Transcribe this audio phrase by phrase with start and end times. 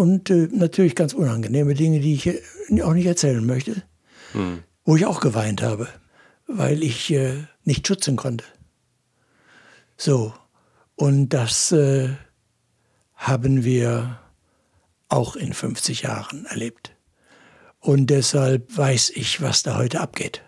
[0.00, 3.82] und äh, natürlich ganz unangenehme Dinge, die ich äh, auch nicht erzählen möchte,
[4.32, 4.62] hm.
[4.84, 5.88] wo ich auch geweint habe,
[6.46, 7.34] weil ich äh,
[7.64, 8.46] nicht schützen konnte.
[9.98, 10.32] So,
[10.96, 12.08] und das äh,
[13.14, 14.18] haben wir
[15.10, 16.96] auch in 50 Jahren erlebt.
[17.78, 20.42] Und deshalb weiß ich, was da heute abgeht.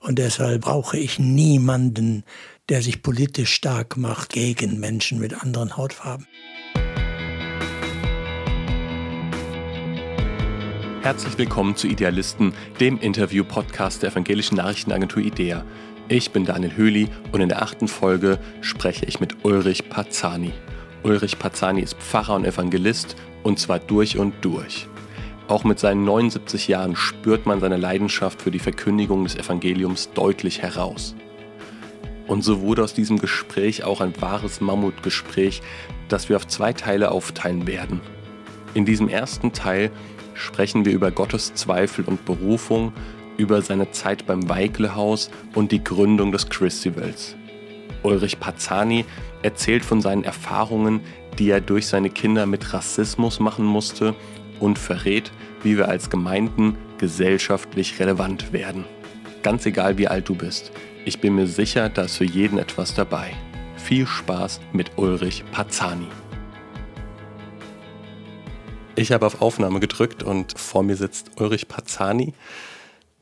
[0.00, 2.24] Und deshalb brauche ich niemanden,
[2.68, 6.26] der sich politisch stark macht gegen Menschen mit anderen Hautfarben.
[11.08, 15.64] Herzlich willkommen zu Idealisten, dem Interview-Podcast der evangelischen Nachrichtenagentur IDEA.
[16.08, 20.52] Ich bin Daniel Höhli und in der achten Folge spreche ich mit Ulrich Pazzani.
[21.04, 24.86] Ulrich Pazzani ist Pfarrer und Evangelist und zwar durch und durch.
[25.46, 30.60] Auch mit seinen 79 Jahren spürt man seine Leidenschaft für die Verkündigung des Evangeliums deutlich
[30.60, 31.14] heraus.
[32.26, 35.62] Und so wurde aus diesem Gespräch auch ein wahres Mammutgespräch,
[36.08, 38.02] das wir auf zwei Teile aufteilen werden.
[38.74, 39.90] In diesem ersten Teil
[40.38, 42.92] sprechen wir über Gottes Zweifel und Berufung,
[43.36, 47.36] über seine Zeit beim Weiglehaus und die Gründung des Christivals.
[48.02, 49.04] Ulrich Pazzani
[49.42, 51.00] erzählt von seinen Erfahrungen,
[51.38, 54.14] die er durch seine Kinder mit Rassismus machen musste
[54.60, 55.30] und verrät,
[55.62, 58.84] wie wir als Gemeinden gesellschaftlich relevant werden.
[59.42, 60.72] Ganz egal, wie alt du bist,
[61.04, 63.30] ich bin mir sicher, da ist für jeden etwas dabei.
[63.76, 66.08] Viel Spaß mit Ulrich Pazzani.
[68.98, 72.34] Ich habe auf Aufnahme gedrückt und vor mir sitzt Ulrich Pazzani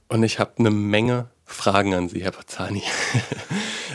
[0.08, 2.82] und ich habe eine Menge Fragen an Sie, Herr Pazzani.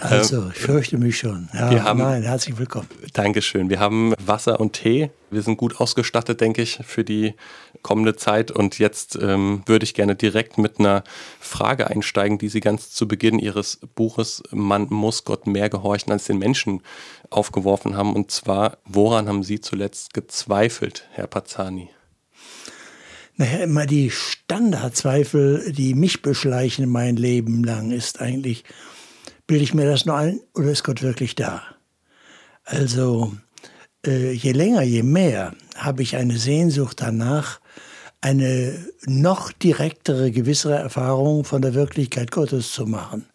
[0.02, 1.48] Also, ich fürchte mich schon.
[1.54, 2.88] Ja, haben, nein, herzlich willkommen.
[3.14, 3.70] Dankeschön.
[3.70, 5.12] Wir haben Wasser und Tee.
[5.30, 7.36] Wir sind gut ausgestattet, denke ich, für die
[7.84, 8.50] kommende Zeit.
[8.50, 11.04] Und jetzt ähm, würde ich gerne direkt mit einer
[11.40, 16.26] Frage einsteigen, die Sie ganz zu Beginn Ihres Buches Man muss Gott mehr gehorchen als
[16.26, 16.82] den Menschen
[17.32, 18.16] aufgeworfen haben.
[18.16, 21.90] Und zwar, woran haben Sie zuletzt gezweifelt, Herr Pazzani?
[23.38, 28.64] Naja, immer die Standardzweifel, die mich beschleichen mein Leben lang, ist eigentlich,
[29.48, 31.64] bilde ich mir das nur ein oder ist Gott wirklich da?
[32.66, 33.34] Also
[34.06, 37.60] äh, je länger, je mehr habe ich eine Sehnsucht danach,
[38.22, 43.26] eine noch direktere, gewissere Erfahrung von der Wirklichkeit Gottes zu machen.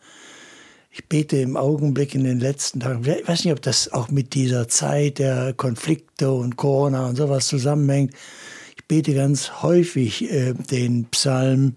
[0.98, 4.32] Ich bete im Augenblick in den letzten Tagen, ich weiß nicht, ob das auch mit
[4.32, 8.14] dieser Zeit der Konflikte und Corona und sowas zusammenhängt.
[8.78, 11.76] Ich bete ganz häufig äh, den Psalm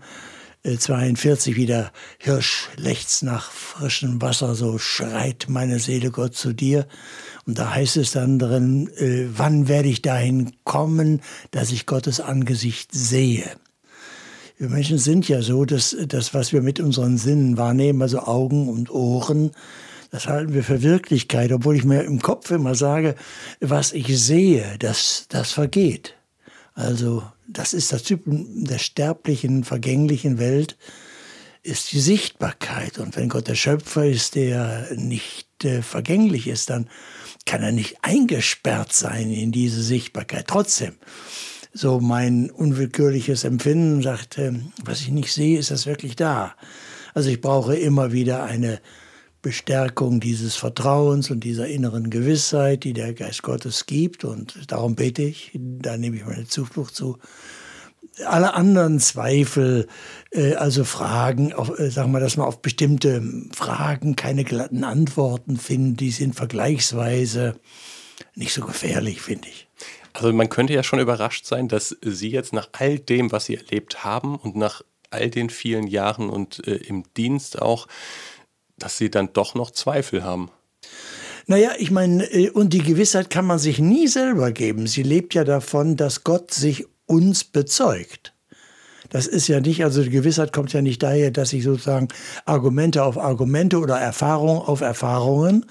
[0.63, 6.87] 42 wie der Hirsch lechzt nach frischem Wasser, so schreit meine Seele Gott zu dir.
[7.45, 11.19] Und da heißt es dann drin, äh, wann werde ich dahin kommen,
[11.51, 13.43] dass ich Gottes Angesicht sehe?
[14.59, 18.67] Wir Menschen sind ja so, dass das, was wir mit unseren Sinnen wahrnehmen, also Augen
[18.67, 19.51] und Ohren,
[20.11, 23.15] das halten wir für Wirklichkeit, obwohl ich mir im Kopf immer sage,
[23.61, 26.15] was ich sehe, das, das vergeht.
[26.73, 30.75] Also das ist das Typen der sterblichen, vergänglichen Welt,
[31.63, 32.99] ist die Sichtbarkeit.
[32.99, 36.89] Und wenn Gott der Schöpfer ist, der nicht äh, vergänglich ist, dann
[37.45, 40.47] kann er nicht eingesperrt sein in diese Sichtbarkeit.
[40.47, 40.95] Trotzdem,
[41.73, 44.53] so mein unwillkürliches Empfinden sagt, äh,
[44.83, 46.55] was ich nicht sehe, ist das wirklich da.
[47.13, 48.79] Also ich brauche immer wieder eine
[49.41, 54.25] Bestärkung dieses Vertrauens und dieser inneren Gewissheit, die der Geist Gottes gibt.
[54.25, 57.17] Und darum bete ich, da nehme ich meine Zuflucht zu.
[58.25, 59.87] Alle anderen Zweifel,
[60.31, 66.01] äh, also Fragen, äh, sagen wir, dass man auf bestimmte Fragen keine glatten Antworten findet,
[66.01, 67.55] die sind vergleichsweise
[68.35, 69.68] nicht so gefährlich, finde ich.
[70.13, 73.55] Also man könnte ja schon überrascht sein, dass Sie jetzt nach all dem, was Sie
[73.55, 74.81] erlebt haben und nach
[75.11, 77.87] all den vielen Jahren und äh, im Dienst auch,
[78.77, 80.49] dass sie dann doch noch Zweifel haben.
[81.47, 84.87] Naja, ich meine, äh, und die Gewissheit kann man sich nie selber geben.
[84.87, 88.33] Sie lebt ja davon, dass Gott sich uns bezeugt.
[89.09, 92.09] Das ist ja nicht, also die Gewissheit kommt ja nicht daher, dass ich sozusagen
[92.45, 95.65] Argumente auf Argumente oder Erfahrung auf Erfahrungen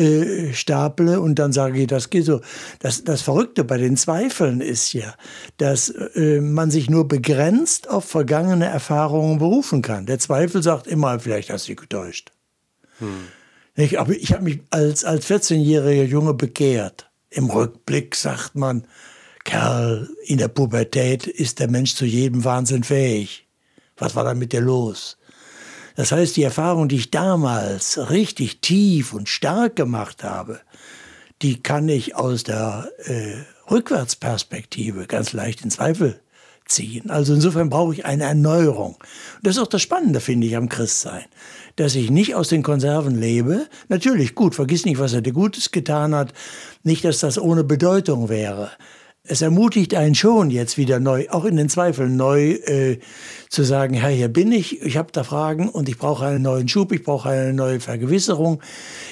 [0.00, 2.40] äh, staple und dann sage ich, das geht so.
[2.78, 5.14] Das, das Verrückte bei den Zweifeln ist ja,
[5.58, 10.06] dass äh, man sich nur begrenzt auf vergangene Erfahrungen berufen kann.
[10.06, 12.32] Der Zweifel sagt immer, vielleicht hast du dich getäuscht.
[12.98, 13.28] Hm.
[13.98, 17.10] Aber ich habe mich als, als 14-jähriger Junge bekehrt.
[17.30, 18.84] Im Rückblick sagt man,
[19.44, 23.46] Kerl, in der Pubertät ist der Mensch zu jedem Wahnsinn fähig.
[23.96, 25.18] Was war da mit dir los?
[25.96, 30.60] Das heißt, die Erfahrung, die ich damals richtig tief und stark gemacht habe,
[31.42, 33.34] die kann ich aus der äh,
[33.70, 36.20] Rückwärtsperspektive ganz leicht in Zweifel
[36.66, 37.10] ziehen.
[37.10, 38.96] Also insofern brauche ich eine Erneuerung.
[39.42, 41.24] Das ist auch das Spannende, finde ich, am Christsein
[41.80, 43.66] dass ich nicht aus den Konserven lebe.
[43.88, 46.34] Natürlich, gut, vergiss nicht, was er dir Gutes getan hat.
[46.82, 48.70] Nicht, dass das ohne Bedeutung wäre.
[49.22, 52.98] Es ermutigt einen schon jetzt wieder neu, auch in den Zweifeln neu äh,
[53.50, 56.68] zu sagen, Herr, hier bin ich, ich habe da Fragen und ich brauche einen neuen
[56.68, 58.62] Schub, ich brauche eine neue Vergewisserung.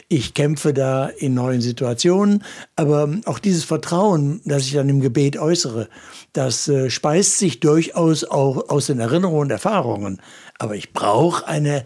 [0.08, 2.43] Ich kämpfe da in neuen Situationen,
[2.75, 5.90] aber auch dieses Vertrauen, das ich dann im Gebet äußere,
[6.32, 10.22] das äh, speist sich durchaus auch aus den Erinnerungen und Erfahrungen.
[10.58, 11.84] Aber ich brauche eine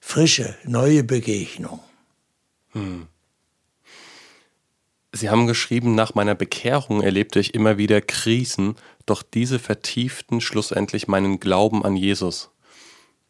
[0.00, 1.80] frische, neue Begegnung.
[2.72, 3.08] Hm.
[5.18, 11.08] Sie haben geschrieben, nach meiner Bekehrung erlebte ich immer wieder Krisen, doch diese vertieften schlussendlich
[11.08, 12.50] meinen Glauben an Jesus.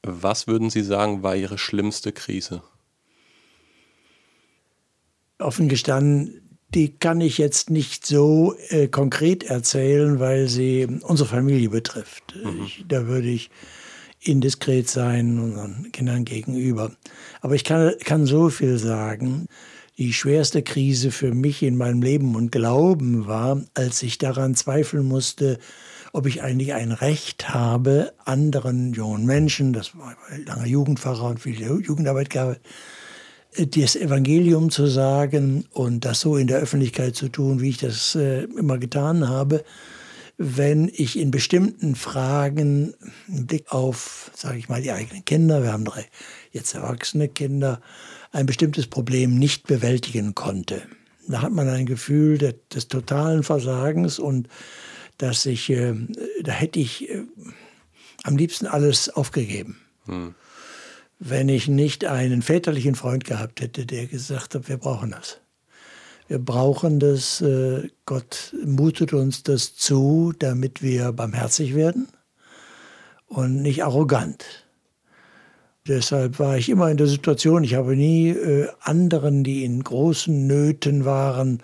[0.02, 2.62] Was würden Sie sagen, war Ihre schlimmste Krise?
[5.38, 11.70] Offen gestanden, die kann ich jetzt nicht so äh, konkret erzählen, weil sie unsere Familie
[11.70, 12.34] betrifft.
[12.44, 12.64] Mhm.
[12.66, 13.50] Ich, da würde ich
[14.20, 16.92] indiskret sein unseren Kindern gegenüber.
[17.40, 19.46] Aber ich kann, kann so viel sagen
[19.98, 25.04] die schwerste Krise für mich in meinem Leben und Glauben war, als ich daran zweifeln
[25.04, 25.58] musste,
[26.12, 30.16] ob ich eigentlich ein Recht habe, anderen jungen Menschen, das war
[30.46, 32.60] langer Jugendpfarrer und viel Jugendarbeit gehabt,
[33.56, 38.14] das Evangelium zu sagen und das so in der Öffentlichkeit zu tun, wie ich das
[38.14, 39.64] äh, immer getan habe,
[40.36, 42.94] wenn ich in bestimmten Fragen
[43.26, 46.06] einen Blick auf, sage ich mal, die eigenen Kinder, wir haben drei
[46.52, 47.80] jetzt erwachsene Kinder,
[48.32, 50.82] ein bestimmtes Problem nicht bewältigen konnte.
[51.26, 54.48] Da hat man ein Gefühl des, des totalen Versagens und
[55.18, 55.94] dass ich, äh,
[56.42, 57.24] da hätte ich äh,
[58.24, 59.80] am liebsten alles aufgegeben.
[60.06, 60.34] Hm.
[61.18, 65.40] Wenn ich nicht einen väterlichen Freund gehabt hätte, der gesagt hat, wir brauchen das.
[66.28, 72.08] Wir brauchen das, äh, Gott mutet uns das zu, damit wir barmherzig werden
[73.26, 74.67] und nicht arrogant.
[75.88, 80.46] Deshalb war ich immer in der Situation, ich habe nie äh, anderen, die in großen
[80.46, 81.62] Nöten waren,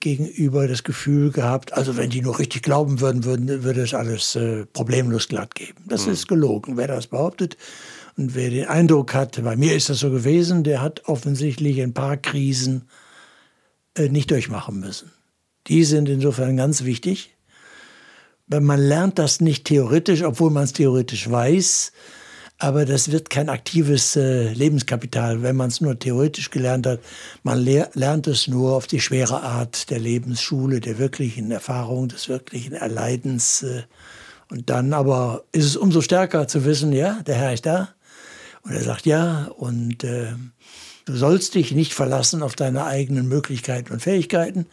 [0.00, 4.36] gegenüber das Gefühl gehabt, also wenn die nur richtig glauben würden, würden würde es alles
[4.36, 5.84] äh, problemlos glatt geben.
[5.88, 6.12] Das mhm.
[6.12, 6.76] ist gelogen.
[6.76, 7.56] Wer das behauptet
[8.16, 11.94] und wer den Eindruck hat, bei mir ist das so gewesen, der hat offensichtlich ein
[11.94, 12.82] paar Krisen
[13.96, 15.10] äh, nicht durchmachen müssen.
[15.66, 17.32] Die sind insofern ganz wichtig.
[18.48, 21.90] Weil man lernt das nicht theoretisch, obwohl man es theoretisch weiß,
[22.58, 27.00] aber das wird kein aktives äh, Lebenskapital, wenn man es nur theoretisch gelernt hat.
[27.42, 32.72] Man lernt es nur auf die schwere Art der Lebensschule, der wirklichen Erfahrung, des wirklichen
[32.72, 33.62] Erleidens.
[33.62, 33.82] Äh,
[34.48, 37.90] und dann aber ist es umso stärker zu wissen, ja, der Herr ist da.
[38.62, 40.32] Und er sagt ja, und äh,
[41.04, 44.66] du sollst dich nicht verlassen auf deine eigenen Möglichkeiten und Fähigkeiten,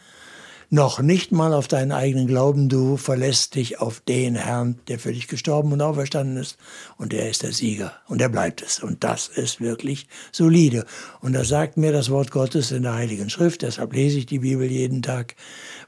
[0.74, 5.12] noch nicht mal auf deinen eigenen Glauben, du verlässt dich auf den Herrn, der für
[5.12, 6.58] dich gestorben und auferstanden ist.
[6.98, 7.92] Und der ist der Sieger.
[8.08, 8.80] Und der bleibt es.
[8.80, 10.84] Und das ist wirklich solide.
[11.20, 14.40] Und das sagt mir das Wort Gottes in der Heiligen Schrift, deshalb lese ich die
[14.40, 15.36] Bibel jeden Tag,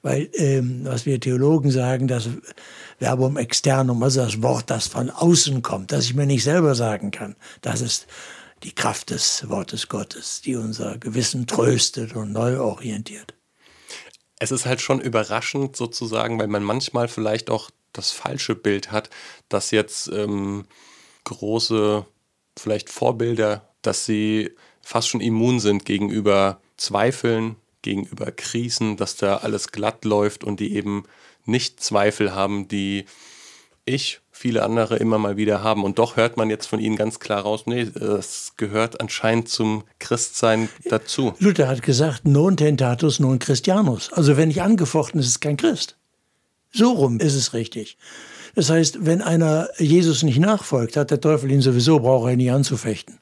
[0.03, 2.29] weil ähm, was wir Theologen sagen, das
[3.01, 7.11] Verbum externum, also das Wort, das von außen kommt, das ich mir nicht selber sagen
[7.11, 8.07] kann, das ist
[8.63, 13.36] die Kraft des Wortes Gottes, die unser Gewissen tröstet und neu orientiert
[14.39, 19.11] es ist halt schon überraschend sozusagen, weil man manchmal vielleicht auch das falsche Bild hat,
[19.49, 20.67] dass jetzt ähm,
[21.25, 22.05] große,
[22.59, 24.53] vielleicht Vorbilder, dass sie
[24.83, 30.75] fast schon immun sind gegenüber Zweifeln, gegenüber Krisen, dass da alles glatt läuft und die
[30.75, 31.05] eben
[31.45, 33.07] nicht Zweifel haben, die
[33.85, 35.83] ich, viele andere immer mal wieder haben.
[35.83, 39.85] Und doch hört man jetzt von ihnen ganz klar raus, nee, es gehört anscheinend zum
[39.99, 41.33] Christsein dazu.
[41.39, 44.13] Luther hat gesagt, non tentatus non Christianus.
[44.13, 45.97] Also wenn nicht angefochten ist, ist es kein Christ.
[46.71, 47.97] So rum ist es richtig.
[48.55, 52.53] Das heißt, wenn einer Jesus nicht nachfolgt, hat der Teufel ihn sowieso, braucht er nicht
[52.53, 53.19] anzufechten.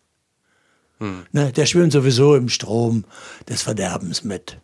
[0.98, 1.26] Hm.
[1.32, 3.04] Ne, der schwimmt sowieso im Strom
[3.48, 4.58] des Verderbens mit.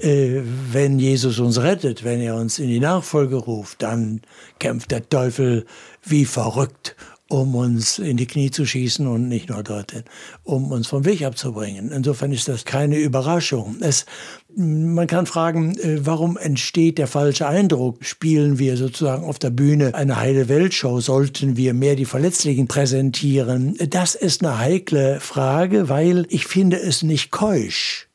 [0.00, 0.42] Äh,
[0.72, 4.22] wenn Jesus uns rettet, wenn er uns in die Nachfolge ruft, dann
[4.58, 5.66] kämpft der Teufel
[6.02, 6.96] wie verrückt,
[7.28, 10.04] um uns in die Knie zu schießen und nicht nur dorthin,
[10.44, 11.90] um uns vom Weg abzubringen.
[11.90, 13.76] Insofern ist das keine Überraschung.
[13.80, 14.06] Es,
[14.54, 18.04] man kann fragen, äh, warum entsteht der falsche Eindruck?
[18.04, 21.00] Spielen wir sozusagen auf der Bühne eine heile Weltshow?
[21.00, 23.76] Sollten wir mehr die Verletzlichen präsentieren?
[23.90, 28.05] Das ist eine heikle Frage, weil ich finde es nicht keusch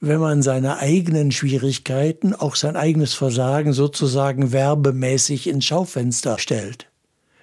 [0.00, 6.86] wenn man seine eigenen Schwierigkeiten, auch sein eigenes Versagen sozusagen werbemäßig ins Schaufenster stellt.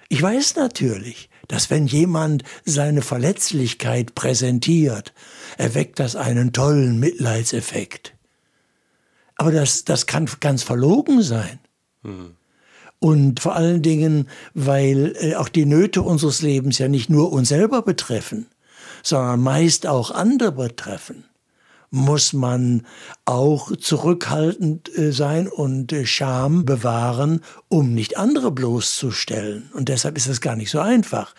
[0.08, 5.12] Ich weiß natürlich, dass wenn jemand seine Verletzlichkeit präsentiert,
[5.56, 8.14] erweckt das einen tollen Mitleidseffekt.
[9.36, 11.60] Aber das, das kann ganz verlogen sein.
[12.02, 12.34] Mhm.
[12.98, 17.48] Und vor allen Dingen, weil äh, auch die Nöte unseres Lebens ja nicht nur uns
[17.48, 18.46] selber betreffen,
[19.04, 21.27] sondern meist auch andere betreffen.
[21.90, 22.86] Muss man
[23.24, 29.70] auch zurückhaltend äh, sein und äh, Scham bewahren, um nicht andere bloßzustellen.
[29.72, 31.34] Und deshalb ist es gar nicht so einfach.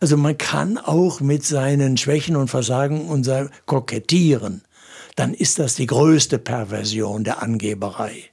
[0.00, 3.28] Also man kann auch mit seinen Schwächen und Versagen und
[3.66, 4.62] kokettieren.
[5.16, 8.30] Dann ist das die größte Perversion der Angeberei.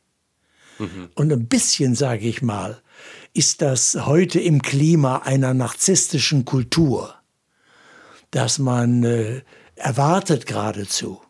[0.80, 1.10] Mhm.
[1.16, 2.82] Und ein bisschen, sage ich mal,
[3.34, 7.14] ist das heute im Klima einer narzisstischen Kultur,
[8.32, 9.42] dass man äh,
[9.76, 11.22] erwartet geradezu,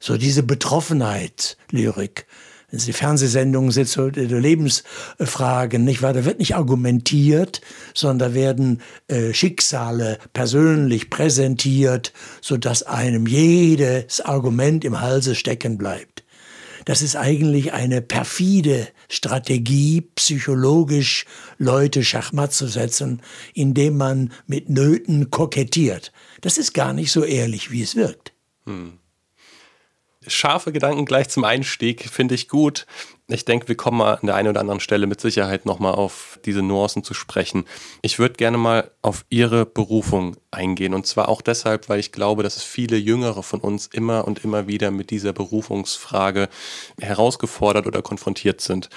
[0.00, 2.26] so diese Betroffenheit, Lyrik.
[2.70, 6.12] Wenn Sie Fernsehsendungen sind, so Lebensfragen, nicht wahr?
[6.12, 7.60] Da wird nicht argumentiert,
[7.94, 16.24] sondern da werden äh, Schicksale persönlich präsentiert, sodass einem jedes Argument im Halse stecken bleibt.
[16.86, 21.24] Das ist eigentlich eine perfide Strategie, psychologisch
[21.58, 23.22] Leute schachmatt zu setzen,
[23.54, 26.12] indem man mit Nöten kokettiert.
[26.40, 28.32] Das ist gar nicht so ehrlich, wie es wirkt.
[28.66, 28.98] Hm
[30.26, 32.86] scharfe Gedanken gleich zum Einstieg, finde ich gut.
[33.28, 36.38] Ich denke, wir kommen mal an der einen oder anderen Stelle mit Sicherheit nochmal auf
[36.44, 37.64] diese Nuancen zu sprechen.
[38.02, 40.94] Ich würde gerne mal auf Ihre Berufung eingehen.
[40.94, 44.44] Und zwar auch deshalb, weil ich glaube, dass es viele Jüngere von uns immer und
[44.44, 46.48] immer wieder mit dieser Berufungsfrage
[47.00, 48.90] herausgefordert oder konfrontiert sind.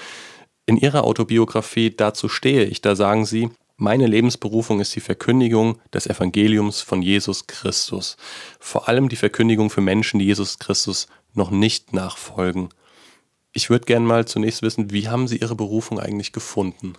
[0.66, 3.50] In Ihrer Autobiografie Dazu stehe ich, da sagen Sie,
[3.82, 8.18] meine Lebensberufung ist die Verkündigung des Evangeliums von Jesus Christus.
[8.58, 12.68] Vor allem die Verkündigung für Menschen, die Jesus Christus noch nicht nachfolgen.
[13.52, 16.94] Ich würde gerne mal zunächst wissen, wie haben Sie Ihre Berufung eigentlich gefunden?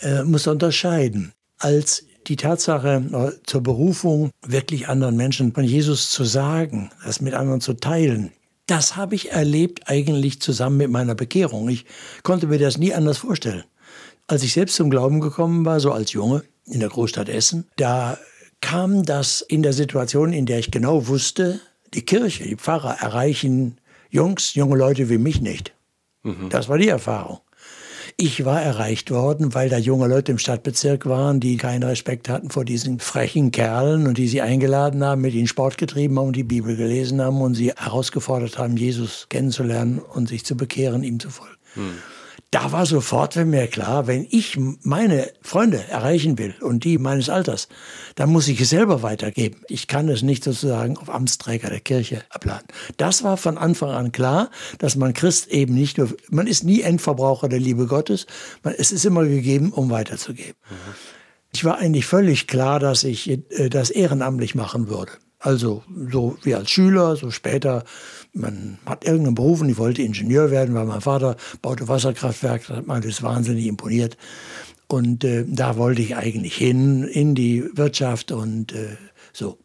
[0.00, 1.32] Er muss unterscheiden.
[1.58, 7.34] Als die Tatsache äh, zur Berufung, wirklich anderen Menschen von Jesus zu sagen, das mit
[7.34, 8.32] anderen zu teilen,
[8.66, 11.68] das habe ich erlebt eigentlich zusammen mit meiner Bekehrung.
[11.68, 11.86] Ich
[12.22, 13.64] konnte mir das nie anders vorstellen.
[14.26, 18.16] Als ich selbst zum Glauben gekommen war, so als Junge in der Großstadt Essen, da
[18.60, 21.60] kam das in der Situation, in der ich genau wusste,
[21.94, 23.78] die Kirche, die Pfarrer erreichen
[24.10, 25.72] Jungs, junge Leute wie mich nicht.
[26.22, 26.48] Mhm.
[26.50, 27.40] Das war die Erfahrung.
[28.16, 32.50] Ich war erreicht worden, weil da junge Leute im Stadtbezirk waren, die keinen Respekt hatten
[32.50, 36.36] vor diesen frechen Kerlen und die sie eingeladen haben, mit ihnen Sport getrieben haben und
[36.36, 41.20] die Bibel gelesen haben und sie herausgefordert haben, Jesus kennenzulernen und sich zu bekehren, ihm
[41.20, 41.56] zu folgen.
[41.76, 41.98] Mhm
[42.50, 47.28] da war sofort für mir klar, wenn ich meine Freunde erreichen will und die meines
[47.28, 47.68] Alters,
[48.16, 49.60] dann muss ich es selber weitergeben.
[49.68, 52.66] Ich kann es nicht sozusagen auf Amtsträger der Kirche abladen.
[52.96, 56.80] Das war von Anfang an klar, dass man Christ eben nicht nur, man ist nie
[56.80, 58.26] Endverbraucher der Liebe Gottes,
[58.64, 60.56] man, es ist immer gegeben, um weiterzugeben.
[60.68, 60.94] Mhm.
[61.52, 65.12] Ich war eigentlich völlig klar, dass ich äh, das ehrenamtlich machen würde.
[65.38, 67.84] Also so wie als Schüler, so später,
[68.32, 72.76] man hat irgendeinen Beruf und ich wollte Ingenieur werden, weil mein Vater baute Wasserkraftwerke, das
[72.78, 74.16] hat mir das wahnsinnig imponiert.
[74.86, 78.96] Und äh, da wollte ich eigentlich hin, in die Wirtschaft und äh,
[79.32, 79.58] so.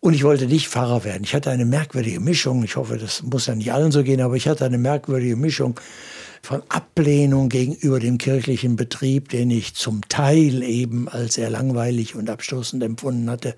[0.00, 1.22] Und ich wollte nicht Pfarrer werden.
[1.24, 4.34] Ich hatte eine merkwürdige Mischung, ich hoffe, das muss ja nicht allen so gehen, aber
[4.34, 5.80] ich hatte eine merkwürdige Mischung
[6.42, 12.28] von Ablehnung gegenüber dem kirchlichen Betrieb, den ich zum Teil eben als sehr langweilig und
[12.28, 13.54] abstoßend empfunden hatte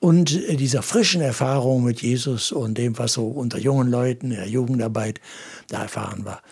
[0.00, 4.48] und dieser frischen Erfahrung mit Jesus und dem, was so unter jungen Leuten in der
[4.48, 5.20] Jugendarbeit
[5.68, 6.42] da erfahren war.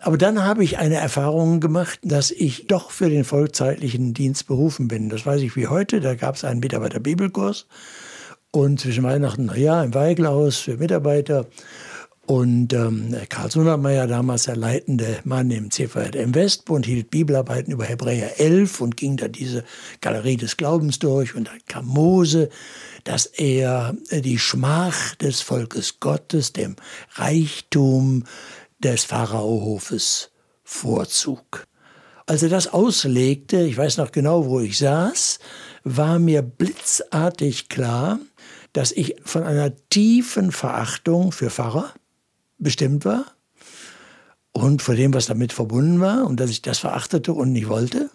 [0.00, 4.86] Aber dann habe ich eine Erfahrung gemacht, dass ich doch für den vollzeitlichen Dienst berufen
[4.86, 5.08] bin.
[5.08, 6.00] Das weiß ich wie heute.
[6.00, 7.66] Da gab es einen Mitarbeiter-Bibelkurs
[8.52, 11.46] und zwischen Weihnachten und im Weiglaus für Mitarbeiter.
[12.28, 18.38] Und ähm, Karl Sundermeier, damals der leitende Mann im CVM Westbund, hielt Bibelarbeiten über Hebräer
[18.38, 19.64] 11 und ging da diese
[20.02, 21.34] Galerie des Glaubens durch.
[21.34, 22.50] Und dann kam Mose,
[23.04, 26.76] dass er äh, die Schmach des Volkes Gottes, dem
[27.14, 28.24] Reichtum
[28.78, 30.30] des Pharaohofes
[30.64, 31.66] vorzug.
[32.26, 35.38] Als er das auslegte, ich weiß noch genau, wo ich saß,
[35.82, 38.18] war mir blitzartig klar,
[38.74, 41.94] dass ich von einer tiefen Verachtung für Pfarrer,
[42.58, 43.24] bestimmt war
[44.52, 48.10] und vor dem, was damit verbunden war und dass ich das verachtete und nicht wollte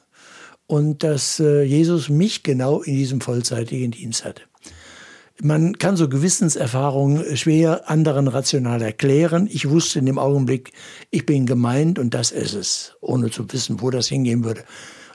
[0.68, 4.44] und dass äh, Jesus mich genau in diesem vollzeitigen Dienst hatte.
[5.42, 9.50] Man kann so Gewissenserfahrungen schwer anderen rational erklären.
[9.52, 10.72] Ich wusste in dem Augenblick,
[11.10, 14.64] ich bin gemeint und das ist es, ohne zu wissen, wo das hingehen würde.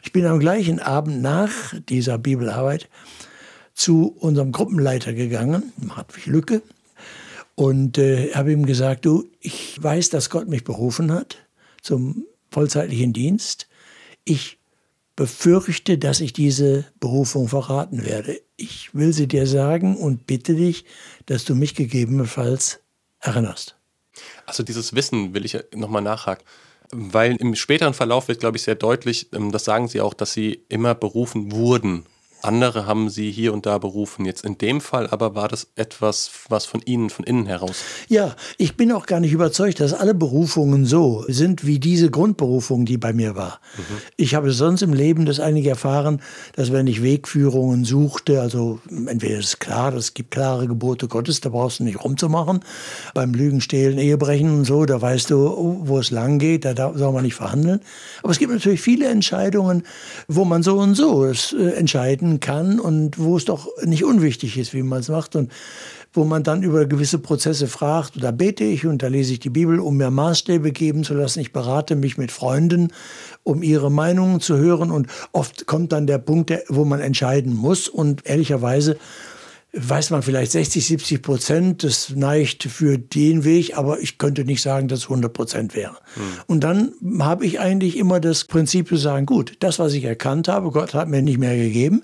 [0.02, 1.50] Ich bin am gleichen Abend nach
[1.88, 2.88] dieser Bibelarbeit
[3.74, 6.62] zu unserem Gruppenleiter gegangen, Hartwig Lücke,
[7.58, 11.38] und äh, habe ihm gesagt, du, ich weiß, dass Gott mich berufen hat
[11.82, 13.66] zum vollzeitlichen Dienst.
[14.22, 14.60] Ich
[15.16, 18.40] befürchte, dass ich diese Berufung verraten werde.
[18.56, 20.84] Ich will sie dir sagen und bitte dich,
[21.26, 22.78] dass du mich gegebenenfalls
[23.18, 23.74] erinnerst.
[24.46, 26.44] Also dieses Wissen will ich nochmal nachhaken.
[26.92, 30.32] Weil im späteren Verlauf wird, glaube ich, sehr deutlich, ähm, das sagen Sie auch, dass
[30.32, 32.06] Sie immer berufen wurden
[32.42, 34.24] Andere haben sie hier und da berufen.
[34.24, 37.82] Jetzt in dem Fall aber war das etwas, was von Ihnen, von innen heraus.
[38.08, 42.84] Ja, ich bin auch gar nicht überzeugt, dass alle Berufungen so sind wie diese Grundberufung,
[42.84, 43.60] die bei mir war.
[43.76, 43.96] Mhm.
[44.16, 46.22] Ich habe sonst im Leben das einige erfahren,
[46.54, 51.40] dass wenn ich Wegführungen suchte, also entweder ist es klar, es gibt klare Gebote Gottes,
[51.40, 52.60] da brauchst du nicht rumzumachen.
[53.14, 57.12] Beim Lügen, Stehlen, Ehebrechen und so, da weißt du, wo es lang geht, da soll
[57.12, 57.80] man nicht verhandeln.
[58.22, 59.82] Aber es gibt natürlich viele Entscheidungen,
[60.28, 64.04] wo man so und so es äh, entscheiden finden kann und wo es doch nicht
[64.04, 65.50] unwichtig ist, wie man es macht und
[66.12, 69.50] wo man dann über gewisse Prozesse fragt, da bete ich und da lese ich die
[69.50, 71.40] Bibel, um mir Maßstäbe geben zu lassen.
[71.40, 72.88] Ich berate mich mit Freunden,
[73.44, 77.88] um ihre Meinungen zu hören und oft kommt dann der Punkt, wo man entscheiden muss
[77.88, 78.96] und ehrlicherweise
[79.72, 84.62] weiß man vielleicht 60, 70 Prozent, das neigt für den Weg, aber ich könnte nicht
[84.62, 85.98] sagen, dass es 100 Prozent wäre.
[86.14, 86.22] Hm.
[86.46, 90.48] Und dann habe ich eigentlich immer das Prinzip zu sagen, gut, das, was ich erkannt
[90.48, 92.02] habe, Gott hat mir nicht mehr gegeben,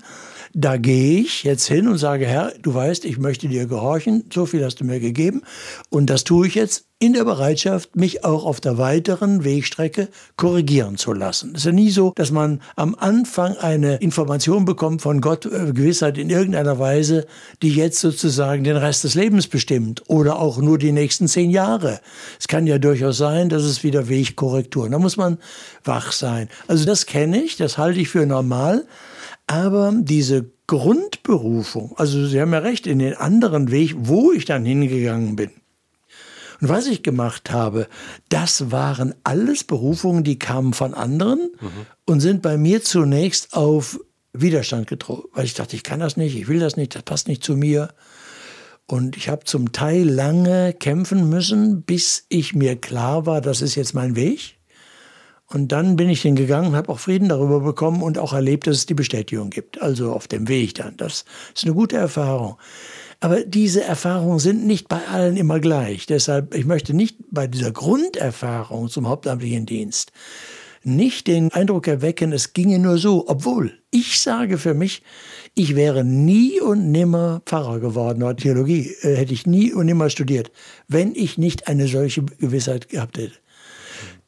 [0.53, 4.47] da gehe ich jetzt hin und sage, Herr, du weißt, ich möchte dir gehorchen, so
[4.47, 5.43] viel hast du mir gegeben
[5.91, 10.97] und das tue ich jetzt in der Bereitschaft, mich auch auf der weiteren Wegstrecke korrigieren
[10.97, 11.51] zu lassen.
[11.55, 15.73] Es ist ja nie so, dass man am Anfang eine Information bekommt von Gott, äh,
[15.75, 17.27] Gewissheit in irgendeiner Weise,
[17.61, 22.01] die jetzt sozusagen den Rest des Lebens bestimmt oder auch nur die nächsten zehn Jahre.
[22.41, 24.93] Es kann ja durchaus sein, dass es wieder Wegkorrekturen.
[24.93, 25.37] Da muss man
[25.85, 26.49] wach sein.
[26.69, 28.87] Also das kenne ich, das halte ich für normal.
[29.47, 34.65] Aber diese Grundberufung, also Sie haben ja recht, in den anderen Weg, wo ich dann
[34.65, 35.51] hingegangen bin.
[36.65, 37.89] Und was ich gemacht habe,
[38.31, 41.87] das waren alles Berufungen, die kamen von anderen mhm.
[42.07, 44.01] und sind bei mir zunächst auf
[44.33, 47.29] Widerstand getroffen, weil ich dachte, ich kann das nicht, ich will das nicht, das passt
[47.29, 47.91] nicht zu mir.
[48.87, 53.75] Und ich habe zum Teil lange kämpfen müssen, bis ich mir klar war, das ist
[53.75, 54.57] jetzt mein Weg.
[55.47, 58.77] Und dann bin ich hingegangen und habe auch Frieden darüber bekommen und auch erlebt, dass
[58.77, 59.83] es die Bestätigung gibt.
[59.83, 60.97] Also auf dem Weg dann.
[60.97, 62.57] Das ist eine gute Erfahrung.
[63.21, 66.07] Aber diese Erfahrungen sind nicht bei allen immer gleich.
[66.07, 70.13] Deshalb, ich möchte nicht bei dieser Grunderfahrung zum hauptamtlichen Dienst
[70.85, 73.25] nicht den Eindruck erwecken, es ginge nur so.
[73.29, 75.03] Obwohl, ich sage für mich,
[75.55, 80.11] ich wäre nie und nimmer Pfarrer geworden oder Theologie, äh, hätte ich nie und nimmer
[80.11, 80.51] studiert,
[80.89, 83.35] wenn ich nicht eine solche Gewissheit gehabt hätte.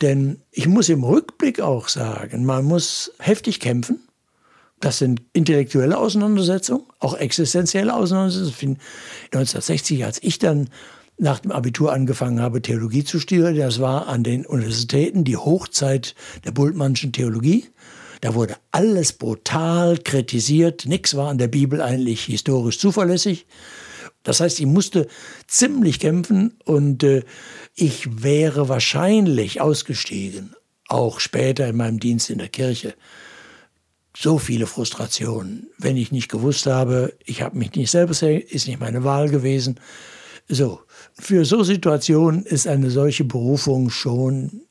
[0.03, 4.06] Denn ich muss im Rückblick auch sagen, man muss heftig kämpfen.
[4.81, 8.79] Das sind intellektuelle Auseinandersetzungen, auch existenzielle Auseinandersetzungen.
[9.33, 10.69] 1960, als ich dann
[11.19, 16.15] nach dem Abitur angefangen habe, Theologie zu studieren, das war an den Universitäten die Hochzeit
[16.45, 17.69] der Bultmannschen Theologie.
[18.21, 20.85] Da wurde alles brutal kritisiert.
[20.87, 23.47] Nichts war an der Bibel eigentlich historisch zuverlässig.
[24.25, 25.07] Das heißt, ich musste
[25.47, 27.23] ziemlich kämpfen und äh,
[27.75, 30.55] ich wäre wahrscheinlich ausgestiegen,
[30.89, 32.95] auch später in meinem Dienst in der Kirche.
[34.19, 38.81] So viele Frustrationen, wenn ich nicht gewusst habe, ich habe mich nicht selber, ist nicht
[38.81, 39.79] meine Wahl gewesen.
[40.49, 40.81] So,
[41.19, 44.63] für so Situationen ist eine solche Berufung schon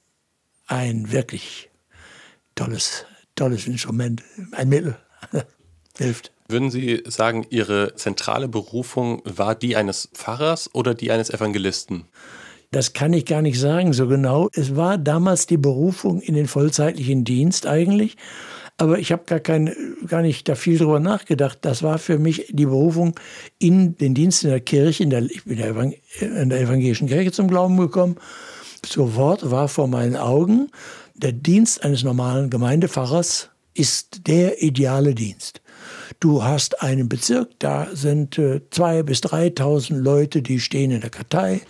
[0.66, 1.70] ein wirklich
[2.56, 3.06] tolles,
[3.36, 4.98] tolles Instrument, ein Mittel,
[5.98, 6.32] hilft.
[6.48, 12.06] Würden Sie sagen, Ihre zentrale Berufung war die eines Pfarrers oder die eines Evangelisten?
[12.72, 14.50] Das kann ich gar nicht sagen so genau.
[14.54, 18.18] Es war damals die Berufung in den vollzeitlichen Dienst eigentlich.
[18.78, 21.60] Aber ich habe gar, gar nicht da viel drüber nachgedacht.
[21.62, 23.18] Das war für mich die Berufung
[23.58, 25.04] in den Dienst in der Kirche.
[25.04, 25.58] In der, ich bin
[26.20, 28.18] in der evangelischen Kirche zum Glauben gekommen.
[28.86, 30.70] Sofort war vor meinen Augen,
[31.16, 35.62] der Dienst eines normalen Gemeindepfarrers ist der ideale Dienst.
[36.20, 41.10] Du hast einen Bezirk, da sind äh, zwei bis 3.000 Leute, die stehen in der
[41.10, 41.62] Kartei.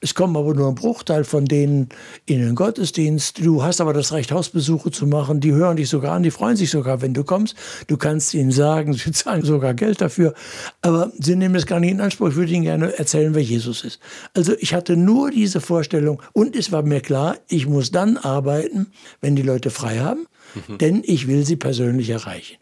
[0.00, 1.88] Es kommen aber nur ein Bruchteil von denen
[2.26, 3.44] in den Gottesdienst.
[3.44, 5.40] Du hast aber das Recht, Hausbesuche zu machen.
[5.40, 7.56] Die hören dich sogar an, die freuen sich sogar, wenn du kommst.
[7.86, 10.34] Du kannst ihnen sagen, sie zahlen sogar Geld dafür.
[10.82, 12.28] Aber sie nehmen es gar nicht in Anspruch.
[12.28, 14.00] Ich würde ihnen gerne erzählen, wer Jesus ist.
[14.34, 18.88] Also ich hatte nur diese Vorstellung und es war mir klar, ich muss dann arbeiten,
[19.20, 20.26] wenn die Leute frei haben,
[20.68, 20.78] mhm.
[20.78, 22.56] denn ich will sie persönlich erreichen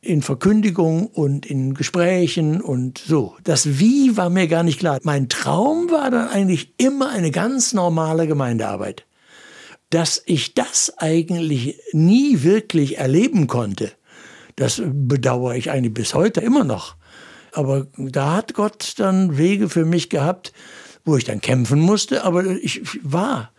[0.00, 3.36] in Verkündigung und in Gesprächen und so.
[3.42, 4.98] Das Wie war mir gar nicht klar.
[5.02, 9.04] Mein Traum war dann eigentlich immer eine ganz normale Gemeindearbeit.
[9.90, 13.90] Dass ich das eigentlich nie wirklich erleben konnte,
[14.56, 16.96] das bedauere ich eigentlich bis heute immer noch.
[17.52, 20.52] Aber da hat Gott dann Wege für mich gehabt,
[21.04, 23.52] wo ich dann kämpfen musste, aber ich war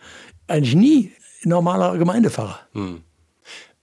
[0.46, 2.60] eigentlich nie normaler Gemeindepfarrer.
[2.72, 3.02] Hm.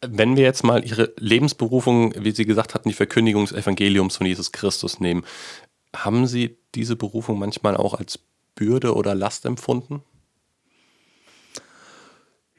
[0.09, 4.27] Wenn wir jetzt mal Ihre Lebensberufung, wie Sie gesagt hatten, die Verkündigung des Evangeliums von
[4.27, 5.23] Jesus Christus nehmen,
[5.95, 8.19] haben Sie diese Berufung manchmal auch als
[8.55, 10.03] Bürde oder Last empfunden?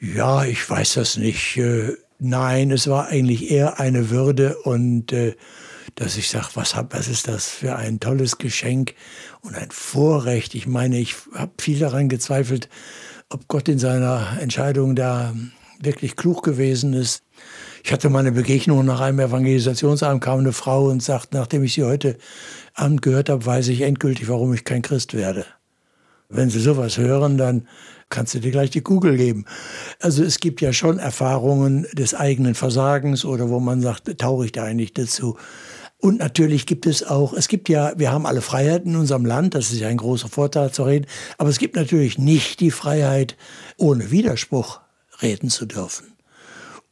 [0.01, 1.57] Ja, ich weiß das nicht.
[1.57, 5.35] Äh, nein, es war eigentlich eher eine Würde und äh,
[5.95, 8.95] dass ich sage, was, was ist das für ein tolles Geschenk
[9.41, 10.55] und ein Vorrecht.
[10.55, 12.69] Ich meine, ich habe viel daran gezweifelt,
[13.29, 15.35] ob Gott in seiner Entscheidung da
[15.81, 17.25] wirklich klug gewesen ist.
[17.85, 21.75] Ich hatte mal eine Begegnung nach einem Evangelisationsabend, kam eine Frau und sagt, nachdem ich
[21.75, 22.17] sie heute
[22.75, 25.47] Abend gehört habe, weiß ich endgültig, warum ich kein Christ werde.
[26.29, 27.67] Wenn Sie sowas hören, dann
[28.11, 29.47] kannst du dir gleich die Kugel geben.
[30.01, 34.53] Also es gibt ja schon Erfahrungen des eigenen Versagens oder wo man sagt, tauche ich
[34.53, 35.37] da eigentlich dazu.
[36.01, 39.55] Und natürlich gibt es auch, es gibt ja, wir haben alle Freiheiten in unserem Land,
[39.55, 41.07] das ist ja ein großer Vorteil zu reden,
[41.38, 43.37] aber es gibt natürlich nicht die Freiheit,
[43.79, 44.81] ohne Widerspruch
[45.23, 46.18] reden zu dürfen.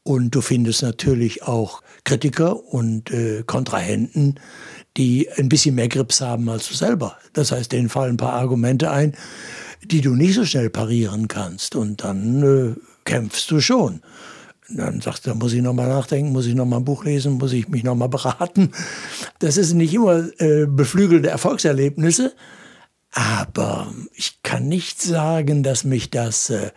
[0.07, 4.39] Und du findest natürlich auch Kritiker und äh, Kontrahenten,
[4.97, 7.17] die ein bisschen mehr Grips haben als du selber.
[7.33, 9.17] Das heißt, denen fallen ein paar Argumente ein,
[9.83, 11.75] die du nicht so schnell parieren kannst.
[11.75, 14.01] Und dann äh, kämpfst du schon.
[14.69, 17.53] Dann sagst du, da muss ich nochmal nachdenken, muss ich nochmal ein Buch lesen, muss
[17.53, 18.71] ich mich nochmal beraten.
[19.41, 22.33] Das sind nicht immer äh, beflügelte Erfolgserlebnisse,
[23.11, 26.71] aber ich kann nicht sagen, dass mich das äh,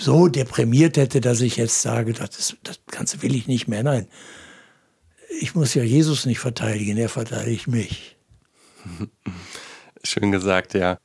[0.00, 3.82] so deprimiert hätte, dass ich jetzt sage, das, das Ganze will ich nicht mehr.
[3.82, 4.08] Nein,
[5.40, 8.16] ich muss ja Jesus nicht verteidigen, er verteidigt mich.
[10.04, 10.98] Schön gesagt, ja.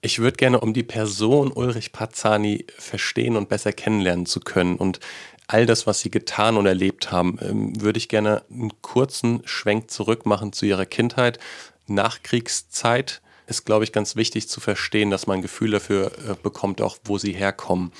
[0.00, 5.00] Ich würde gerne, um die Person Ulrich Pazzani verstehen und besser kennenlernen zu können und
[5.48, 9.90] all das, was Sie getan und erlebt haben, ähm, würde ich gerne einen kurzen Schwenk
[9.90, 11.38] zurück machen zu Ihrer Kindheit.
[11.86, 16.80] Nachkriegszeit ist, glaube ich, ganz wichtig zu verstehen, dass man ein Gefühl dafür äh, bekommt,
[16.80, 17.92] auch wo Sie herkommen.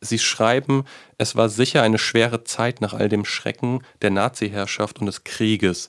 [0.00, 0.84] Sie schreiben,
[1.16, 5.88] es war sicher eine schwere Zeit nach all dem Schrecken der Nazi-Herrschaft und des Krieges.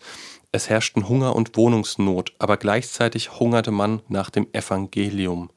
[0.51, 5.51] Es herrschten Hunger und Wohnungsnot, aber gleichzeitig hungerte man nach dem Evangelium.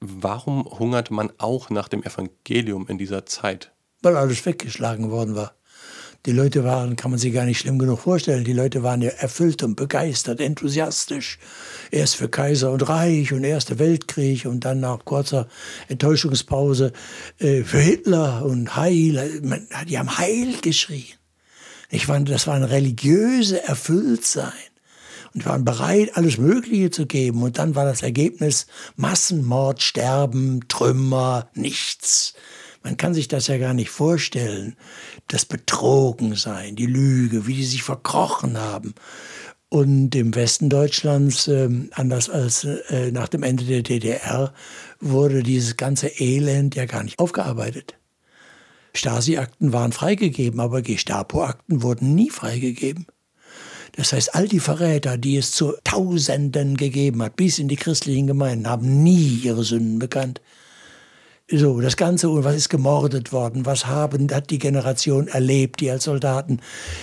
[0.00, 3.72] Warum hungerte man auch nach dem Evangelium in dieser Zeit?
[4.02, 5.54] Weil alles weggeschlagen worden war.
[6.26, 9.10] Die Leute waren, kann man sich gar nicht schlimm genug vorstellen, die Leute waren ja
[9.10, 11.38] erfüllt und begeistert, enthusiastisch.
[11.90, 15.48] Erst für Kaiser und Reich und Erster Weltkrieg und dann nach kurzer
[15.88, 16.94] Enttäuschungspause
[17.40, 19.42] äh, für Hitler und Heil.
[19.86, 21.18] Die haben Heil geschrien.
[21.90, 24.52] Ich fand, das war ein religiöse Erfülltsein.
[25.34, 27.42] Und waren bereit, alles Mögliche zu geben.
[27.42, 32.34] Und dann war das Ergebnis Massenmord, Sterben, Trümmer, nichts.
[32.84, 34.76] Man kann sich das ja gar nicht vorstellen.
[35.28, 38.94] Das Betrogensein, die Lüge, wie die sich verkrochen haben.
[39.70, 44.52] Und im Westen Deutschlands, äh, anders als äh, nach dem Ende der DDR,
[45.00, 47.94] wurde dieses ganze Elend ja gar nicht aufgearbeitet.
[48.94, 53.06] Stasi-Akten waren freigegeben, aber Gestapo-Akten wurden nie freigegeben.
[53.96, 58.26] Das heißt, all die Verräter, die es zu Tausenden gegeben hat, bis in die christlichen
[58.26, 60.40] Gemeinden, haben nie ihre Sünden bekannt.
[61.50, 63.66] So, das Ganze, und was ist gemordet worden?
[63.66, 66.60] Was haben, hat die Generation erlebt, die als Soldaten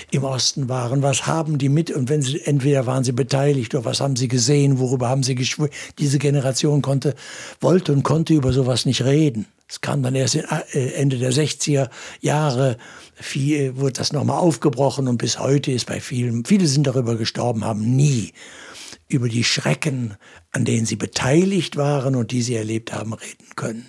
[0.09, 1.03] im Osten waren?
[1.03, 1.91] Was haben die mit?
[1.91, 4.79] Und wenn sie, entweder waren sie beteiligt oder was haben sie gesehen?
[4.79, 5.71] Worüber haben sie geschwört?
[5.99, 7.13] Diese Generation konnte,
[7.59, 9.45] wollte und konnte über sowas nicht reden.
[9.67, 12.77] Es kam dann erst äh, Ende der 60er Jahre,
[13.13, 17.63] viel, wurde das nochmal aufgebrochen und bis heute ist bei vielen, viele sind darüber gestorben,
[17.63, 18.33] haben nie
[19.07, 20.15] über die Schrecken,
[20.51, 23.85] an denen sie beteiligt waren und die sie erlebt haben, reden können.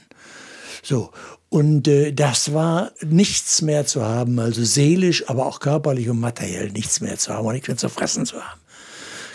[0.83, 1.11] So.
[1.49, 6.71] Und äh, das war nichts mehr zu haben, also seelisch, aber auch körperlich und materiell
[6.71, 8.61] nichts mehr zu haben und nichts mehr zu fressen zu haben.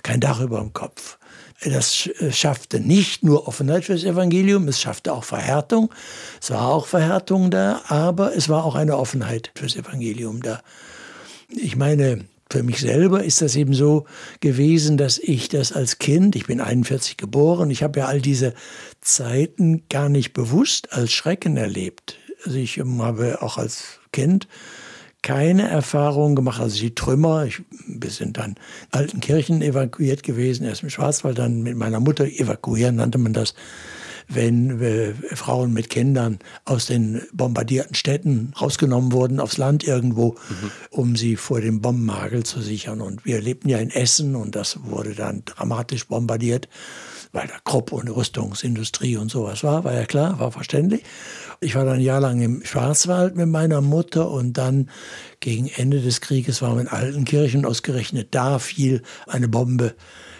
[0.04, 1.18] Kein Dach über dem Kopf.
[1.64, 5.92] Das schaffte nicht nur Offenheit für das Evangelium, es schaffte auch Verhärtung.
[6.40, 10.62] Es war auch Verhärtung da, aber es war auch eine Offenheit für das Evangelium da.
[11.50, 14.06] Ich meine, für mich selber ist das eben so
[14.40, 18.54] gewesen, dass ich das als Kind, ich bin 41 geboren, ich habe ja all diese
[19.02, 22.18] Zeiten gar nicht bewusst als Schrecken erlebt.
[22.46, 24.48] Also ich habe auch als Kind
[25.22, 26.62] keine Erfahrung gemacht.
[26.62, 28.56] Also die Trümmer, ich, wir sind dann
[28.92, 33.54] alten Kirchen evakuiert gewesen, erst im Schwarzwald, dann mit meiner Mutter evakuieren, nannte man das
[34.28, 40.72] wenn äh, Frauen mit Kindern aus den bombardierten Städten rausgenommen wurden aufs Land irgendwo, mhm.
[40.90, 43.02] um sie vor dem Bombenhagel zu sichern.
[43.02, 46.68] Und wir lebten ja in Essen und das wurde dann dramatisch bombardiert,
[47.32, 51.04] weil da Krupp und Rüstungsindustrie und sowas war, war ja klar, war verständlich.
[51.60, 54.90] Ich war dann ein Jahr lang im Schwarzwald mit meiner Mutter und dann
[55.40, 57.66] gegen Ende des Krieges waren wir in Altenkirchen.
[57.66, 59.96] Ausgerechnet da fiel eine Bombe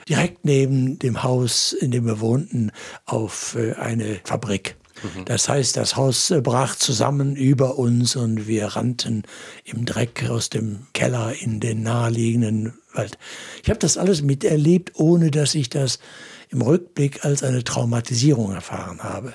[0.08, 2.72] direkt neben dem Haus, in dem wir wohnten,
[3.06, 4.76] auf äh, eine Fabrik.
[5.04, 5.26] Mhm.
[5.26, 9.22] Das heißt, das Haus äh, brach zusammen über uns und wir rannten
[9.66, 13.20] im Dreck aus dem Keller in den naheliegenden Wald.
[13.64, 16.00] Ich habe das alles miterlebt, ohne dass ich das
[16.50, 19.34] im Rückblick als eine Traumatisierung erfahren habe.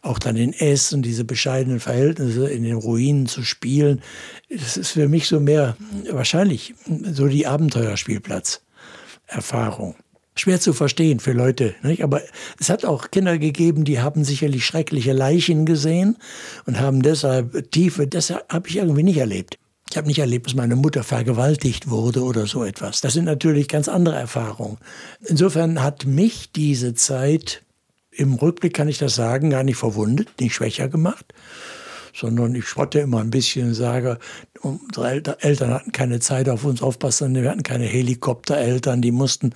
[0.00, 4.00] Auch dann in Essen, diese bescheidenen Verhältnisse in den Ruinen zu spielen,
[4.48, 5.76] das ist für mich so mehr
[6.10, 6.74] wahrscheinlich
[7.12, 9.96] so die Abenteuerspielplatz-Erfahrung
[10.38, 11.74] schwer zu verstehen für Leute.
[11.82, 12.02] Nicht?
[12.04, 12.22] Aber
[12.60, 16.16] es hat auch Kinder gegeben, die haben sicherlich schreckliche Leichen gesehen
[16.66, 19.58] und haben deshalb tiefe, das habe ich irgendwie nicht erlebt.
[19.90, 23.00] Ich habe nicht erlebt, dass meine Mutter vergewaltigt wurde oder so etwas.
[23.00, 24.78] Das sind natürlich ganz andere Erfahrungen.
[25.24, 27.62] Insofern hat mich diese Zeit,
[28.10, 31.32] im Rückblick kann ich das sagen, gar nicht verwundet, nicht schwächer gemacht,
[32.16, 34.18] sondern ich spotte immer ein bisschen und sage,
[34.62, 39.52] unsere Eltern hatten keine Zeit auf uns aufpassen, wir hatten keine Helikoptereltern, die mussten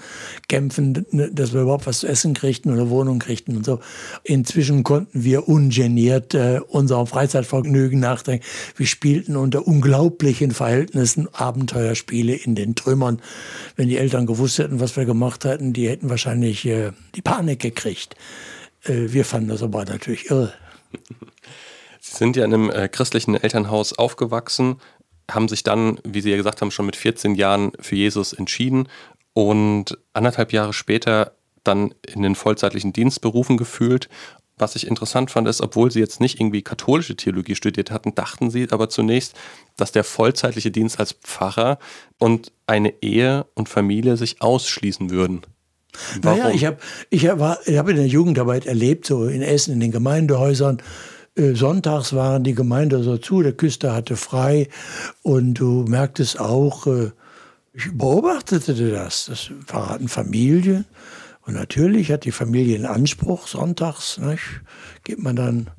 [0.49, 3.81] kämpfen, ne, dass wir überhaupt was zu essen kriegten oder Wohnung kriegten und so.
[4.25, 8.45] Inzwischen konnten wir ungeniert äh, unserem Freizeitvergnügen nachdenken.
[8.77, 13.23] Wir spielten unter unglaublichen Verhältnissen Abenteuerspiele in den Trümmern.
[13.77, 17.61] Wenn die Eltern gewusst hätten, was wir gemacht hätten, die hätten wahrscheinlich äh, die Panik
[17.61, 18.17] gekriegt.
[18.85, 20.53] Äh, wir fanden das aber natürlich irre.
[22.11, 24.81] Sie sind ja in einem äh, christlichen Elternhaus aufgewachsen,
[25.31, 28.89] haben sich dann, wie Sie ja gesagt haben, schon mit 14 Jahren für Jesus entschieden
[29.33, 34.09] und anderthalb Jahre später dann in den vollzeitlichen Dienst berufen gefühlt.
[34.59, 38.51] Was ich interessant fand, ist, obwohl Sie jetzt nicht irgendwie katholische Theologie studiert hatten, dachten
[38.51, 39.37] Sie aber zunächst,
[39.77, 41.79] dass der vollzeitliche Dienst als Pfarrer
[42.19, 45.43] und eine Ehe und Familie sich ausschließen würden.
[46.23, 46.41] Warum?
[46.41, 49.81] Naja, ich habe ich hab, ich hab in der Jugendarbeit erlebt, so in Essen, in
[49.81, 50.83] den Gemeindehäusern,
[51.37, 54.69] sonntags waren die Gemeinde so zu, der Küster hatte frei.
[55.23, 57.11] Und du merktest auch, äh,
[57.73, 60.85] ich beobachtete das, das verraten Familien
[61.51, 64.61] und natürlich hat die Familie einen Anspruch, sonntags nicht,
[65.03, 65.71] geht man dann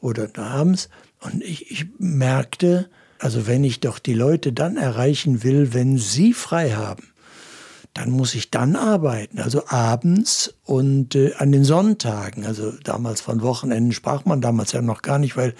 [0.00, 0.88] oder abends.
[1.20, 6.32] Und ich, ich merkte, also wenn ich doch die Leute dann erreichen will, wenn sie
[6.32, 7.07] frei haben,
[7.98, 12.46] dann muss ich dann arbeiten, also abends und äh, an den Sonntagen.
[12.46, 15.54] Also damals von Wochenenden sprach man damals ja noch gar nicht, weil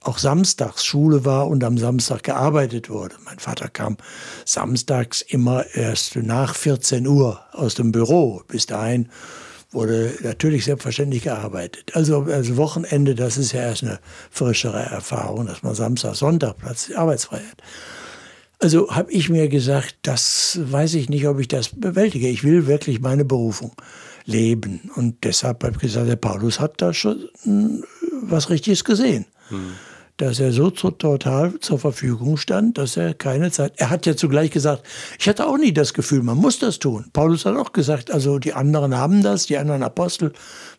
[0.00, 3.16] auch samstags Schule war und am Samstag gearbeitet wurde.
[3.24, 3.98] Mein Vater kam
[4.46, 8.42] samstags immer erst nach 14 Uhr aus dem Büro.
[8.48, 9.10] Bis dahin
[9.70, 11.92] wurde natürlich selbstverständlich gearbeitet.
[11.94, 13.98] Also, also Wochenende, das ist ja erst eine
[14.30, 17.62] frischere Erfahrung, dass man Samstag, Sonntag plötzlich arbeitsfrei hat.
[18.64, 22.28] Also habe ich mir gesagt, das weiß ich nicht, ob ich das bewältige.
[22.28, 23.72] Ich will wirklich meine Berufung
[24.24, 24.90] leben.
[24.96, 27.84] Und deshalb habe ich gesagt, der Paulus hat da schon hm,
[28.22, 29.26] was Richtiges gesehen.
[29.50, 29.74] Hm
[30.16, 33.74] dass er so total zur Verfügung stand, dass er keine Zeit.
[33.76, 34.84] Er hat ja zugleich gesagt,
[35.18, 37.06] ich hatte auch nie das Gefühl, man muss das tun.
[37.12, 40.32] Paulus hat auch gesagt, also die anderen haben das, die anderen Apostel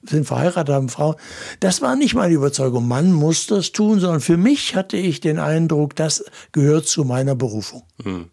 [0.04, 1.16] sind verheiratet, haben Frauen.
[1.60, 5.40] Das war nicht meine Überzeugung, man muss das tun, sondern für mich hatte ich den
[5.40, 7.84] Eindruck, das gehört zu meiner Berufung.
[8.04, 8.30] Hm.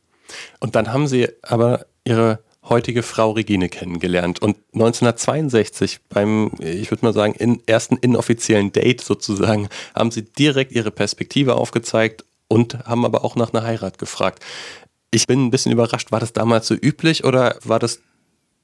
[0.61, 4.41] Und dann haben Sie aber Ihre heutige Frau Regine kennengelernt.
[4.41, 10.73] Und 1962 beim, ich würde mal sagen, in, ersten inoffiziellen Date sozusagen, haben sie direkt
[10.73, 14.43] ihre Perspektive aufgezeigt und haben aber auch nach einer Heirat gefragt.
[15.11, 18.01] Ich bin ein bisschen überrascht, war das damals so üblich oder war das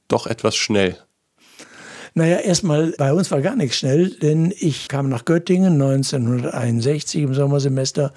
[0.07, 0.97] doch etwas schnell?
[2.15, 7.33] Naja, erstmal, bei uns war gar nichts schnell, denn ich kam nach Göttingen 1961 im
[7.35, 8.13] Sommersemester.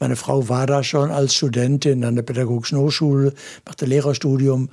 [0.00, 3.32] Meine Frau war da schon als Studentin an der Pädagogischen Hochschule,
[3.64, 4.68] machte Lehrerstudium.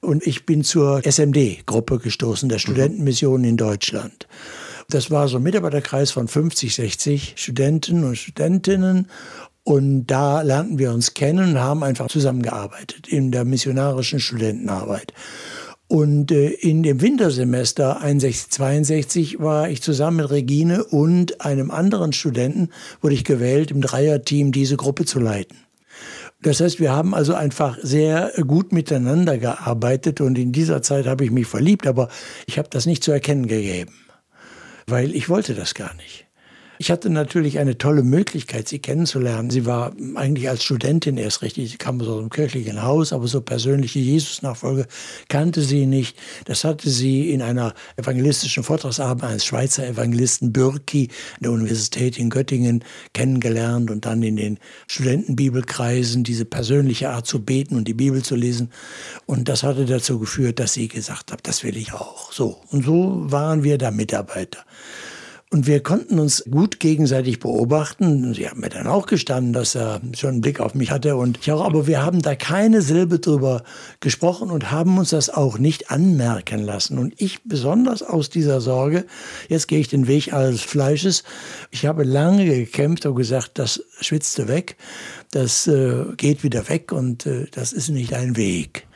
[0.00, 4.28] Und ich bin zur SMD-Gruppe gestoßen, der Studentenmission in Deutschland.
[4.90, 9.08] Das war so ein Mitarbeiterkreis von 50, 60 Studenten und Studentinnen.
[9.64, 15.12] Und da lernten wir uns kennen und haben einfach zusammengearbeitet in der missionarischen Studentenarbeit.
[15.88, 22.12] Und äh, in dem Wintersemester 61, 62 war ich zusammen mit Regine und einem anderen
[22.12, 25.56] Studenten, wurde ich gewählt, im Dreierteam diese Gruppe zu leiten.
[26.42, 31.24] Das heißt, wir haben also einfach sehr gut miteinander gearbeitet und in dieser Zeit habe
[31.24, 32.08] ich mich verliebt, aber
[32.46, 33.94] ich habe das nicht zu erkennen gegeben,
[34.86, 36.27] weil ich wollte das gar nicht.
[36.80, 39.50] Ich hatte natürlich eine tolle Möglichkeit, sie kennenzulernen.
[39.50, 43.40] Sie war eigentlich als Studentin erst richtig, sie kam aus einem kirchlichen Haus, aber so
[43.40, 44.86] persönliche Jesus-Nachfolge
[45.28, 46.16] kannte sie nicht.
[46.44, 52.30] Das hatte sie in einer evangelistischen Vortragsarbeit eines Schweizer Evangelisten Bürki an der Universität in
[52.30, 58.22] Göttingen kennengelernt und dann in den Studentenbibelkreisen diese persönliche Art zu beten und die Bibel
[58.22, 58.70] zu lesen.
[59.26, 62.32] Und das hatte dazu geführt, dass sie gesagt hat, das will ich auch.
[62.32, 62.60] So.
[62.70, 64.64] Und so waren wir da Mitarbeiter.
[65.50, 68.34] Und wir konnten uns gut gegenseitig beobachten.
[68.34, 71.38] Sie haben mir dann auch gestanden, dass er schon einen Blick auf mich hatte und
[71.40, 71.64] ich auch.
[71.64, 73.62] Aber wir haben da keine Silbe drüber
[74.00, 76.98] gesprochen und haben uns das auch nicht anmerken lassen.
[76.98, 79.06] Und ich besonders aus dieser Sorge,
[79.48, 81.24] jetzt gehe ich den Weg alles Fleisches.
[81.70, 84.76] Ich habe lange gekämpft und gesagt, das schwitzte weg,
[85.30, 88.86] das äh, geht wieder weg und äh, das ist nicht ein Weg.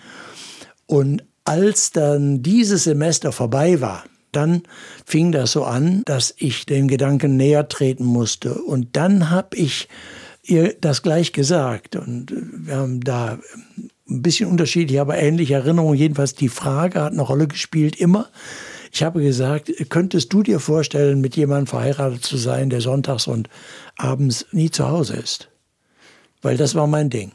[0.85, 4.63] Und Als dann dieses Semester vorbei war, dann
[5.07, 8.55] fing das so an, dass ich dem Gedanken näher treten musste.
[8.55, 9.89] Und dann habe ich
[10.43, 11.97] ihr das gleich gesagt.
[11.97, 12.33] Und
[12.67, 13.39] wir haben da
[14.09, 15.99] ein bisschen unterschiedlich, aber ähnliche Erinnerungen.
[15.99, 18.29] Jedenfalls die Frage hat eine Rolle gespielt, immer.
[18.93, 23.49] Ich habe gesagt, könntest du dir vorstellen, mit jemandem verheiratet zu sein, der sonntags und
[23.97, 25.49] abends nie zu Hause ist?
[26.43, 27.33] Weil das war mein Ding.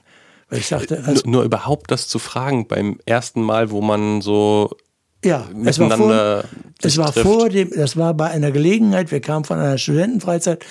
[0.49, 4.21] Weil ich sagte, also nur, nur überhaupt das zu fragen beim ersten Mal, wo man
[4.21, 4.69] so
[5.25, 6.43] ja, es war, vor,
[6.81, 10.63] es war vor dem, das war bei einer Gelegenheit, wir kamen von einer Studentenfreizeit.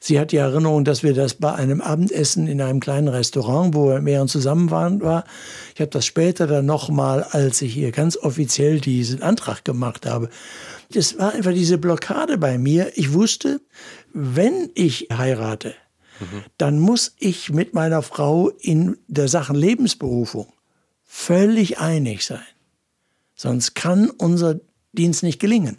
[0.00, 3.88] Sie hat die Erinnerung, dass wir das bei einem Abendessen in einem kleinen Restaurant, wo
[3.88, 5.24] wir mehreren zusammen waren, war.
[5.74, 10.28] Ich habe das später dann nochmal, als ich hier ganz offiziell diesen Antrag gemacht habe.
[10.92, 12.92] Das war einfach diese Blockade bei mir.
[12.96, 13.62] Ich wusste,
[14.12, 15.74] wenn ich heirate,
[16.20, 16.44] mhm.
[16.58, 20.52] dann muss ich mit meiner Frau in der Sachen Lebensberufung
[21.06, 22.44] völlig einig sein.
[23.44, 24.58] Sonst kann unser
[24.94, 25.76] Dienst nicht gelingen.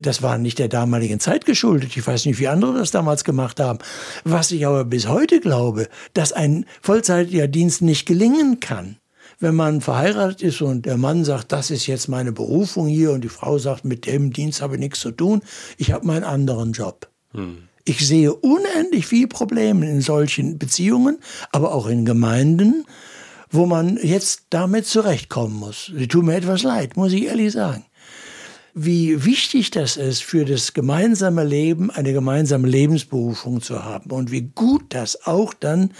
[0.00, 1.94] Das war nicht der damaligen Zeit geschuldet.
[1.98, 3.78] Ich weiß nicht, wie andere das damals gemacht haben.
[4.24, 8.96] Was ich aber bis heute glaube, dass ein vollzeitiger Dienst nicht gelingen kann.
[9.38, 13.20] Wenn man verheiratet ist und der Mann sagt, das ist jetzt meine Berufung hier und
[13.20, 15.42] die Frau sagt, mit dem Dienst habe ich nichts zu tun,
[15.76, 17.10] ich habe meinen anderen Job.
[17.32, 17.68] Hm.
[17.84, 21.18] Ich sehe unendlich viele Probleme in solchen Beziehungen,
[21.52, 22.86] aber auch in Gemeinden,
[23.56, 25.90] wo man jetzt damit zurechtkommen muss.
[25.96, 27.84] Sie tun mir etwas leid, muss ich ehrlich sagen.
[28.74, 34.42] Wie wichtig das ist für das gemeinsame Leben, eine gemeinsame Lebensberufung zu haben und wie
[34.54, 35.92] gut das auch dann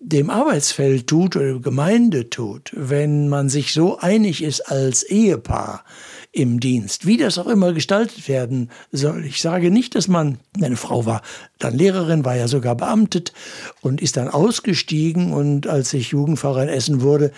[0.00, 5.84] dem Arbeitsfeld tut oder der Gemeinde tut, wenn man sich so einig ist als Ehepaar,
[6.32, 9.24] im Dienst, wie das auch immer gestaltet werden soll.
[9.24, 11.22] Ich sage nicht, dass man, meine Frau war
[11.58, 13.32] dann Lehrerin, war ja sogar beamtet
[13.80, 17.32] und ist dann ausgestiegen und als ich Jugendpfarrer in Essen wurde,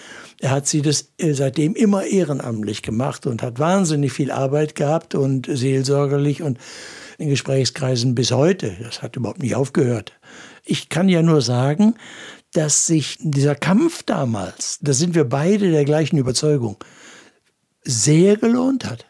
[0.44, 5.48] hat sie das äh, seitdem immer ehrenamtlich gemacht und hat wahnsinnig viel Arbeit gehabt und
[5.50, 6.58] seelsorgerlich und
[7.16, 8.76] in Gesprächskreisen bis heute.
[8.82, 10.12] Das hat überhaupt nicht aufgehört.
[10.64, 11.94] Ich kann ja nur sagen,
[12.52, 16.76] dass sich dieser Kampf damals, da sind wir beide der gleichen Überzeugung,
[17.84, 19.06] sehr gelohnt hat.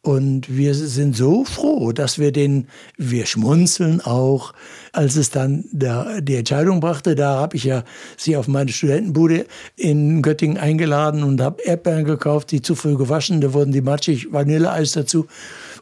[0.00, 4.54] Und wir sind so froh, dass wir den, wir schmunzeln auch,
[4.92, 7.82] als es dann der, die Entscheidung brachte, da habe ich ja
[8.16, 9.44] sie auf meine Studentenbude
[9.76, 14.32] in Göttingen eingeladen und habe Erdbeeren gekauft, die zu früh gewaschen, da wurden die matschig,
[14.32, 15.26] Vanilleeis dazu,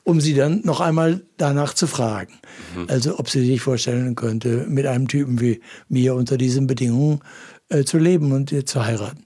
[0.02, 2.32] um sie dann noch einmal danach zu fragen.
[2.74, 2.87] Mhm.
[2.88, 7.20] Also ob sie sich vorstellen könnte, mit einem Typen wie mir unter diesen Bedingungen
[7.68, 9.25] äh, zu leben und äh, zu heiraten.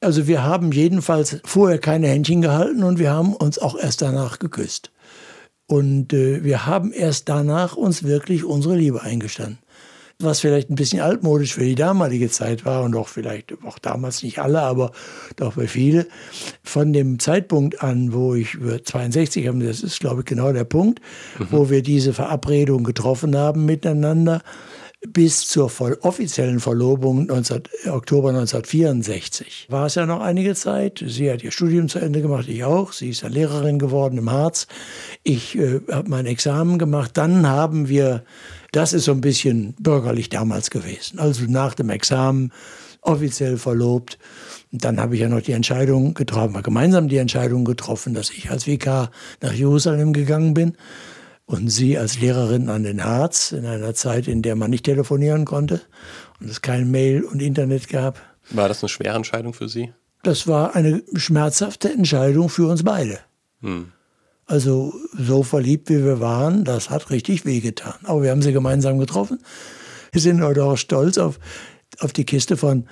[0.00, 4.38] Also wir haben jedenfalls vorher keine Händchen gehalten und wir haben uns auch erst danach
[4.38, 4.92] geküsst.
[5.66, 9.58] Und äh, wir haben erst danach uns wirklich unsere Liebe eingestanden.
[10.20, 14.24] Was vielleicht ein bisschen altmodisch für die damalige Zeit war und auch vielleicht auch damals
[14.24, 14.90] nicht alle, aber
[15.36, 16.08] doch für viele.
[16.64, 21.00] Von dem Zeitpunkt an, wo ich 62 haben, das ist glaube ich genau der Punkt,
[21.38, 21.46] mhm.
[21.50, 24.42] wo wir diese Verabredung getroffen haben miteinander,
[25.06, 25.70] bis zur
[26.02, 29.66] offiziellen Verlobung 19, Oktober 1964.
[29.70, 31.04] War es ja noch einige Zeit.
[31.06, 32.92] Sie hat ihr Studium zu Ende gemacht, ich auch.
[32.92, 34.66] Sie ist ja Lehrerin geworden im Harz.
[35.22, 37.12] Ich äh, habe mein Examen gemacht.
[37.14, 38.24] Dann haben wir,
[38.72, 41.20] das ist so ein bisschen bürgerlich damals gewesen.
[41.20, 42.52] Also nach dem Examen
[43.00, 44.18] offiziell verlobt.
[44.72, 48.66] Dann habe ich ja noch die Entscheidung getroffen, gemeinsam die Entscheidung getroffen, dass ich als
[48.66, 50.76] Vikar nach Jerusalem gegangen bin
[51.48, 55.46] und sie als Lehrerin an den Harz in einer Zeit, in der man nicht telefonieren
[55.46, 55.80] konnte
[56.40, 58.20] und es kein Mail und Internet gab.
[58.50, 59.92] War das eine schwere Entscheidung für Sie?
[60.22, 63.18] Das war eine schmerzhafte Entscheidung für uns beide.
[63.62, 63.92] Hm.
[64.44, 67.94] Also so verliebt wie wir waren, das hat richtig wehgetan.
[68.04, 69.38] Aber wir haben sie gemeinsam getroffen.
[70.12, 71.38] Wir sind heute auch stolz auf
[72.00, 72.86] auf die Kiste von,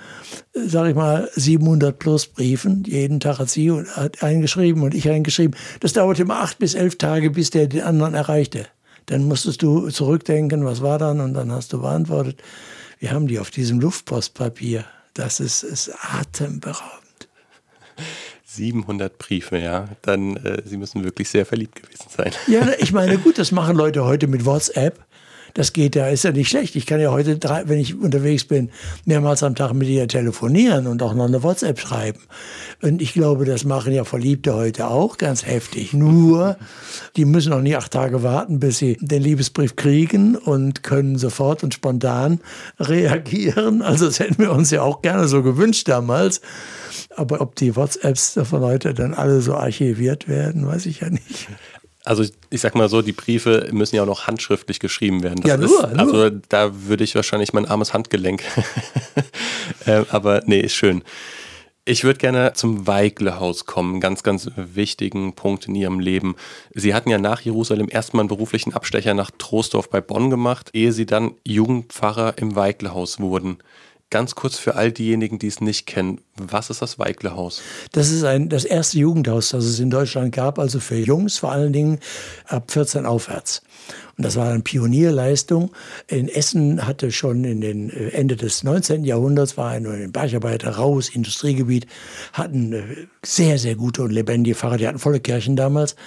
[0.53, 2.83] sag ich mal, 700 plus Briefen.
[2.85, 5.55] Jeden Tag hat sie hat eingeschrieben und ich eingeschrieben.
[5.79, 8.67] Das dauerte immer acht bis elf Tage, bis der den anderen erreichte.
[9.05, 12.41] Dann musstest du zurückdenken, was war dann, und dann hast du beantwortet.
[12.99, 14.85] Wir haben die auf diesem Luftpostpapier.
[15.13, 17.29] Das ist, ist atemberaubend.
[18.45, 19.87] 700 Briefe, ja.
[20.01, 22.31] Dann, äh, Sie müssen wirklich sehr verliebt gewesen sein.
[22.47, 24.99] Ja, ich meine, gut, das machen Leute heute mit WhatsApp.
[25.53, 26.75] Das geht ja, ist ja nicht schlecht.
[26.75, 28.69] Ich kann ja heute, drei, wenn ich unterwegs bin,
[29.05, 32.19] mehrmals am Tag mit ihr telefonieren und auch noch eine WhatsApp schreiben.
[32.81, 35.93] Und ich glaube, das machen ja Verliebte heute auch ganz heftig.
[35.93, 36.57] Nur,
[37.15, 41.63] die müssen auch nicht acht Tage warten, bis sie den Liebesbrief kriegen und können sofort
[41.63, 42.39] und spontan
[42.79, 43.81] reagieren.
[43.81, 46.41] Also das hätten wir uns ja auch gerne so gewünscht damals.
[47.15, 51.47] Aber ob die WhatsApps von heute dann alle so archiviert werden, weiß ich ja nicht.
[52.07, 55.41] Also ich sag mal so, die Briefe müssen ja auch noch handschriftlich geschrieben werden.
[55.41, 56.41] Das ja, nur, ist, Also nur.
[56.49, 58.43] da würde ich wahrscheinlich mein armes Handgelenk.
[59.85, 61.03] äh, aber nee, ist schön.
[61.89, 66.35] Ich würde gerne zum Weigle-Haus kommen, ganz, ganz wichtigen Punkt in Ihrem Leben.
[66.73, 70.91] Sie hatten ja nach Jerusalem erstmal einen beruflichen Abstecher nach Troisdorf bei Bonn gemacht, ehe
[70.91, 73.59] Sie dann Jugendpfarrer im Weigle-Haus wurden.
[74.09, 77.61] Ganz kurz für all diejenigen, die es nicht kennen, was ist das Weiglehaus?
[77.91, 81.51] Das ist ein, das erste Jugendhaus, das es in Deutschland gab, also für Jungs vor
[81.51, 81.99] allen Dingen
[82.45, 83.63] ab 14 aufwärts.
[84.17, 85.71] Und das war eine Pionierleistung.
[86.07, 89.03] In Essen hatte schon in den äh, Ende des 19.
[89.03, 91.85] Jahrhunderts, war ein Bergarbeiter, raues Industriegebiet,
[92.31, 95.97] hatten äh, sehr, sehr gute und lebendige Pfarrer, die hatten volle Kirchen damals.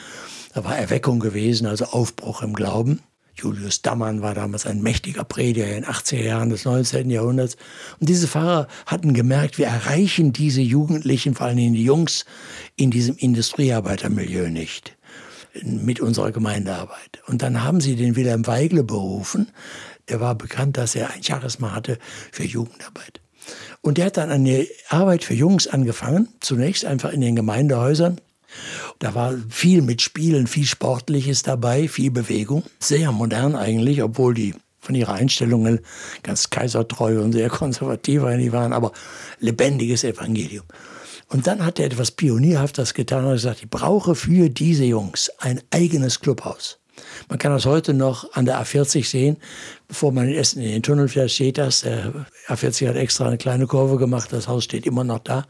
[0.55, 3.01] Da war Erweckung gewesen, also Aufbruch im Glauben.
[3.41, 7.11] Julius Dammann war damals ein mächtiger Prediger in den 80er Jahren des 19.
[7.11, 7.57] Jahrhunderts.
[7.99, 12.24] Und diese Pfarrer hatten gemerkt, wir erreichen diese Jugendlichen, vor allem die Jungs,
[12.76, 14.97] in diesem Industriearbeitermilieu nicht
[15.64, 17.22] mit unserer Gemeindearbeit.
[17.26, 19.51] Und dann haben sie den Wilhelm Weigle berufen.
[20.09, 21.99] Der war bekannt, dass er ein Charisma hatte
[22.30, 23.20] für Jugendarbeit.
[23.80, 28.20] Und der hat dann eine Arbeit für Jungs angefangen, zunächst einfach in den Gemeindehäusern
[28.98, 32.64] da war viel mit Spielen, viel Sportliches dabei, viel Bewegung.
[32.78, 35.78] Sehr modern eigentlich, obwohl die von ihrer Einstellung
[36.22, 38.92] ganz kaisertreu und sehr konservativ waren, aber
[39.38, 40.64] lebendiges Evangelium.
[41.28, 45.61] Und dann hat er etwas Pionierhaftes getan und gesagt, ich brauche für diese Jungs ein
[45.70, 46.78] eigenes Clubhaus.
[47.28, 49.36] Man kann das heute noch an der A40 sehen.
[49.86, 51.82] Bevor man in den Tunnel fährt, steht das.
[51.82, 54.32] Der A40 hat extra eine kleine Kurve gemacht.
[54.32, 55.46] Das Haus steht immer noch da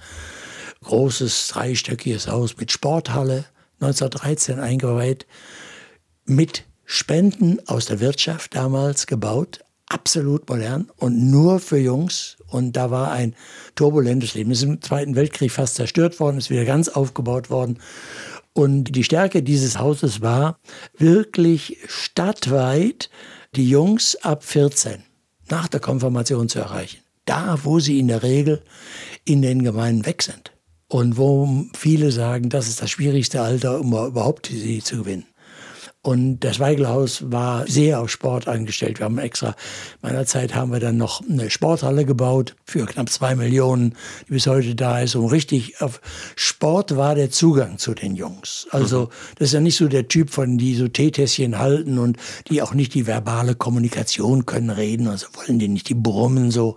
[0.85, 3.45] großes dreistöckiges Haus mit Sporthalle,
[3.81, 5.27] 1913 eingeweiht,
[6.25, 12.37] mit Spenden aus der Wirtschaft damals gebaut, absolut modern und nur für Jungs.
[12.47, 13.35] Und da war ein
[13.75, 14.51] turbulentes Leben.
[14.51, 17.79] Es ist im Zweiten Weltkrieg fast zerstört worden, ist wieder ganz aufgebaut worden.
[18.53, 20.59] Und die Stärke dieses Hauses war
[20.99, 23.11] wirklich stadtweit
[23.55, 25.03] die Jungs ab 14
[25.49, 27.01] nach der Konfirmation zu erreichen.
[27.25, 28.63] Da, wo sie in der Regel
[29.25, 30.53] in den Gemeinden weg sind.
[30.91, 35.25] Und wo viele sagen, das ist das schwierigste Alter, um überhaupt sie zu gewinnen.
[36.03, 38.99] Und das Weigelhaus war sehr auf Sport eingestellt.
[38.99, 39.55] Wir haben extra,
[40.01, 43.95] meiner Zeit haben wir dann noch eine Sporthalle gebaut für knapp zwei Millionen,
[44.27, 45.15] die bis heute da ist.
[45.15, 46.01] Und richtig auf
[46.37, 48.67] Sport war der Zugang zu den Jungs.
[48.71, 49.09] Also, mhm.
[49.37, 52.17] das ist ja nicht so der Typ von, die so Teetässchen halten und
[52.49, 55.07] die auch nicht die verbale Kommunikation können reden.
[55.07, 56.77] Also wollen die nicht, die brummen so.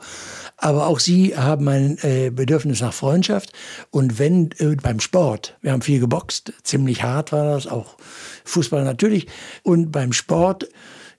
[0.64, 3.52] Aber auch sie haben ein äh, Bedürfnis nach Freundschaft.
[3.92, 7.98] Und wenn äh, beim Sport, wir haben viel geboxt, ziemlich hart war das, auch
[8.46, 9.28] Fußball natürlich.
[9.64, 10.70] Und beim Sport,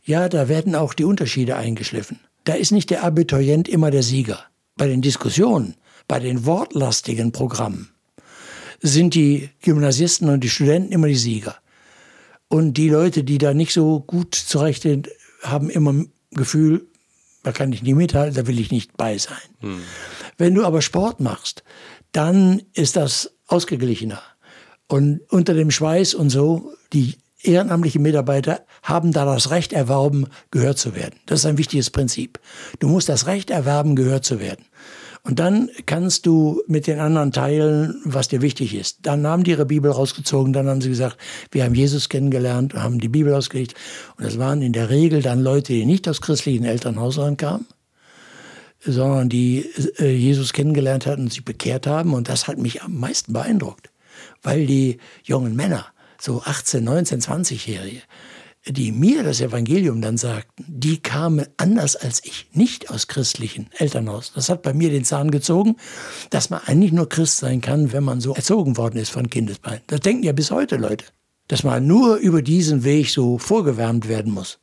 [0.03, 2.21] ja, da werden auch die Unterschiede eingeschliffen.
[2.45, 4.43] Da ist nicht der Abiturient immer der Sieger.
[4.79, 5.75] Bei den Diskussionen,
[6.09, 7.91] bei den wortlastigen Programmen
[8.81, 11.57] sind die Gymnasisten und die Studenten immer die Sieger.
[12.49, 15.11] Und die Leute, die da nicht so gut zurecht sind,
[15.43, 16.87] haben immer Gefühl,
[17.45, 19.37] da kann ich nicht mithalten, da will ich nicht bei sein.
[19.61, 19.83] Hm.
[20.37, 21.63] Wenn du aber Sport machst,
[22.11, 24.23] dann ist das ausgeglichener.
[24.89, 30.79] Und unter dem Schweiß und so, die ehrenamtlichen Mitarbeiter haben da das Recht erworben, gehört
[30.79, 31.21] zu werden.
[31.27, 32.41] Das ist ein wichtiges Prinzip.
[32.79, 34.65] Du musst das Recht erwerben, gehört zu werden.
[35.25, 38.99] Und dann kannst du mit den anderen teilen, was dir wichtig ist.
[39.03, 41.17] Dann haben die ihre Bibel rausgezogen, dann haben sie gesagt,
[41.51, 43.75] wir haben Jesus kennengelernt, haben die Bibel ausgelegt.
[44.19, 47.67] Und das waren in der Regel dann Leute, die nicht aus christlichen Elternhäusern kamen,
[48.85, 49.67] sondern die
[49.99, 52.13] äh, Jesus kennengelernt hatten und sich bekehrt haben.
[52.13, 53.89] Und das hat mich am meisten beeindruckt
[54.45, 55.87] weil die jungen Männer,
[56.21, 58.03] so 18, 19, 20-Jährige,
[58.67, 64.33] die mir das Evangelium dann sagten, die kamen anders als ich, nicht aus christlichen Elternhaus.
[64.35, 65.77] Das hat bei mir den Zahn gezogen,
[66.31, 69.83] dass man eigentlich nur Christ sein kann, wenn man so erzogen worden ist von Kindesbeinen.
[69.87, 71.05] Das denken ja bis heute Leute,
[71.49, 74.59] dass man nur über diesen Weg so vorgewärmt werden muss.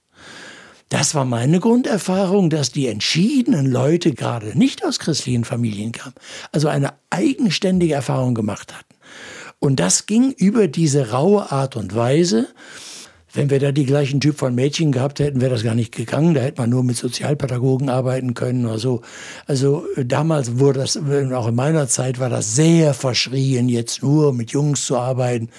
[0.90, 6.16] Das war meine Grunderfahrung, dass die entschiedenen Leute gerade nicht aus christlichen Familien kamen,
[6.52, 8.96] also eine eigenständige Erfahrung gemacht hatten.
[9.60, 12.48] Und das ging über diese raue Art und Weise.
[13.34, 16.34] Wenn wir da die gleichen Typ von Mädchen gehabt hätten, wäre das gar nicht gegangen.
[16.34, 19.02] Da hätte man nur mit Sozialpädagogen arbeiten können oder so.
[19.48, 24.34] Also äh, damals wurde das, auch in meiner Zeit war das sehr verschrien, jetzt nur
[24.34, 25.50] mit Jungs zu arbeiten.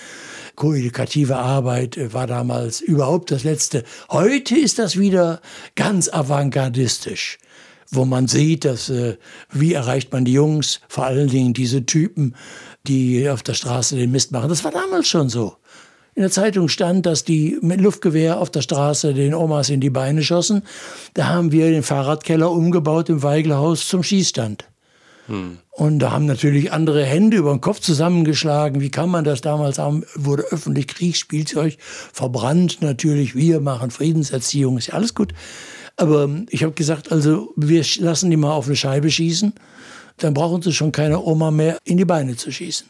[0.55, 3.85] Koedikative Arbeit äh, war damals überhaupt das Letzte.
[4.11, 5.41] Heute ist das wieder
[5.75, 7.39] ganz avantgardistisch
[7.95, 9.19] wo man sieht, dass äh,
[9.51, 12.35] wie erreicht man die Jungs, vor allen Dingen diese Typen,
[12.87, 14.49] die auf der Straße den Mist machen.
[14.49, 15.57] Das war damals schon so.
[16.15, 19.91] In der Zeitung stand, dass die mit Luftgewehr auf der Straße den Omas in die
[19.91, 20.63] Beine schossen.
[21.15, 24.67] Da haben wir den Fahrradkeller umgebaut im Weigelhaus zum Schießstand.
[25.27, 25.59] Hm.
[25.71, 28.83] Und da haben natürlich andere Hände über den Kopf zusammengeschlagen.
[28.83, 30.05] Wie kann man das damals haben?
[30.15, 33.35] Wurde öffentlich Kriegsspielzeug verbrannt natürlich.
[33.35, 35.33] Wir machen Friedenserziehung, ist ja alles gut.
[35.97, 39.55] Aber ich habe gesagt, also wir lassen die mal auf eine Scheibe schießen
[40.19, 42.89] dann brauchen sie schon keine Oma mehr in die Beine zu schießen.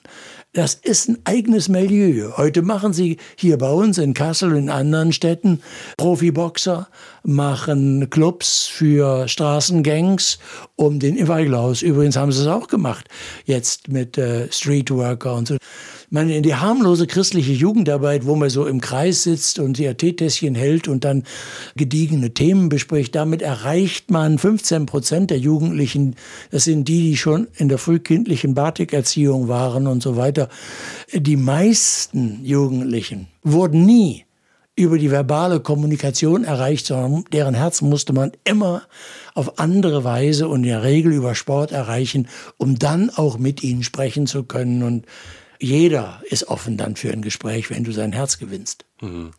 [0.54, 2.36] Das ist ein eigenes Milieu.
[2.36, 5.62] Heute machen sie hier bei uns in Kassel und in anderen Städten
[5.96, 6.88] Profiboxer,
[7.22, 10.38] machen Clubs für Straßengangs
[10.76, 11.80] um den im Weigelhaus.
[11.80, 13.08] Übrigens haben sie es auch gemacht.
[13.46, 15.56] Jetzt mit äh, Streetworker und so
[16.12, 20.54] meine, in die harmlose christliche Jugendarbeit, wo man so im Kreis sitzt und ihr Teetässchen
[20.54, 21.24] hält und dann
[21.74, 26.16] gediegene Themen bespricht, damit erreicht man 15 Prozent der Jugendlichen.
[26.50, 30.48] Das sind die, die schon in der frühkindlichen Batikerziehung waren und so weiter.
[31.12, 34.24] Die meisten Jugendlichen wurden nie
[34.74, 38.82] über die verbale Kommunikation erreicht, sondern deren Herz musste man immer
[39.34, 43.82] auf andere Weise und in der Regel über Sport erreichen, um dann auch mit ihnen
[43.82, 45.06] sprechen zu können und
[45.62, 48.84] jeder ist offen dann für ein Gespräch, wenn du sein Herz gewinnst.
[49.00, 49.30] Mhm.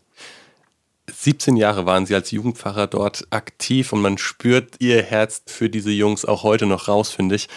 [1.12, 5.92] 17 Jahre waren Sie als Jugendpfarrer dort aktiv und man spürt Ihr Herz für diese
[5.92, 7.50] Jungs auch heute noch raus, finde ich.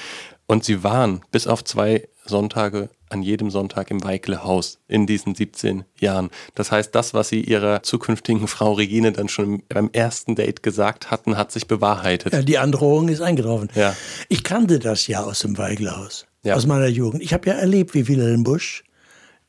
[0.47, 5.85] Und Sie waren bis auf zwei Sonntage an jedem Sonntag im Weikle-Haus in diesen 17
[6.01, 6.31] Jahren.
[6.55, 11.11] Das heißt, das, was Sie Ihrer zukünftigen Frau Regine dann schon beim ersten Date gesagt
[11.11, 12.33] hatten, hat sich bewahrheitet.
[12.33, 13.69] Ja, die Androhung ist eingetroffen.
[13.75, 13.95] Ja.
[14.29, 16.55] Ich kannte das ja aus dem Weikle-Haus ja.
[16.55, 17.23] aus meiner Jugend.
[17.23, 18.85] Ich habe ja erlebt, wie Wilhelm Busch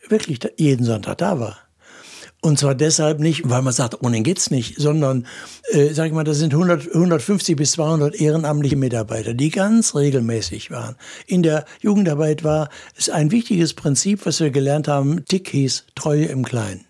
[0.09, 1.57] wirklich jeden Sonntag da war.
[2.47, 5.27] Und zwar deshalb nicht, weil man sagt, ohne geht's nicht, sondern,
[5.73, 10.71] äh, sag ich mal, das sind 100, 150 bis 200 ehrenamtliche Mitarbeiter, die ganz regelmäßig
[10.71, 10.95] waren.
[11.25, 16.23] In der Jugendarbeit war es ein wichtiges Prinzip, was wir gelernt haben, Tick hieß Treue
[16.27, 16.85] im Kleinen.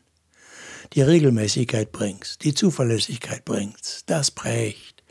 [0.94, 5.02] Die Regelmäßigkeit bringt's, die Zuverlässigkeit bringt's, das prägt.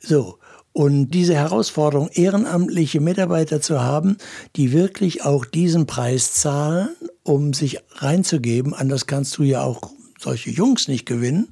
[0.00, 0.39] So.
[0.72, 4.16] Und diese Herausforderung, ehrenamtliche Mitarbeiter zu haben,
[4.54, 6.90] die wirklich auch diesen Preis zahlen,
[7.24, 11.48] um sich reinzugeben, anders kannst du ja auch solche Jungs nicht gewinnen.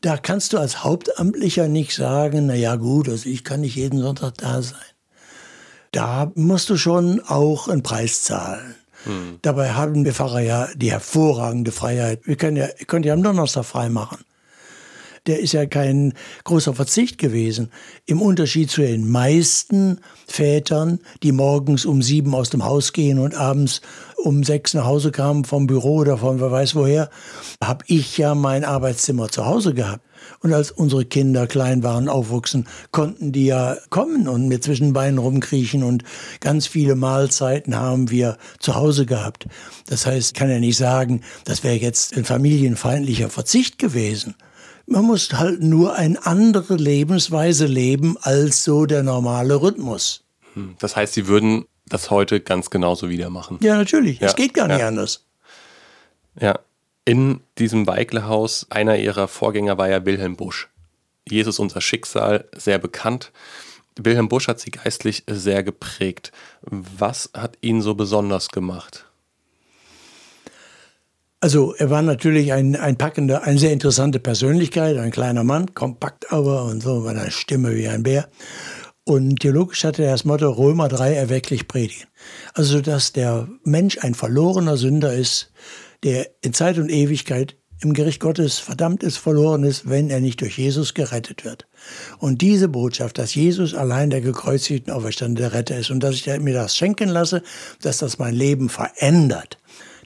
[0.00, 4.00] Da kannst du als Hauptamtlicher nicht sagen, na ja gut, also ich kann nicht jeden
[4.00, 4.80] Sonntag da sein.
[5.92, 8.74] Da musst du schon auch einen Preis zahlen.
[9.04, 9.38] Hm.
[9.42, 12.26] Dabei haben wir Pfarrer ja die hervorragende Freiheit.
[12.26, 14.18] Wir können ja, könnt ja am Donnerstag frei machen
[15.26, 16.14] der ist ja kein
[16.44, 17.70] großer Verzicht gewesen.
[18.06, 23.34] Im Unterschied zu den meisten Vätern, die morgens um sieben aus dem Haus gehen und
[23.34, 23.80] abends
[24.16, 27.10] um sechs nach Hause kamen vom Büro oder von wer weiß woher,
[27.62, 30.04] habe ich ja mein Arbeitszimmer zu Hause gehabt.
[30.40, 35.18] Und als unsere Kinder klein waren, aufwuchsen, konnten die ja kommen und mir zwischen Beinen
[35.18, 36.04] rumkriechen und
[36.40, 39.46] ganz viele Mahlzeiten haben wir zu Hause gehabt.
[39.88, 44.34] Das heißt, ich kann ja nicht sagen, das wäre jetzt ein familienfeindlicher Verzicht gewesen.
[44.92, 50.22] Man muss halt nur eine andere Lebensweise leben als so der normale Rhythmus.
[50.52, 53.58] Hm, das heißt, Sie würden das heute ganz genauso wieder machen?
[53.62, 54.20] Ja, natürlich.
[54.20, 54.36] Es ja.
[54.36, 54.88] geht gar nicht ja.
[54.88, 55.24] anders.
[56.38, 56.58] Ja.
[57.06, 60.68] In diesem Weikle-Haus, einer Ihrer Vorgänger war ja Wilhelm Busch.
[61.26, 63.32] Jesus unser Schicksal, sehr bekannt.
[63.96, 66.32] Wilhelm Busch hat Sie geistlich sehr geprägt.
[66.60, 69.06] Was hat ihn so besonders gemacht?
[71.42, 76.32] Also er war natürlich ein, ein packender, eine sehr interessante Persönlichkeit, ein kleiner Mann, kompakt
[76.32, 78.28] aber und so, mit einer Stimme wie ein Bär.
[79.02, 82.06] Und theologisch hatte er das Motto Römer 3 erwecklich predigen.
[82.54, 85.50] Also dass der Mensch ein verlorener Sünder ist,
[86.04, 90.40] der in Zeit und Ewigkeit im Gericht Gottes verdammt ist, verloren ist, wenn er nicht
[90.42, 91.66] durch Jesus gerettet wird.
[92.18, 96.26] Und diese Botschaft, dass Jesus allein der gekreuzigten Auferstandene der Retter ist und dass ich
[96.38, 97.42] mir das schenken lasse,
[97.80, 99.58] dass das mein Leben verändert,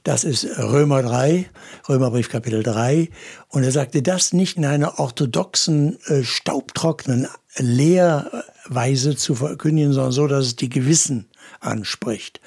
[0.07, 1.49] das ist Römer 3,
[1.89, 3.09] Römerbrief Kapitel 3.
[3.49, 7.27] Und er sagte, das nicht in einer orthodoxen, äh, staubtrockenen
[7.57, 11.27] Lehrweise zu verkündigen, sondern so, dass es die Gewissen
[11.59, 12.39] anspricht.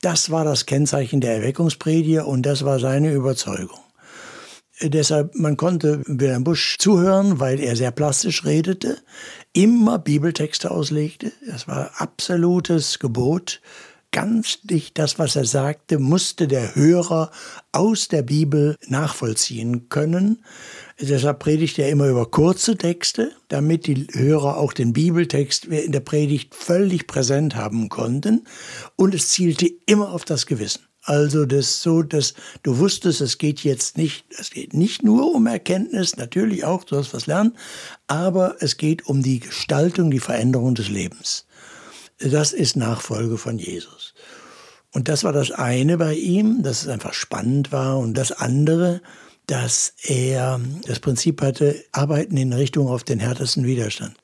[0.00, 3.80] Das war das Kennzeichen der Erweckungsprediger und das war seine Überzeugung.
[4.80, 8.96] Deshalb, man konnte Wilhelm Busch zuhören, weil er sehr plastisch redete,
[9.52, 11.32] immer Bibeltexte auslegte.
[11.46, 13.60] Das war absolutes Gebot
[14.14, 17.32] ganz dicht das, was er sagte, musste der Hörer
[17.72, 20.44] aus der Bibel nachvollziehen können.
[21.00, 25.98] Deshalb predigt er immer über kurze Texte, damit die Hörer auch den Bibeltext in der
[25.98, 28.46] Predigt völlig präsent haben konnten.
[28.94, 30.82] Und es zielte immer auf das Gewissen.
[31.02, 35.48] Also das so, dass du wusstest, es geht jetzt nicht, es geht nicht nur um
[35.48, 37.58] Erkenntnis, natürlich auch, du hast was lernen,
[38.06, 41.46] aber es geht um die Gestaltung, die Veränderung des Lebens.
[42.30, 44.14] Das ist Nachfolge von Jesus.
[44.92, 47.98] Und das war das eine bei ihm, dass es einfach spannend war.
[47.98, 49.02] Und das andere,
[49.46, 54.16] dass er das Prinzip hatte, arbeiten in Richtung auf den härtesten Widerstand.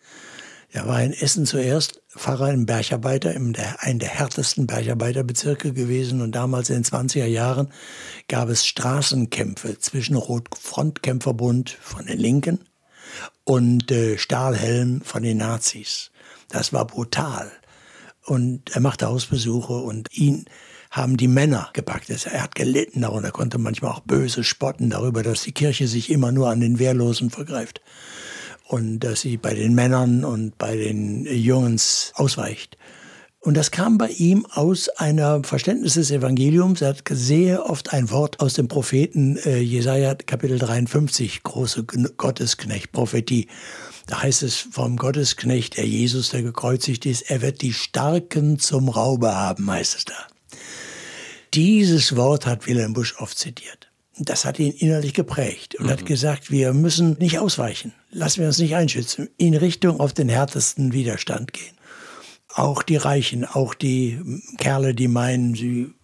[0.72, 6.22] Er war in Essen zuerst Pfarrer im Bergarbeiter, in der, einem der härtesten Bergarbeiterbezirke gewesen.
[6.22, 7.70] Und damals in den 20er Jahren
[8.28, 12.60] gab es Straßenkämpfe zwischen Rotfrontkämpferbund von den Linken
[13.44, 16.12] und äh, Stahlhelm von den Nazis.
[16.48, 17.50] Das war brutal.
[18.30, 20.44] Und er machte Hausbesuche und ihn
[20.92, 22.10] haben die Männer gepackt.
[22.10, 26.30] Er hat gelitten darunter, konnte manchmal auch böse spotten darüber, dass die Kirche sich immer
[26.30, 27.80] nur an den Wehrlosen vergreift
[28.68, 32.76] und dass sie bei den Männern und bei den Jungs ausweicht.
[33.40, 36.82] Und das kam bei ihm aus einer Verständnis des Evangeliums.
[36.82, 41.82] Er hat sehr oft ein Wort aus dem Propheten äh, Jesaja Kapitel 53, große
[42.16, 43.48] Gottesknecht-Prophetie.
[44.10, 48.88] Da heißt es vom Gottesknecht, der Jesus, der gekreuzigt ist, er wird die Starken zum
[48.88, 50.26] Raube haben, heißt es da.
[51.54, 53.88] Dieses Wort hat Wilhelm Busch oft zitiert.
[54.18, 55.90] Das hat ihn innerlich geprägt und mhm.
[55.90, 57.92] hat gesagt, wir müssen nicht ausweichen.
[58.10, 59.28] Lassen wir uns nicht einschützen.
[59.36, 61.76] In Richtung auf den härtesten Widerstand gehen.
[62.52, 64.20] Auch die Reichen, auch die
[64.58, 65.94] Kerle, die meinen, sie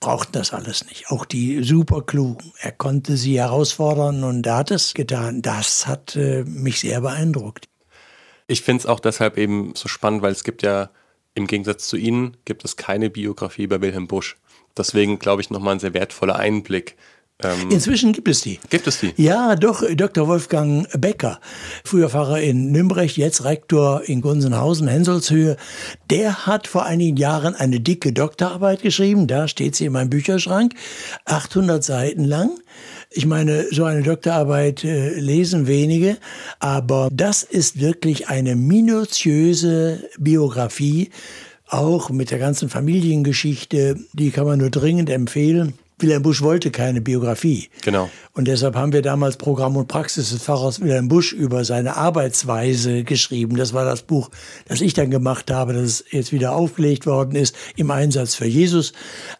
[0.00, 1.10] brauchten das alles nicht.
[1.10, 2.52] Auch die Superklugen.
[2.58, 5.42] Er konnte sie herausfordern und er hat es getan.
[5.42, 7.68] Das hat äh, mich sehr beeindruckt.
[8.46, 10.90] Ich finde es auch deshalb eben so spannend, weil es gibt ja
[11.34, 14.36] im Gegensatz zu Ihnen gibt es keine Biografie bei Wilhelm Busch.
[14.76, 16.96] Deswegen glaube ich nochmal ein sehr wertvoller Einblick
[17.44, 18.58] ähm, Inzwischen gibt es die.
[18.68, 19.12] Gibt es die?
[19.16, 20.28] Ja, doch, Dr.
[20.28, 21.40] Wolfgang Becker,
[21.84, 25.56] früher Pfarrer in Nürnberg, jetzt Rektor in Gunzenhausen, Henselshöhe,
[26.10, 30.74] der hat vor einigen Jahren eine dicke Doktorarbeit geschrieben, da steht sie in meinem Bücherschrank,
[31.24, 32.50] 800 Seiten lang.
[33.10, 36.16] Ich meine, so eine Doktorarbeit äh, lesen wenige,
[36.60, 41.10] aber das ist wirklich eine minutiöse Biografie,
[41.70, 45.74] auch mit der ganzen Familiengeschichte, die kann man nur dringend empfehlen.
[46.02, 47.68] Wilhelm Busch wollte keine Biografie.
[47.82, 48.10] Genau.
[48.32, 53.04] Und deshalb haben wir damals Programm und Praxis des Pfarrers Wilhelm Busch über seine Arbeitsweise
[53.04, 53.56] geschrieben.
[53.56, 54.30] Das war das Buch,
[54.66, 58.92] das ich dann gemacht habe, das jetzt wieder aufgelegt worden ist im Einsatz für Jesus.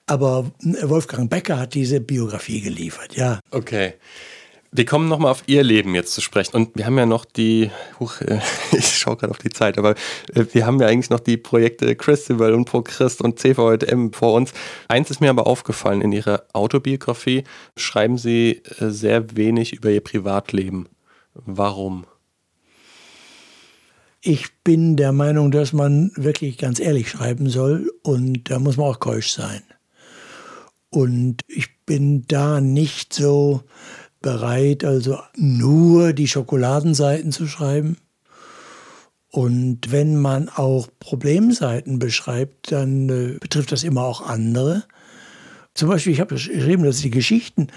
[0.07, 0.51] Aber
[0.83, 3.41] Wolfgang Becker hat diese Biografie geliefert, ja.
[3.51, 3.95] Okay.
[4.73, 6.55] Wir kommen nochmal auf Ihr Leben jetzt zu sprechen.
[6.55, 8.41] Und wir haben ja noch die, huch, äh,
[8.73, 9.97] ich schaue gerade auf die Zeit, aber
[10.33, 14.35] äh, wir haben ja eigentlich noch die Projekte Christabel und Pro Christ und CVJM vor
[14.35, 14.53] uns.
[14.87, 17.45] Eins ist mir aber aufgefallen, in Ihrer Autobiografie
[17.77, 20.89] schreiben Sie äh, sehr wenig über Ihr Privatleben.
[21.35, 22.07] Warum?
[24.23, 28.87] Ich bin der Meinung, dass man wirklich ganz ehrlich schreiben soll und da muss man
[28.87, 29.63] auch keusch sein.
[30.91, 33.63] Und ich bin da nicht so
[34.21, 37.97] bereit, also nur die Schokoladenseiten zu schreiben.
[39.31, 44.85] Und wenn man auch Problemseiten beschreibt, dann äh, betrifft das immer auch andere.
[45.75, 47.69] Zum Beispiel, ich habe geschrieben, dass die Geschichten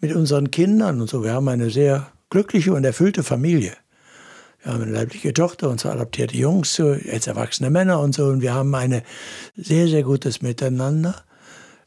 [0.00, 3.72] mit unseren Kindern und so, wir haben eine sehr glückliche und erfüllte Familie.
[4.62, 8.26] Wir haben eine leibliche Tochter und zwei adoptierte Jungs, jetzt erwachsene Männer und so.
[8.26, 9.02] Und wir haben ein
[9.56, 11.24] sehr, sehr gutes Miteinander.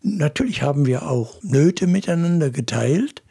[0.01, 3.23] Natürlich haben wir auch Nöte miteinander geteilt.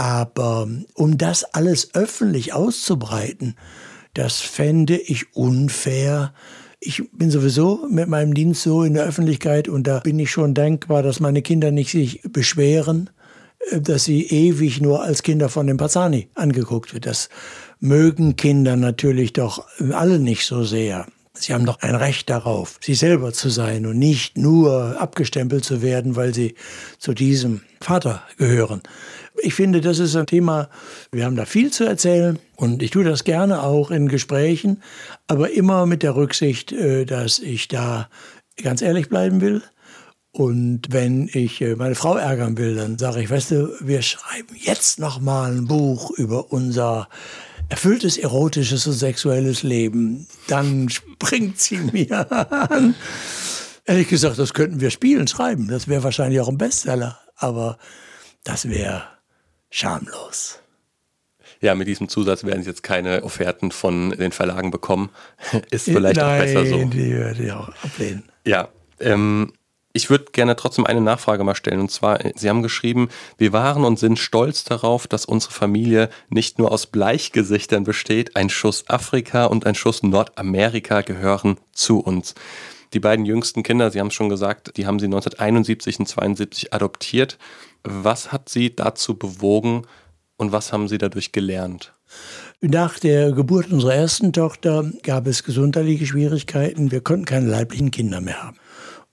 [0.00, 3.54] Aber um das alles öffentlich auszubreiten,
[4.14, 6.32] das fände ich unfair.
[6.80, 10.54] Ich bin sowieso mit meinem Dienst so in der Öffentlichkeit und da bin ich schon
[10.54, 13.10] dankbar, dass meine Kinder nicht sich beschweren,
[13.72, 17.04] äh, dass sie ewig nur als Kinder von dem Pazani angeguckt wird.
[17.04, 17.28] Das
[17.78, 21.08] mögen Kinder natürlich doch alle nicht so sehr.
[21.34, 25.82] Sie haben doch ein Recht darauf, sie selber zu sein und nicht nur abgestempelt zu
[25.82, 26.54] werden, weil sie
[26.98, 28.82] zu diesem Vater gehören.
[29.42, 30.68] Ich finde, das ist ein Thema,
[31.12, 34.82] wir haben da viel zu erzählen und ich tue das gerne auch in Gesprächen,
[35.28, 38.08] aber immer mit der Rücksicht, äh, dass ich da
[38.62, 39.62] ganz ehrlich bleiben will.
[40.32, 44.54] Und wenn ich äh, meine Frau ärgern will, dann sage ich, weißt du, wir schreiben
[44.56, 47.08] jetzt noch mal ein Buch über unser
[47.68, 50.26] erfülltes erotisches und sexuelles Leben.
[50.48, 52.30] Dann springt sie mir
[52.70, 52.94] an.
[53.86, 55.68] Ehrlich gesagt, das könnten wir spielen, schreiben.
[55.68, 57.18] Das wäre wahrscheinlich auch ein Bestseller.
[57.36, 57.78] Aber
[58.44, 59.02] das wäre
[59.70, 60.60] schamlos.
[61.60, 65.10] Ja, mit diesem Zusatz werden Sie jetzt keine Offerten von den Verlagen bekommen.
[65.70, 66.84] Ist vielleicht Nein, auch besser so.
[66.84, 68.24] Die würde ich auch ablehnen.
[68.46, 68.68] Ja,
[68.98, 69.52] ähm,
[69.92, 71.80] ich würde gerne trotzdem eine Nachfrage mal stellen.
[71.80, 73.08] Und zwar, Sie haben geschrieben,
[73.38, 78.36] wir waren und sind stolz darauf, dass unsere Familie nicht nur aus Bleichgesichtern besteht.
[78.36, 82.34] Ein Schuss Afrika und ein Schuss Nordamerika gehören zu uns.
[82.92, 86.74] Die beiden jüngsten Kinder, Sie haben es schon gesagt, die haben Sie 1971 und 72
[86.74, 87.38] adoptiert.
[87.84, 89.82] Was hat Sie dazu bewogen
[90.36, 91.92] und was haben Sie dadurch gelernt?
[92.60, 96.90] Nach der Geburt unserer ersten Tochter gab es gesundheitliche Schwierigkeiten.
[96.90, 98.56] Wir konnten keine leiblichen Kinder mehr haben.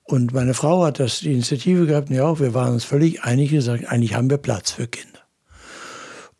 [0.03, 3.85] Und meine Frau hat das die Initiative gehabt, ja, wir waren uns völlig einig gesagt,
[3.85, 5.16] eigentlich haben wir Platz für Kinder.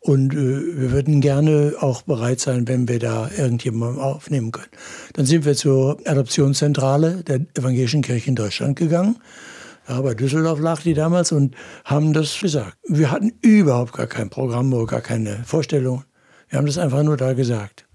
[0.08, 4.70] Und äh, wir würden gerne auch bereit sein, wenn wir da irgendjemanden aufnehmen können.
[5.12, 9.16] Dann sind wir zur Adoptionszentrale der Evangelischen Kirche in Deutschland gegangen
[9.88, 11.54] ja, bei Düsseldorf lag die damals und
[11.84, 12.76] haben das gesagt.
[12.86, 16.04] Wir hatten überhaupt gar kein Programm oder gar keine Vorstellung.
[16.48, 17.86] Wir haben das einfach nur da gesagt.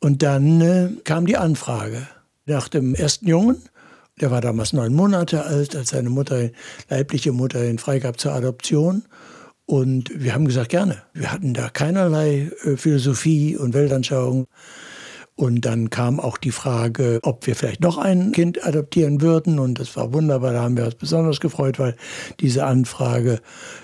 [0.00, 2.06] Und dann äh, kam die Anfrage.
[2.46, 3.62] Nach dem ersten Jungen,
[4.20, 6.50] der war damals neun Monate alt, als seine Mutter,
[6.88, 9.04] leibliche Mutter ihn freigab zur Adoption.
[9.66, 11.02] Und wir haben gesagt, gerne.
[11.14, 14.46] Wir hatten da keinerlei äh, Philosophie und Weltanschauung.
[15.34, 19.58] Und dann kam auch die Frage, ob wir vielleicht noch ein Kind adoptieren würden.
[19.58, 21.96] Und das war wunderbar, da haben wir uns besonders gefreut, weil
[22.40, 23.40] diese Anfrage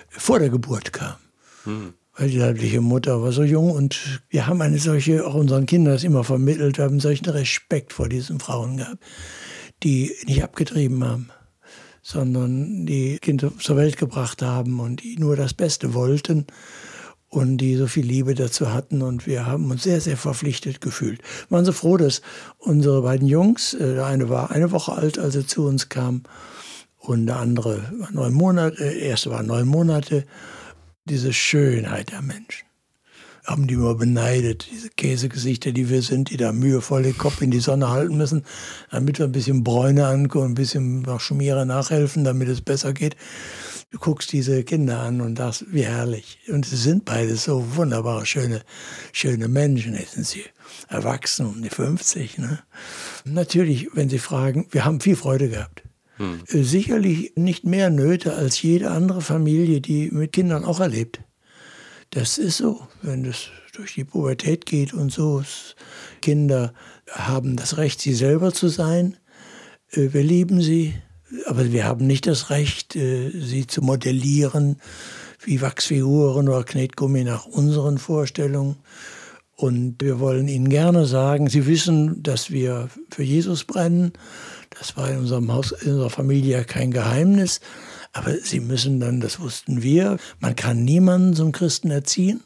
[0.09, 1.17] vor der Geburt kam.
[1.65, 1.95] Hm.
[2.17, 5.95] Weil die leibliche Mutter war so jung und wir haben eine solche, auch unseren Kindern
[5.95, 9.05] das immer vermittelt, wir haben solchen Respekt vor diesen Frauen gehabt,
[9.85, 11.31] die nicht abgetrieben haben,
[12.09, 16.47] sondern die Kinder zur Welt gebracht haben und die nur das Beste wollten
[17.29, 21.21] und die so viel Liebe dazu hatten und wir haben uns sehr, sehr verpflichtet gefühlt.
[21.49, 22.23] Wir waren so froh, dass
[22.57, 26.23] unsere beiden Jungs, äh, der eine war eine Woche alt, als er zu uns kam
[26.97, 30.25] und der andere war neun Monate, der erste war neun Monate,
[31.05, 32.68] diese Schönheit der Menschen.
[33.49, 37.51] Haben die immer beneidet, diese Käsegesichter, die wir sind, die da mühevoll den Kopf in
[37.51, 38.45] die Sonne halten müssen,
[38.91, 43.17] damit wir ein bisschen Bräune ankommen, ein bisschen Schmiere nachhelfen, damit es besser geht.
[43.91, 46.41] Du guckst diese Kinder an und sagst, wie herrlich.
[46.49, 48.61] Und sie sind beide so wunderbare, schöne,
[49.13, 49.95] schöne Menschen.
[49.95, 50.45] Jetzt sind sie
[50.89, 52.37] erwachsen, um die 50.
[52.37, 52.59] Ne?
[53.25, 55.85] Natürlich, wenn sie fragen, wir haben viel Freude gehabt.
[56.19, 56.43] Hm.
[56.45, 61.21] Sicherlich nicht mehr Nöte als jede andere Familie, die mit Kindern auch erlebt.
[62.11, 65.43] Das ist so, wenn es durch die Pubertät geht und so.
[66.23, 66.73] Kinder
[67.11, 69.17] haben das Recht, sie selber zu sein.
[69.93, 70.95] Äh, wir lieben sie,
[71.47, 74.81] aber wir haben nicht das Recht, äh, sie zu modellieren
[75.45, 78.77] wie Wachsfiguren oder Knetgummi nach unseren Vorstellungen.
[79.55, 84.13] Und wir wollen Ihnen gerne sagen, Sie wissen, dass wir für Jesus brennen.
[84.79, 87.61] Das war in unserem Haus, in unserer Familie kein Geheimnis.
[88.13, 92.43] Aber Sie müssen dann, das wussten wir, man kann niemanden zum Christen erziehen.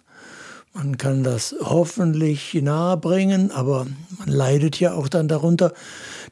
[0.74, 3.86] Man kann das hoffentlich nahebringen, aber
[4.18, 5.74] man leidet ja auch dann darunter,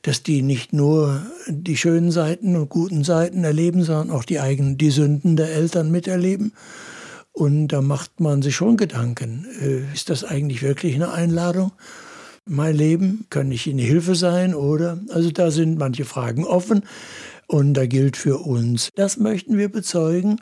[0.00, 4.78] dass die nicht nur die schönen Seiten und guten Seiten erleben, sondern auch die eigenen,
[4.78, 6.54] die Sünden der Eltern miterleben.
[7.32, 11.72] Und da macht man sich schon Gedanken, äh, ist das eigentlich wirklich eine Einladung?
[12.46, 14.98] Mein Leben, kann ich Ihnen Hilfe sein oder?
[15.10, 16.82] Also da sind manche Fragen offen.
[17.50, 20.40] Und da gilt für uns, das möchten wir bezeugen,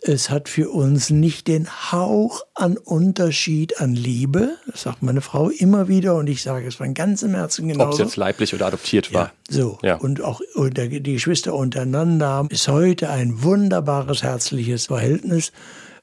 [0.00, 4.50] es hat für uns nicht den Hauch an Unterschied an Liebe.
[4.70, 7.86] Das sagt meine Frau immer wieder und ich sage es von ganzem Herzen genau.
[7.86, 9.32] Ob es jetzt leiblich oder adoptiert war.
[9.50, 9.78] Ja, so.
[9.82, 9.96] Ja.
[9.96, 15.50] Und auch die Geschwister untereinander ist heute ein wunderbares, herzliches Verhältnis.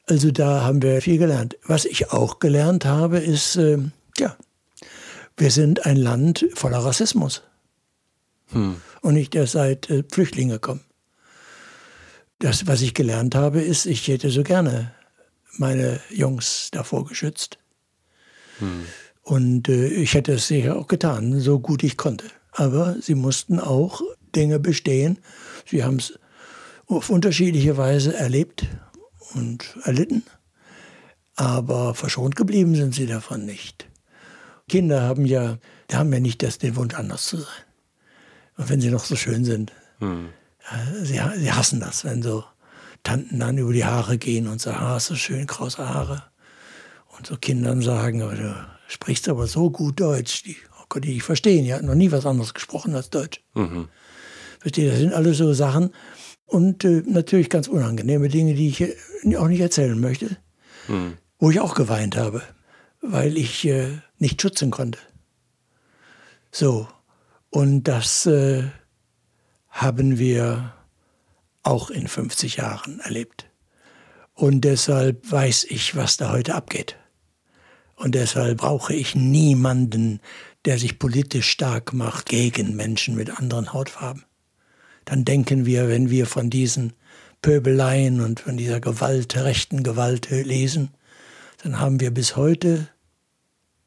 [0.06, 1.56] Also da haben wir viel gelernt.
[1.66, 3.78] Was ich auch gelernt habe, ist, äh,
[4.18, 4.36] ja,
[5.38, 7.41] wir sind ein Land voller Rassismus.
[8.47, 10.82] Hm und nicht erst seit äh, Flüchtlinge kommen.
[12.39, 14.93] Das, was ich gelernt habe, ist, ich hätte so gerne
[15.58, 17.60] meine Jungs davor geschützt.
[18.60, 18.86] Hm.
[19.22, 22.26] Und äh, ich hätte es sicher auch getan, so gut ich konnte.
[22.52, 24.02] Aber sie mussten auch
[24.36, 25.20] Dinge bestehen.
[25.70, 26.20] Sie haben es
[26.88, 28.66] auf unterschiedliche Weise erlebt
[29.34, 30.24] und erlitten.
[31.36, 33.88] Aber verschont geblieben sind sie davon nicht.
[34.68, 35.58] Kinder haben ja,
[35.91, 37.64] haben ja nicht das, den Wunsch, anders zu sein.
[38.58, 39.72] Und wenn sie noch so schön sind.
[39.99, 40.30] Hm.
[41.04, 42.43] Sie, sie, hassen das, wenn so
[43.04, 46.24] Tanten dann über die Haare gehen und sagen, ah, so schön, krause Haare.
[47.18, 48.56] Und so Kindern sagen, aber du
[48.88, 50.43] sprichst aber so gut Deutsch.
[50.43, 53.41] Die oh Gott, die verstehen, die hatten noch nie was anderes gesprochen als Deutsch.
[53.54, 53.88] Mhm.
[54.60, 55.91] Versteht, das sind alles so Sachen.
[56.45, 60.38] Und äh, natürlich ganz unangenehme Dinge, die ich äh, auch nicht erzählen möchte.
[60.88, 61.18] Mhm.
[61.39, 62.43] Wo ich auch geweint habe,
[63.02, 63.88] weil ich äh,
[64.20, 64.99] nicht schützen konnte.
[66.52, 66.88] So,
[67.52, 68.64] und das äh,
[69.70, 70.74] haben wir
[71.64, 73.49] auch in 50 Jahren erlebt.
[74.34, 76.97] Und deshalb weiß ich, was da heute abgeht.
[77.95, 80.22] Und deshalb brauche ich niemanden,
[80.66, 84.24] der sich politisch stark macht gegen Menschen mit anderen Hautfarben.
[85.04, 86.93] Dann denken wir, wenn wir von diesen
[87.41, 90.91] Pöbeleien und von dieser Gewalt, rechten Gewalt lesen,
[91.64, 92.88] dann haben wir bis heute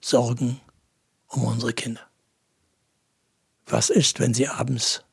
[0.01, 0.61] Sorgen
[1.29, 2.03] um unsere Kinder
[3.67, 5.05] was ist, wenn sie abends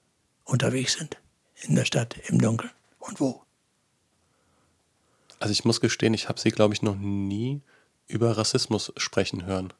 [0.44, 1.18] unterwegs sind
[1.62, 3.42] in der Stadt, im Dunkeln und wo.
[5.40, 7.62] Also ich muss gestehen, ich habe sie, glaube ich, noch nie
[8.08, 9.74] über Rassismus sprechen hören.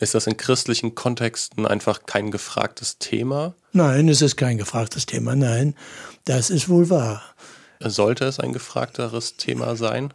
[0.00, 3.54] Ist das in christlichen Kontexten einfach kein gefragtes Thema?
[3.72, 5.74] Nein, es ist kein gefragtes Thema, nein,
[6.24, 7.22] das ist wohl wahr.
[7.80, 10.14] Sollte es ein gefragteres Thema sein?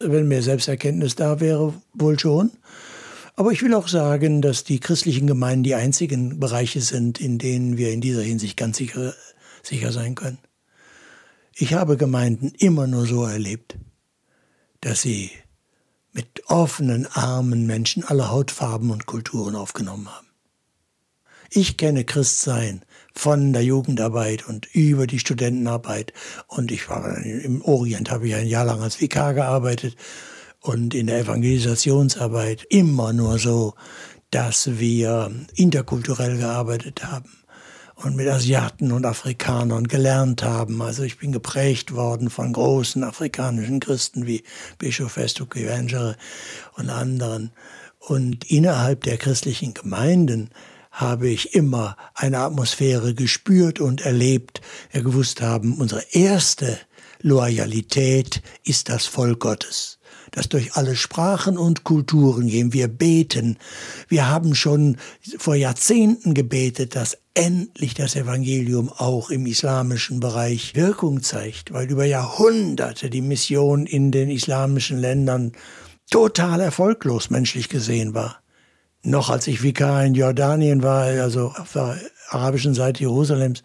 [0.00, 2.50] Wenn mehr Selbsterkenntnis da wäre, wohl schon.
[3.40, 7.78] Aber ich will auch sagen, dass die christlichen Gemeinden die einzigen Bereiche sind, in denen
[7.78, 9.14] wir in dieser Hinsicht ganz sicher,
[9.62, 10.36] sicher sein können.
[11.54, 13.78] Ich habe Gemeinden immer nur so erlebt,
[14.82, 15.30] dass sie
[16.12, 20.26] mit offenen Armen Menschen aller Hautfarben und Kulturen aufgenommen haben.
[21.48, 22.82] Ich kenne Christsein
[23.14, 26.12] von der Jugendarbeit und über die Studentenarbeit.
[26.46, 29.96] Und ich war im Orient, habe ich ein Jahr lang als Vikar gearbeitet
[30.60, 33.74] und in der Evangelisationsarbeit immer nur so,
[34.30, 37.30] dass wir interkulturell gearbeitet haben
[37.96, 40.80] und mit Asiaten und Afrikanern gelernt haben.
[40.82, 44.42] Also ich bin geprägt worden von großen afrikanischen Christen wie
[44.78, 46.16] Bischof Festo Kivengere
[46.76, 47.52] und anderen.
[47.98, 50.50] Und innerhalb der christlichen Gemeinden
[50.90, 56.78] habe ich immer eine Atmosphäre gespürt und erlebt, wir gewusst haben, unsere erste
[57.20, 59.99] Loyalität ist das Volk Gottes
[60.32, 62.72] das durch alle Sprachen und Kulturen gehen.
[62.72, 63.58] Wir beten.
[64.08, 64.96] Wir haben schon
[65.38, 72.04] vor Jahrzehnten gebetet, dass endlich das Evangelium auch im islamischen Bereich Wirkung zeigt, weil über
[72.04, 75.52] Jahrhunderte die Mission in den islamischen Ländern
[76.10, 78.40] total erfolglos menschlich gesehen war
[79.02, 83.62] noch als ich Vikar in Jordanien war, also auf der arabischen Seite Jerusalems,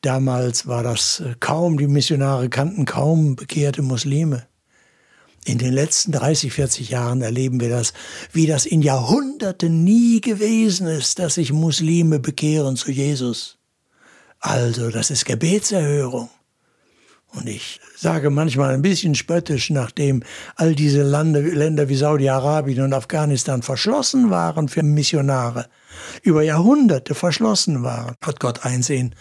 [0.00, 4.46] damals war das äh, kaum, die Missionare kannten kaum bekehrte Muslime.
[5.48, 7.94] In den letzten 30, 40 Jahren erleben wir das,
[8.32, 13.56] wie das in Jahrhunderten nie gewesen ist, dass sich Muslime bekehren zu Jesus.
[14.40, 16.28] Also, das ist Gebetserhörung.
[17.28, 20.22] Und ich sage manchmal ein bisschen spöttisch, nachdem
[20.56, 25.70] all diese Lande, Länder wie Saudi-Arabien und Afghanistan verschlossen waren für Missionare,
[26.22, 29.14] über Jahrhunderte verschlossen waren, hat Gott Einsehen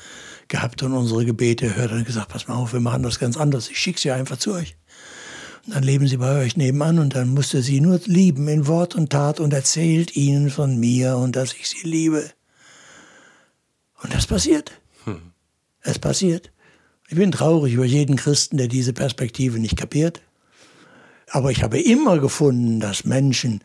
[0.49, 3.69] gehabt und unsere Gebete hört und gesagt, pass mal auf, wir machen das ganz anders,
[3.69, 4.75] ich schicke sie einfach zu euch.
[5.67, 8.95] Dann leben sie bei euch nebenan und dann musst ihr sie nur lieben in Wort
[8.95, 12.31] und Tat und erzählt ihnen von mir und dass ich sie liebe.
[14.01, 14.71] Und das passiert.
[15.03, 15.19] Hm.
[15.81, 16.51] Es passiert.
[17.09, 20.21] Ich bin traurig über jeden Christen, der diese Perspektive nicht kapiert.
[21.29, 23.61] Aber ich habe immer gefunden, dass Menschen,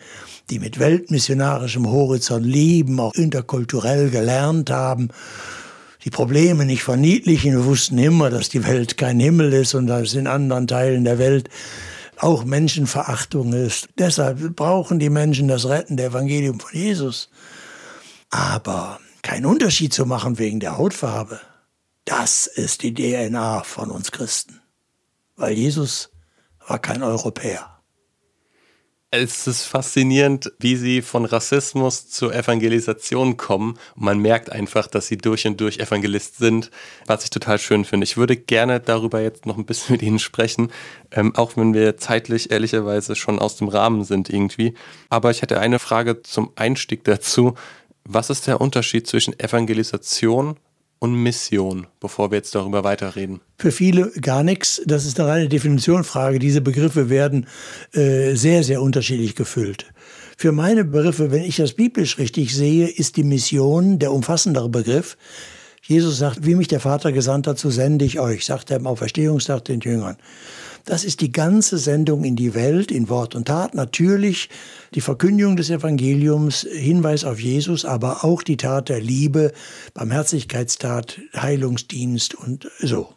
[0.50, 5.10] die mit weltmissionarischem Horizont leben, auch interkulturell gelernt haben,
[6.04, 7.52] die Probleme nicht verniedlichen.
[7.52, 11.18] Wir wussten immer, dass die Welt kein Himmel ist und dass in anderen Teilen der
[11.18, 11.48] Welt
[12.22, 13.88] auch Menschenverachtung ist.
[13.98, 17.30] Deshalb brauchen die Menschen das rettende Evangelium von Jesus.
[18.30, 21.40] Aber keinen Unterschied zu machen wegen der Hautfarbe.
[22.04, 24.60] Das ist die DNA von uns Christen.
[25.36, 26.10] Weil Jesus
[26.66, 27.71] war kein Europäer.
[29.14, 33.78] Es ist faszinierend, wie sie von Rassismus zur Evangelisation kommen.
[33.94, 36.70] Man merkt einfach, dass sie durch und durch Evangelist sind,
[37.04, 38.04] was ich total schön finde.
[38.04, 40.72] Ich würde gerne darüber jetzt noch ein bisschen mit Ihnen sprechen,
[41.10, 44.72] ähm, auch wenn wir zeitlich ehrlicherweise schon aus dem Rahmen sind irgendwie.
[45.10, 47.52] Aber ich hätte eine Frage zum Einstieg dazu.
[48.04, 50.56] Was ist der Unterschied zwischen Evangelisation
[51.02, 53.40] und Mission, bevor wir jetzt darüber weiterreden?
[53.58, 54.80] Für viele gar nichts.
[54.86, 56.38] Das ist eine reine Definitionsfrage.
[56.38, 57.48] Diese Begriffe werden
[57.92, 59.86] äh, sehr, sehr unterschiedlich gefüllt.
[60.36, 65.16] Für meine Begriffe, wenn ich das biblisch richtig sehe, ist die Mission der umfassendere Begriff.
[65.82, 68.86] Jesus sagt, wie mich der Vater gesandt hat, so sende ich euch, sagt er am
[68.86, 70.18] Auferstehungstag den Jüngern.
[70.84, 73.74] Das ist die ganze Sendung in die Welt, in Wort und Tat.
[73.74, 74.48] Natürlich
[74.94, 79.52] die Verkündigung des Evangeliums, Hinweis auf Jesus, aber auch die Tat der Liebe,
[79.94, 83.14] Barmherzigkeitstat, Heilungsdienst und so.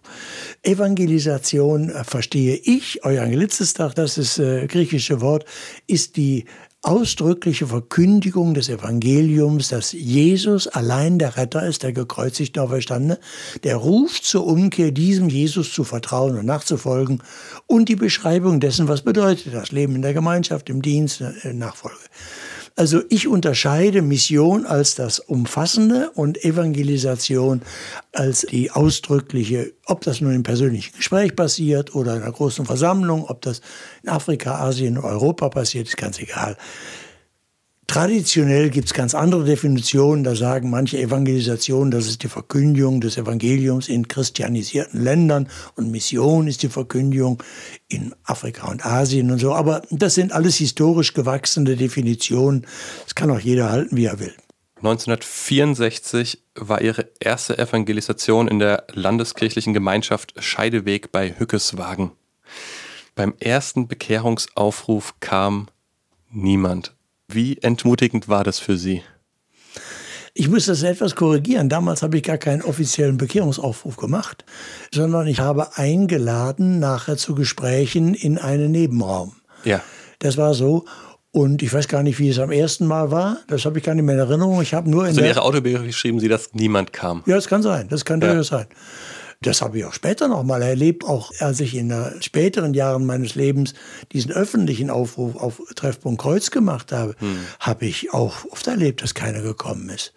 [0.63, 5.45] Evangelisation äh, verstehe ich, Euangelizistag, das ist äh, griechische Wort,
[5.88, 6.45] ist die
[6.86, 13.19] ausdrückliche Verkündigung des Evangeliums, dass Jesus allein der Retter ist, der gekreuzigte Auferstandene,
[13.63, 17.23] der ruft zur Umkehr, diesem Jesus zu vertrauen und nachzufolgen
[17.65, 21.97] und die Beschreibung dessen, was bedeutet das Leben in der Gemeinschaft, im Dienst, äh, Nachfolge.
[22.78, 27.61] Also ich unterscheide Mission als das Umfassende und Evangelisation
[28.11, 33.26] als die ausdrückliche, ob das nun im persönlichen Gespräch passiert oder in einer großen Versammlung,
[33.30, 33.61] ob das
[34.03, 36.57] in Afrika, Asien, Europa passiert, ist ganz egal.
[37.88, 40.23] Traditionell gibt es ganz andere Definitionen.
[40.23, 46.47] Da sagen manche Evangelisationen, das ist die Verkündigung des Evangeliums in christianisierten Ländern und Mission
[46.47, 47.43] ist die Verkündigung
[47.88, 49.53] in Afrika und Asien und so.
[49.53, 52.65] Aber das sind alles historisch gewachsene Definitionen.
[53.03, 54.33] Das kann auch jeder halten, wie er will.
[54.77, 62.11] 1964 war ihre erste Evangelisation in der landeskirchlichen Gemeinschaft Scheideweg bei Hückeswagen.
[63.13, 65.67] Beim ersten Bekehrungsaufruf kam
[66.29, 66.94] niemand.
[67.28, 69.01] Wie entmutigend war das für Sie?
[70.38, 71.69] Ich muss das etwas korrigieren.
[71.69, 74.43] Damals habe ich gar keinen offiziellen Bekehrungsaufruf gemacht,
[74.93, 79.38] sondern ich habe eingeladen nachher zu Gesprächen in einen Nebenraum.
[79.63, 79.82] Ja.
[80.19, 80.86] Das war so.
[81.32, 83.39] Und ich weiß gar nicht, wie es am ersten Mal war.
[83.47, 84.61] Das habe ich gar nicht mehr in Erinnerung.
[84.61, 87.23] Ich habe nur in, also in Ihrer Autobiografie geschrieben Sie, dass niemand kam.
[87.26, 87.88] Ja, das kann sein.
[87.89, 88.28] Das kann ja.
[88.28, 88.67] durchaus sein.
[89.41, 93.05] Das habe ich auch später noch mal erlebt, auch als ich in den späteren Jahren
[93.05, 93.73] meines Lebens
[94.11, 97.39] diesen öffentlichen Aufruf auf Treffpunkt Kreuz gemacht habe, hm.
[97.59, 100.13] habe ich auch oft erlebt, dass keiner gekommen ist.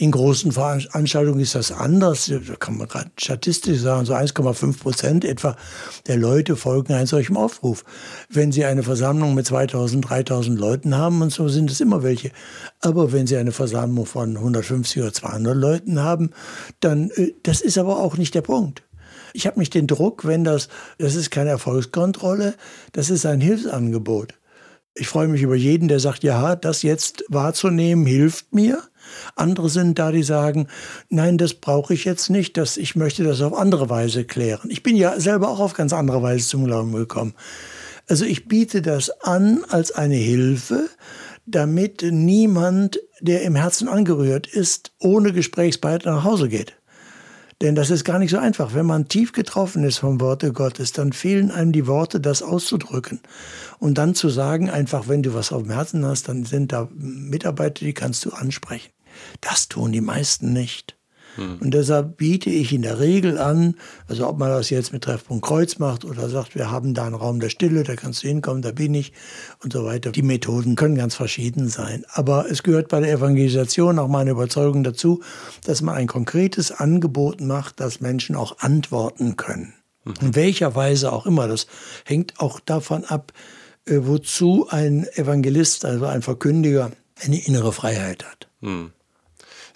[0.00, 2.32] In großen Veranstaltungen ist das anders.
[2.48, 5.58] Da kann man gerade statistisch sagen, so 1,5 Prozent etwa
[6.06, 7.84] der Leute folgen einem solchen Aufruf.
[8.30, 12.30] Wenn Sie eine Versammlung mit 2000, 3000 Leuten haben, und so sind es immer welche.
[12.80, 16.30] Aber wenn Sie eine Versammlung von 150 oder 200 Leuten haben,
[16.80, 18.82] dann, äh, das ist aber auch nicht der Punkt.
[19.34, 22.54] Ich habe nicht den Druck, wenn das, das ist keine Erfolgskontrolle,
[22.92, 24.32] das ist ein Hilfsangebot.
[24.94, 28.82] Ich freue mich über jeden, der sagt, ja, das jetzt wahrzunehmen hilft mir.
[29.36, 30.68] Andere sind da, die sagen,
[31.08, 34.70] nein, das brauche ich jetzt nicht, das, ich möchte das auf andere Weise klären.
[34.70, 37.34] Ich bin ja selber auch auf ganz andere Weise zum Glauben gekommen.
[38.08, 40.88] Also ich biete das an als eine Hilfe,
[41.46, 46.74] damit niemand, der im Herzen angerührt ist, ohne Gesprächspartner nach Hause geht.
[47.60, 48.74] Denn das ist gar nicht so einfach.
[48.74, 53.20] Wenn man tief getroffen ist vom Worte Gottes, dann fehlen einem die Worte, das auszudrücken.
[53.78, 56.88] Und dann zu sagen, einfach, wenn du was auf dem Herzen hast, dann sind da
[56.94, 58.90] Mitarbeiter, die kannst du ansprechen.
[59.40, 60.96] Das tun die meisten nicht.
[61.36, 61.58] Hm.
[61.60, 63.76] Und deshalb biete ich in der Regel an,
[64.08, 67.14] also ob man das jetzt mit Treffpunkt Kreuz macht oder sagt, wir haben da einen
[67.14, 69.12] Raum der Stille, da kannst du hinkommen, da bin ich
[69.62, 70.12] und so weiter.
[70.12, 72.04] Die Methoden können ganz verschieden sein.
[72.12, 75.22] Aber es gehört bei der Evangelisation auch meine Überzeugung dazu,
[75.64, 79.74] dass man ein konkretes Angebot macht, dass Menschen auch antworten können.
[80.04, 80.14] Mhm.
[80.20, 81.46] In welcher Weise auch immer.
[81.46, 81.66] Das
[82.04, 83.32] hängt auch davon ab,
[83.86, 86.90] äh, wozu ein Evangelist, also ein Verkündiger,
[87.22, 88.48] eine innere Freiheit hat.
[88.60, 88.92] Mhm.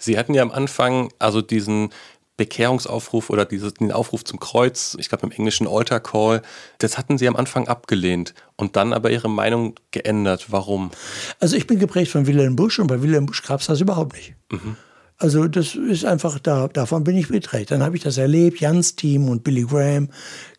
[0.05, 1.89] Sie hatten ja am Anfang also diesen
[2.37, 6.41] Bekehrungsaufruf oder dieses, den Aufruf zum Kreuz, ich glaube im englischen Altar Call,
[6.79, 10.47] das hatten Sie am Anfang abgelehnt und dann aber Ihre Meinung geändert.
[10.49, 10.91] Warum?
[11.39, 14.15] Also ich bin geprägt von Wilhelm Busch und bei Wilhelm Busch gab es das überhaupt
[14.15, 14.35] nicht.
[14.51, 14.75] Mhm.
[15.17, 17.71] Also das ist einfach da, davon bin ich beträgt.
[17.71, 20.09] Dann habe ich das erlebt, Jans Team und Billy Graham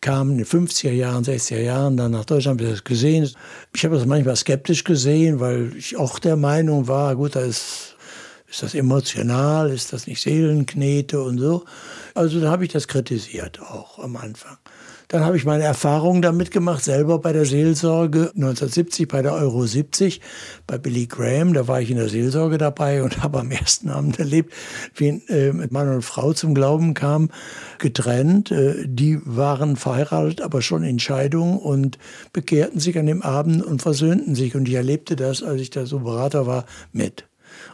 [0.01, 3.29] kamen in den 50er Jahren, 60er Jahren dann nach Deutschland, habe ich das gesehen.
[3.75, 7.96] Ich habe das manchmal skeptisch gesehen, weil ich auch der Meinung war, gut, da ist
[8.49, 9.69] ist das emotional?
[9.71, 11.65] Ist das nicht Seelenknete und so?
[12.13, 14.57] Also da habe ich das kritisiert auch am Anfang.
[15.09, 19.65] Dann habe ich meine Erfahrungen damit gemacht, selber bei der Seelsorge 1970 bei der Euro
[19.65, 20.19] 70
[20.65, 21.53] bei Billy Graham.
[21.53, 24.53] Da war ich in der Seelsorge dabei und habe am ersten Abend erlebt,
[24.95, 27.29] wie äh, Mann und Frau zum Glauben kamen,
[27.79, 28.51] getrennt.
[28.51, 31.97] Äh, die waren verheiratet, aber schon in Scheidung und
[32.33, 34.55] bekehrten sich an dem Abend und versöhnten sich.
[34.55, 37.26] Und ich erlebte das, als ich da so Berater war, mit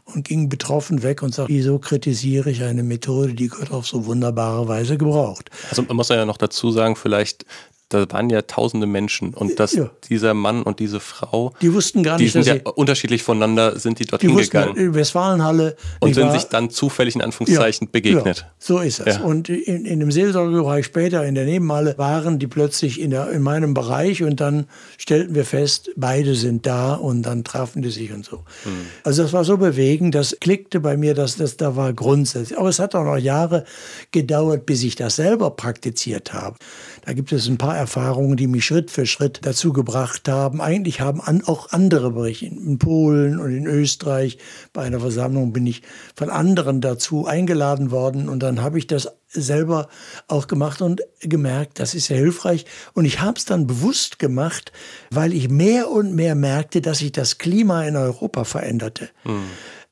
[0.06, 4.06] und ging betroffen weg und sagte, wieso kritisiere ich eine Methode, die Gott auf so
[4.06, 5.50] wunderbare Weise gebraucht.
[5.70, 7.46] Also man muss ja noch dazu sagen, vielleicht
[7.94, 9.90] da waren ja tausende Menschen und dass ja.
[10.10, 14.00] dieser Mann und diese Frau, die wussten gar nicht, die sind ja unterschiedlich voneinander, sind
[14.00, 14.76] die dorthin gegangen.
[14.76, 15.76] In Westfalenhalle.
[16.00, 18.40] Und sind war, sich dann zufällig in Anführungszeichen ja, begegnet.
[18.40, 19.18] Ja, so ist es.
[19.18, 23.42] Und in, in dem Seelsorgebereich später, in der Nebenhalle, waren die plötzlich in, der, in
[23.42, 24.68] meinem Bereich und dann
[24.98, 28.38] stellten wir fest, beide sind da und dann trafen die sich und so.
[28.66, 28.88] Mhm.
[29.04, 32.58] Also das war so bewegend, das klickte bei mir, dass das da war grundsätzlich.
[32.58, 33.66] Aber es hat auch noch Jahre
[34.12, 36.58] gedauert, bis ich das selber praktiziert habe.
[37.06, 40.62] Da gibt es ein paar Erfahrungen, die mich Schritt für Schritt dazu gebracht haben.
[40.62, 44.38] Eigentlich haben an, auch andere Berichte in Polen und in Österreich
[44.72, 45.82] bei einer Versammlung bin ich
[46.16, 49.90] von anderen dazu eingeladen worden und dann habe ich das selber
[50.28, 52.66] auch gemacht und gemerkt, das ist sehr hilfreich.
[52.94, 54.72] Und ich habe es dann bewusst gemacht,
[55.10, 59.10] weil ich mehr und mehr merkte, dass sich das Klima in Europa veränderte.
[59.24, 59.44] Hm.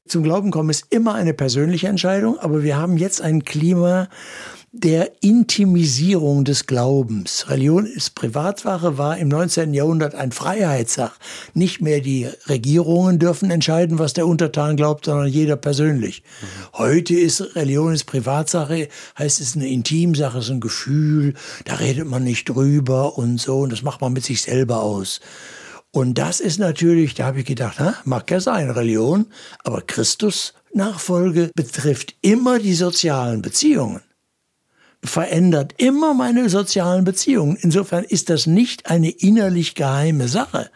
[0.08, 4.10] Zum Glauben kommen ist immer eine persönliche Entscheidung, aber wir haben jetzt ein Klima,
[4.74, 7.50] der Intimisierung des Glaubens.
[7.50, 9.74] Religion ist Privatsache, war im 19.
[9.74, 11.18] Jahrhundert ein Freiheitssach.
[11.54, 16.24] Nicht mehr die Regierungen dürfen entscheiden, was der Untertan glaubt, sondern jeder persönlich.
[16.74, 18.88] Heute ist Religion ist Privatsache,
[19.20, 21.34] heißt es eine Intimsache, ist ein Gefühl,
[21.66, 25.20] da redet man nicht drüber und so, und das macht man mit sich selber aus.
[25.92, 29.26] Und das ist natürlich, da habe ich gedacht, ha, mag ja sein, Religion,
[29.66, 34.00] aber Christus Nachfolge betrifft immer die sozialen Beziehungen
[35.04, 37.58] verändert immer meine sozialen Beziehungen.
[37.60, 40.70] Insofern ist das nicht eine innerlich geheime Sache.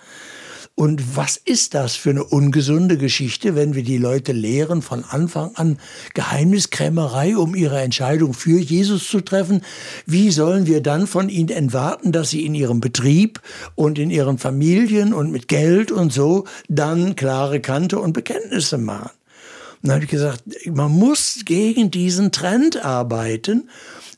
[0.78, 5.56] Und was ist das für eine ungesunde Geschichte, wenn wir die Leute lehren, von Anfang
[5.56, 5.80] an
[6.14, 9.62] Geheimniskrämerei, um ihre Entscheidung für Jesus zu treffen?
[10.06, 13.40] Wie sollen wir dann von ihnen entwarten, dass sie in ihrem Betrieb
[13.76, 19.12] und in ihren Familien und mit Geld und so dann klare Kante und Bekenntnisse machen?
[19.82, 23.70] Und dann habe ich gesagt, man muss gegen diesen Trend arbeiten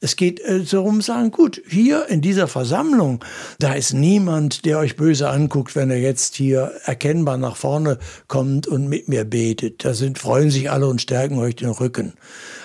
[0.01, 3.23] es geht äh, darum, sagen, gut, hier in dieser Versammlung,
[3.59, 8.67] da ist niemand, der euch böse anguckt, wenn er jetzt hier erkennbar nach vorne kommt
[8.67, 9.83] und mit mir betet.
[9.83, 12.13] Da sind, freuen sich alle und stärken euch den Rücken.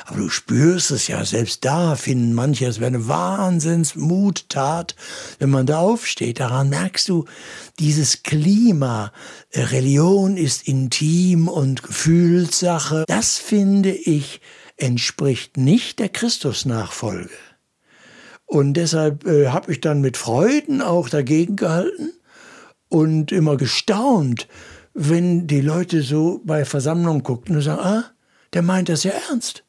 [0.05, 4.97] Aber du spürst es ja, selbst da finden manche, es wäre eine Wahnsinnsmuttat,
[5.39, 6.41] wenn man da aufsteht.
[6.41, 7.25] Daran merkst du
[7.79, 9.13] dieses Klima.
[9.55, 13.05] Religion ist intim und Gefühlssache.
[13.07, 14.41] Das finde ich
[14.77, 17.31] entspricht nicht der Christusnachfolge.
[18.47, 22.13] Und deshalb äh, habe ich dann mit Freuden auch dagegen gehalten
[22.89, 24.47] und immer gestaunt,
[24.93, 28.05] wenn die Leute so bei Versammlungen guckten und sagen, ah,
[28.53, 29.65] der meint das ja ernst.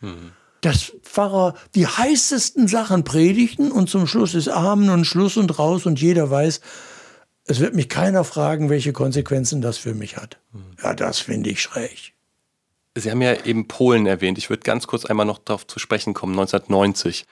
[0.00, 0.30] Mhm.
[0.60, 5.86] Dass Pfarrer die heißesten Sachen predigten und zum Schluss ist Amen und Schluss und raus
[5.86, 6.60] und jeder weiß,
[7.46, 10.38] es wird mich keiner fragen, welche Konsequenzen das für mich hat.
[10.52, 10.60] Mhm.
[10.82, 12.14] Ja, das finde ich schräg.
[12.96, 14.38] Sie haben ja eben Polen erwähnt.
[14.38, 17.24] Ich würde ganz kurz einmal noch darauf zu sprechen kommen, 1990.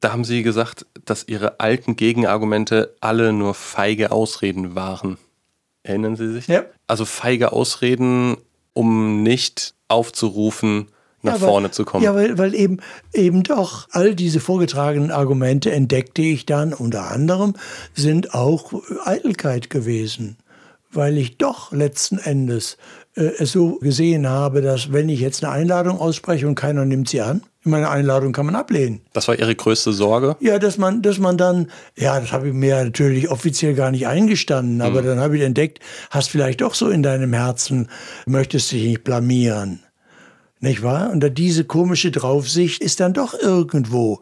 [0.00, 5.18] Da haben Sie gesagt, dass Ihre alten Gegenargumente alle nur feige Ausreden waren.
[5.82, 6.46] Erinnern Sie sich?
[6.48, 6.64] Ja.
[6.86, 8.36] Also feige Ausreden,
[8.72, 10.88] um nicht aufzurufen,
[11.22, 12.02] nach ja, vorne zu kommen.
[12.02, 12.78] Ja, weil, weil eben,
[13.12, 17.54] eben doch all diese vorgetragenen Argumente entdeckte ich dann unter anderem,
[17.94, 18.72] sind auch
[19.04, 20.36] Eitelkeit gewesen.
[20.90, 22.76] Weil ich doch letzten Endes
[23.14, 27.20] es so gesehen habe, dass wenn ich jetzt eine Einladung ausspreche und keiner nimmt sie
[27.20, 29.02] an, meine Einladung kann man ablehnen.
[29.12, 30.36] Das war Ihre größte Sorge?
[30.40, 34.06] Ja, dass man, dass man dann, ja, das habe ich mir natürlich offiziell gar nicht
[34.06, 35.06] eingestanden, aber mhm.
[35.06, 35.78] dann habe ich entdeckt,
[36.10, 37.88] hast vielleicht doch so in deinem Herzen,
[38.26, 39.80] möchtest dich nicht blamieren.
[40.58, 41.10] Nicht wahr?
[41.10, 44.20] Und diese komische Draufsicht ist dann doch irgendwo.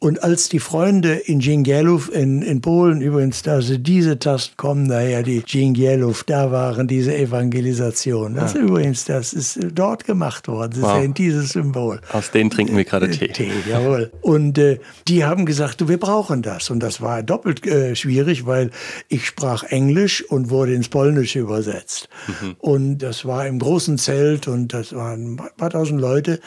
[0.00, 5.24] Und als die Freunde in Dzingielów in, in Polen übrigens, also diese Tasten kommen daher,
[5.24, 8.36] die Dzingielów, da waren diese Evangelisationen.
[8.36, 8.60] Das ja.
[8.60, 10.70] übrigens, das ist dort gemacht worden.
[10.74, 10.98] Das wow.
[10.98, 12.00] ist ja dieses Symbol.
[12.12, 13.26] Aus denen trinken wir gerade Tee.
[13.26, 14.12] Tee, jawohl.
[14.20, 14.78] Und äh,
[15.08, 16.70] die haben gesagt, wir brauchen das.
[16.70, 18.70] Und das war doppelt äh, schwierig, weil
[19.08, 22.08] ich sprach Englisch und wurde ins Polnische übersetzt.
[22.28, 22.56] Mhm.
[22.58, 26.38] Und das war im großen Zelt und das waren ein paar tausend Leute.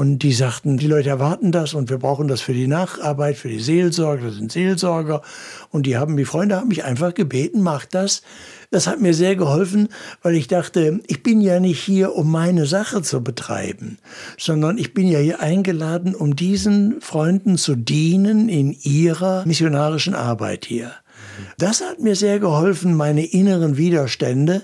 [0.00, 3.50] Und die sagten, die Leute erwarten das und wir brauchen das für die Nacharbeit, für
[3.50, 5.20] die Seelsorge, das sind Seelsorger.
[5.68, 8.22] Und die haben, die Freunde haben mich einfach gebeten, mach das.
[8.70, 9.90] Das hat mir sehr geholfen,
[10.22, 13.98] weil ich dachte, ich bin ja nicht hier, um meine Sache zu betreiben,
[14.38, 20.64] sondern ich bin ja hier eingeladen, um diesen Freunden zu dienen in ihrer missionarischen Arbeit
[20.64, 20.92] hier.
[21.58, 24.62] Das hat mir sehr geholfen, meine inneren Widerstände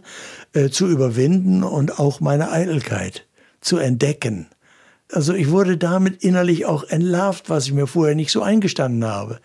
[0.55, 3.27] äh, zu überwinden und auch meine Eitelkeit
[3.61, 4.47] zu entdecken.
[5.13, 9.41] Also ich wurde damit innerlich auch entlarvt, was ich mir vorher nicht so eingestanden habe.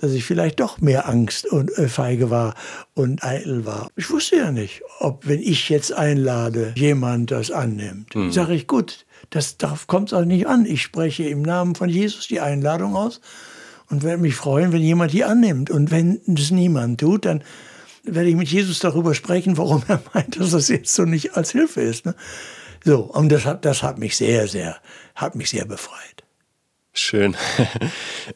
[0.00, 2.54] Dass ich vielleicht doch mehr Angst und äh, feige war
[2.94, 3.88] und eitel war.
[3.96, 8.14] Ich wusste ja nicht, ob, wenn ich jetzt einlade, jemand das annimmt.
[8.14, 8.32] Mhm.
[8.32, 10.64] Sage ich, gut, das, darauf kommt es auch nicht an.
[10.64, 13.20] Ich spreche im Namen von Jesus die Einladung aus
[13.90, 15.70] und werde mich freuen, wenn jemand die annimmt.
[15.70, 17.42] Und wenn das niemand tut, dann
[18.04, 21.50] werde ich mit Jesus darüber sprechen, warum er meint, dass das jetzt so nicht als
[21.50, 22.06] Hilfe ist.
[22.06, 22.14] Ne?
[22.84, 24.76] So, und das hat, das hat mich sehr, sehr,
[25.14, 26.24] hat mich sehr befreit.
[26.92, 27.36] Schön.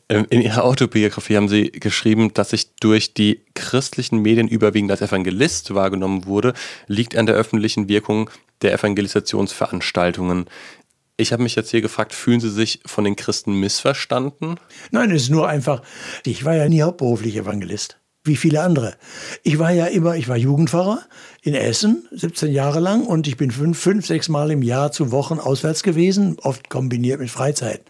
[0.09, 5.03] Ähm, in Ihrer Autobiografie haben Sie geschrieben, dass ich durch die christlichen Medien überwiegend als
[5.03, 6.53] Evangelist wahrgenommen wurde,
[6.89, 8.29] liegt an der öffentlichen Wirkung
[8.63, 10.47] der Evangelisationsveranstaltungen.
[11.17, 14.57] Ich habe mich jetzt hier gefragt, fühlen Sie sich von den Christen missverstanden?
[14.91, 15.83] Nein, es ist nur einfach,
[16.25, 18.95] ich war ja nie hauptberuflich Evangelist wie viele andere.
[19.43, 21.01] Ich war ja immer, ich war Jugendpfarrer
[21.43, 25.13] in Essen, 17 Jahre lang, und ich bin fünf, fünf, sechs Mal im Jahr zu
[25.13, 27.83] Wochen auswärts gewesen, oft kombiniert mit Freizeit.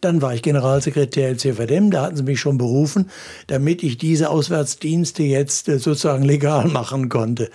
[0.00, 3.10] Dann war ich Generalsekretär im CVDM, da hatten sie mich schon berufen,
[3.46, 7.48] damit ich diese Auswärtsdienste jetzt äh, sozusagen legal machen konnte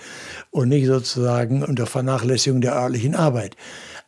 [0.50, 3.56] und nicht sozusagen unter Vernachlässigung der örtlichen Arbeit.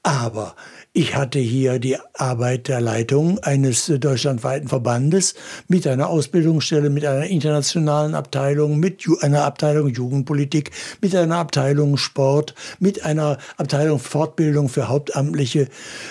[0.03, 0.55] Aber
[0.97, 5.35] ich hatte hier die Arbeit der Leitung eines deutschlandweiten Verbandes
[5.67, 10.71] mit einer Ausbildungsstelle, mit einer internationalen Abteilung, mit einer Abteilung Jugendpolitik,
[11.01, 15.67] mit einer Abteilung Sport, mit einer Abteilung Fortbildung für Hauptamtliche.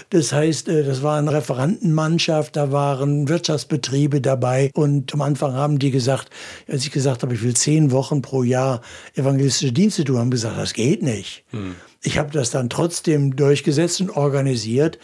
[0.10, 5.80] Das heißt, äh, das war eine Referentenmannschaft, da waren Wirtschaftsbetriebe dabei und am Anfang haben
[5.80, 6.30] die gesagt,
[6.68, 8.82] als ich gesagt habe, ich will zehn Wochen pro Jahr
[9.16, 11.46] evangelistische Dienste tun, haben gesagt, das geht nicht.
[11.52, 11.76] Hm.
[12.04, 15.00] Ich habe das dann trotzdem durchgesetzt und organisiert.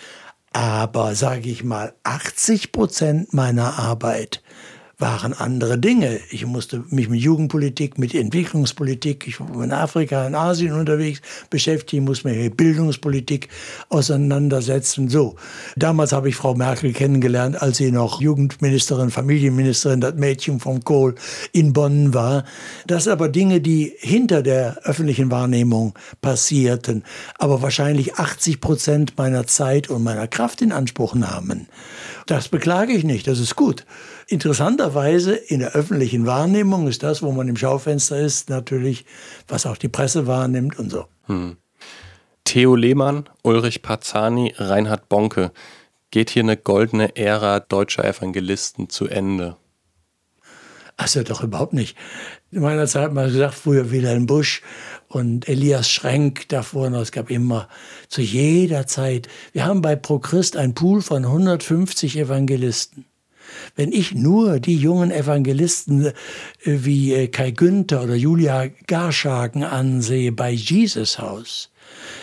[0.51, 4.41] Aber sage ich mal, 80 Prozent meiner Arbeit
[4.99, 6.19] waren andere Dinge.
[6.29, 12.03] Ich musste mich mit Jugendpolitik, mit Entwicklungspolitik, ich war in Afrika, in Asien unterwegs beschäftigen,
[12.03, 13.47] musste mich mit Bildungspolitik
[13.87, 15.07] auseinandersetzen.
[15.07, 15.37] So,
[15.77, 21.15] damals habe ich Frau Merkel kennengelernt, als sie noch Jugendministerin, Familienministerin, das Mädchen von Kohl
[21.53, 22.43] in Bonn war.
[22.85, 27.05] Das sind aber Dinge, die hinter der öffentlichen Wahrnehmung passierten,
[27.37, 31.67] aber wahrscheinlich 80 Prozent meiner Zeit und meiner Kraft in Anspruch nahmen.
[32.29, 33.87] Das beklage ich nicht, das ist gut.
[34.27, 39.03] Interessanterweise in der öffentlichen Wahrnehmung ist das, wo man im Schaufenster ist, natürlich,
[39.47, 41.07] was auch die Presse wahrnimmt und so.
[41.25, 41.57] Hm.
[42.43, 45.51] Theo Lehmann, Ulrich Parzani, Reinhard Bonke.
[46.11, 49.57] Geht hier eine goldene Ära deutscher Evangelisten zu Ende?
[50.97, 51.97] Also doch überhaupt nicht.
[52.51, 54.61] In meiner Zeit hat man gesagt, früher Wilhelm Busch
[55.09, 57.01] und Elias Schrenk davor noch.
[57.01, 57.67] Es gab immer
[58.07, 59.27] zu jeder Zeit.
[59.51, 63.05] Wir haben bei ProChrist ein Pool von 150 Evangelisten.
[63.75, 66.11] Wenn ich nur die jungen Evangelisten äh,
[66.63, 71.71] wie äh, Kai Günther oder Julia Garschagen ansehe bei Jesus Haus,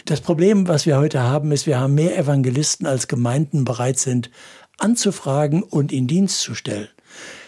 [0.05, 4.31] das Problem, was wir heute haben, ist, wir haben mehr Evangelisten, als Gemeinden bereit sind
[4.79, 6.89] anzufragen und in Dienst zu stellen.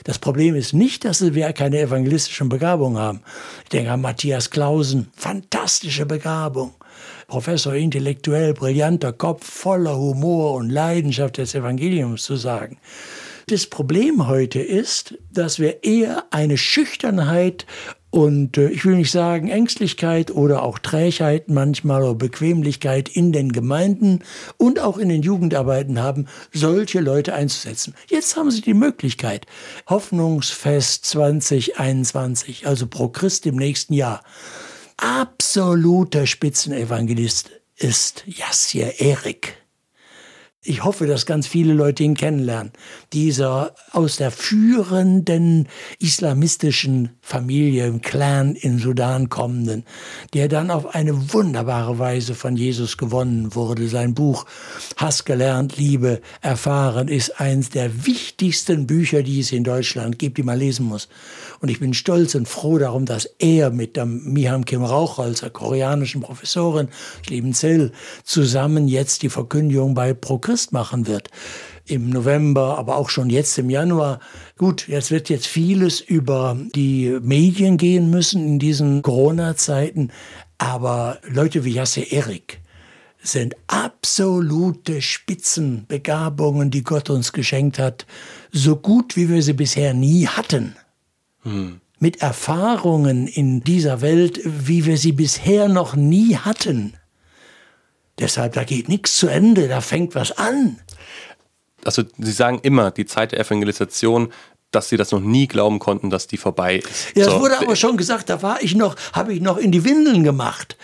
[0.05, 3.23] Das Problem ist nicht, dass wir keine evangelistischen Begabung haben.
[3.65, 6.75] Ich denke an Matthias Klausen, fantastische Begabung.
[7.27, 12.79] Professor intellektuell, brillanter Kopf, voller Humor und Leidenschaft des Evangeliums zu sagen.
[13.49, 17.67] Das Problem heute ist, dass wir eher eine Schüchternheit
[18.11, 23.53] und äh, ich will nicht sagen Ängstlichkeit oder auch Trägheit manchmal oder Bequemlichkeit in den
[23.53, 24.21] Gemeinden
[24.57, 27.95] und auch in den Jugendarbeiten haben, solche Leute einzusetzen.
[28.09, 29.47] Jetzt haben sie die Möglichkeit.
[29.89, 34.23] Hoffnungsfest 2021, also pro Christ im nächsten Jahr.
[34.97, 39.68] Absoluter Spitzenevangelist ist Jassier Erik
[40.69, 42.73] ich hoffe, dass ganz viele Leute ihn kennenlernen.
[43.15, 45.67] Dieser aus der führenden
[45.99, 49.85] islamistischen Familie im Clan in Sudan kommenden,
[50.35, 53.89] der dann auf eine wunderbare Weise von Jesus gewonnen wurde.
[53.89, 54.45] Sein Buch
[54.97, 60.43] Hass gelernt, Liebe erfahren ist eines der wichtigsten Bücher, die es in Deutschland gibt, die
[60.43, 61.09] man lesen muss.
[61.61, 65.51] Und ich bin stolz und froh darum, dass er mit der Miham Kim Rauchholz, der
[65.51, 66.89] koreanischen Professorin,
[67.53, 67.93] Zell,
[68.25, 71.29] zusammen jetzt die Verkündigung bei Pro Christ machen wird.
[71.87, 74.21] Im November, aber auch schon jetzt im Januar.
[74.57, 80.11] Gut, jetzt wird jetzt vieles über die Medien gehen müssen in diesen Corona-Zeiten.
[80.59, 82.61] Aber Leute wie Jasse Erik,
[83.21, 88.07] sind absolute Spitzenbegabungen, die Gott uns geschenkt hat,
[88.53, 90.77] so gut wie wir sie bisher nie hatten.
[91.99, 96.95] Mit Erfahrungen in dieser Welt, wie wir sie bisher noch nie hatten.
[98.19, 100.79] Deshalb, da geht nichts zu Ende, da fängt was an.
[101.85, 104.33] Also Sie sagen immer, die Zeit der Evangelisation
[104.71, 107.17] dass sie das noch nie glauben konnten, dass die vorbei ist.
[107.17, 107.41] Ja, das so.
[107.41, 110.77] wurde aber schon gesagt, da war ich noch, habe ich noch in die Windeln gemacht.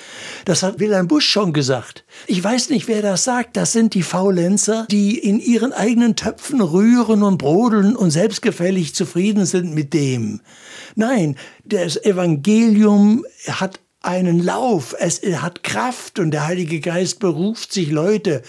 [0.47, 2.05] Das hat Wilhelm Busch schon gesagt.
[2.27, 3.57] Ich weiß nicht, wer das sagt.
[3.57, 9.45] Das sind die Faulenzer, die in ihren eigenen Töpfen rühren und brodeln und selbstgefällig zufrieden
[9.45, 10.41] sind mit dem.
[10.95, 17.91] Nein, das Evangelium hat einen Lauf, es hat Kraft und der Heilige Geist beruft sich
[17.91, 18.43] Leute.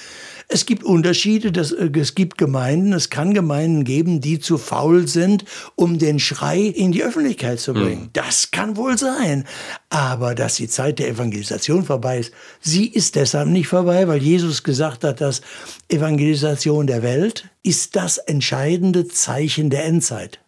[0.48, 5.08] Es gibt Unterschiede, das, äh, es gibt Gemeinden, es kann Gemeinden geben, die zu faul
[5.08, 5.46] sind,
[5.76, 8.04] um den Schrei in die Öffentlichkeit zu bringen.
[8.04, 8.10] Mhm.
[8.14, 9.46] Das kann wohl sein.
[9.90, 12.32] Aber dass die Zeit der Evangelisation vorbei ist,
[12.62, 15.42] sie ist deshalb nicht vorbei, weil Jesus gesagt hat, dass
[15.90, 20.40] Evangelisation der Welt ist das entscheidende Zeichen der Endzeit.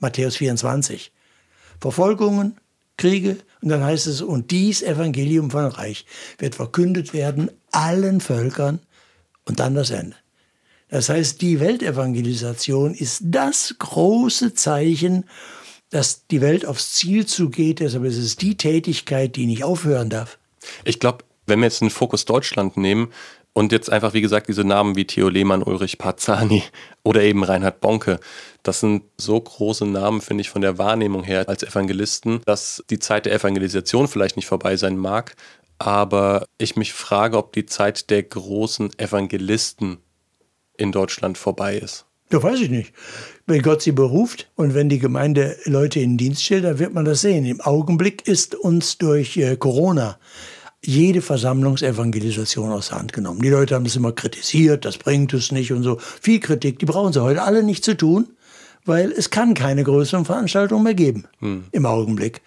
[0.00, 1.12] Matthäus 24.
[1.80, 2.56] Verfolgungen,
[2.96, 6.06] Kriege, und dann heißt es, und dies Evangelium von Reich
[6.38, 8.80] wird verkündet werden allen Völkern
[9.46, 10.16] und dann das Ende.
[10.88, 15.24] Das heißt, die Weltevangelisation ist das große Zeichen,
[15.90, 17.80] dass die Welt aufs Ziel zugeht.
[17.80, 20.38] Deshalb ist es die Tätigkeit, die nicht aufhören darf.
[20.84, 23.08] Ich glaube, wenn wir jetzt einen Fokus Deutschland nehmen
[23.52, 26.62] und jetzt einfach, wie gesagt, diese Namen wie Theo Lehmann, Ulrich Parzani
[27.02, 28.20] oder eben Reinhard Bonke,
[28.62, 32.98] das sind so große Namen, finde ich, von der Wahrnehmung her als Evangelisten, dass die
[32.98, 35.36] Zeit der Evangelisation vielleicht nicht vorbei sein mag,
[35.78, 39.98] aber ich mich frage, ob die Zeit der großen Evangelisten
[40.76, 42.06] in Deutschland vorbei ist.
[42.28, 42.92] Das weiß ich nicht.
[43.46, 47.04] Wenn Gott sie beruft und wenn die Gemeinde Leute in Dienst stellt, dann wird man
[47.04, 47.44] das sehen.
[47.44, 50.18] Im Augenblick ist uns durch äh, Corona
[50.82, 53.42] jede Versammlungsevangelisation aus der Hand genommen.
[53.42, 55.98] Die Leute haben das immer kritisiert, das bringt es nicht und so.
[55.98, 58.28] Viel Kritik, die brauchen sie heute alle nicht zu tun,
[58.84, 61.64] weil es kann keine größeren Veranstaltungen mehr geben hm.
[61.72, 62.40] im Augenblick.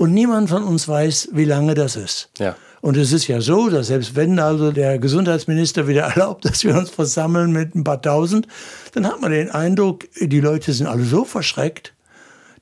[0.00, 2.30] Und niemand von uns weiß, wie lange das ist.
[2.38, 2.56] Ja.
[2.80, 6.74] Und es ist ja so, dass selbst wenn also der Gesundheitsminister wieder erlaubt, dass wir
[6.74, 8.46] uns versammeln mit ein paar Tausend,
[8.94, 11.92] dann hat man den Eindruck, die Leute sind alle so verschreckt,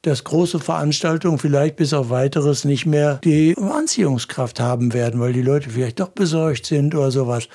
[0.03, 5.43] dass große Veranstaltungen vielleicht bis auf weiteres nicht mehr die Anziehungskraft haben werden, weil die
[5.43, 7.49] Leute vielleicht doch besorgt sind oder sowas.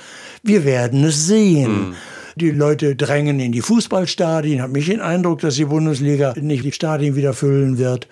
[0.43, 1.89] Wir werden es sehen.
[1.89, 1.95] Mhm.
[2.35, 4.61] Die Leute drängen in die Fußballstadien.
[4.61, 8.07] Habe mich den Eindruck, dass die Bundesliga nicht die Stadien wieder füllen wird.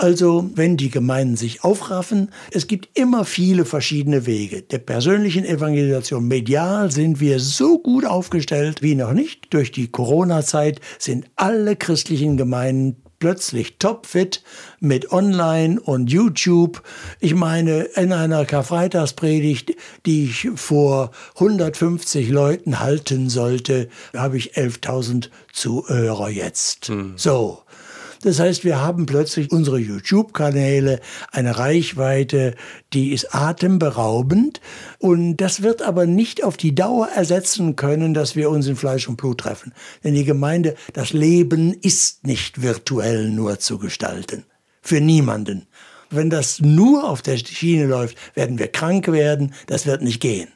[0.00, 4.62] Also, wenn die Gemeinden sich aufraffen, es gibt immer viele verschiedene Wege.
[4.62, 9.52] Der persönlichen Evangelisation medial sind wir so gut aufgestellt wie noch nicht.
[9.52, 14.44] Durch die Corona-Zeit sind alle christlichen Gemeinden plötzlich topfit
[14.78, 16.80] mit Online und YouTube.
[17.18, 19.74] Ich meine, in einer Karfreitagspredigt,
[20.06, 26.90] die ich vor 150 Leuten halten sollte, habe ich 11.000 Zuhörer jetzt.
[26.90, 27.14] Mhm.
[27.16, 27.62] So.
[28.22, 31.00] Das heißt, wir haben plötzlich unsere YouTube-Kanäle,
[31.30, 32.54] eine Reichweite,
[32.92, 34.60] die ist atemberaubend.
[34.98, 39.08] Und das wird aber nicht auf die Dauer ersetzen können, dass wir uns in Fleisch
[39.08, 39.72] und Blut treffen.
[40.02, 44.44] Denn die Gemeinde, das Leben ist nicht virtuell nur zu gestalten.
[44.82, 45.66] Für niemanden.
[46.10, 49.52] Wenn das nur auf der Schiene läuft, werden wir krank werden.
[49.66, 50.48] Das wird nicht gehen.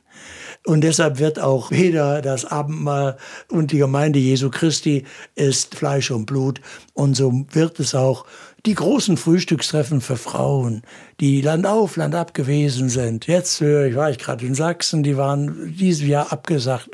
[0.64, 3.16] Und deshalb wird auch weder das Abendmahl
[3.48, 6.60] und die Gemeinde Jesu Christi ist Fleisch und Blut.
[6.94, 8.24] Und so wird es auch
[8.64, 10.82] die großen Frühstückstreffen für Frauen,
[11.18, 13.26] die Land auf, Land ab gewesen sind.
[13.26, 16.90] Jetzt höre ich, war ich gerade in Sachsen, die waren dieses Jahr abgesagt.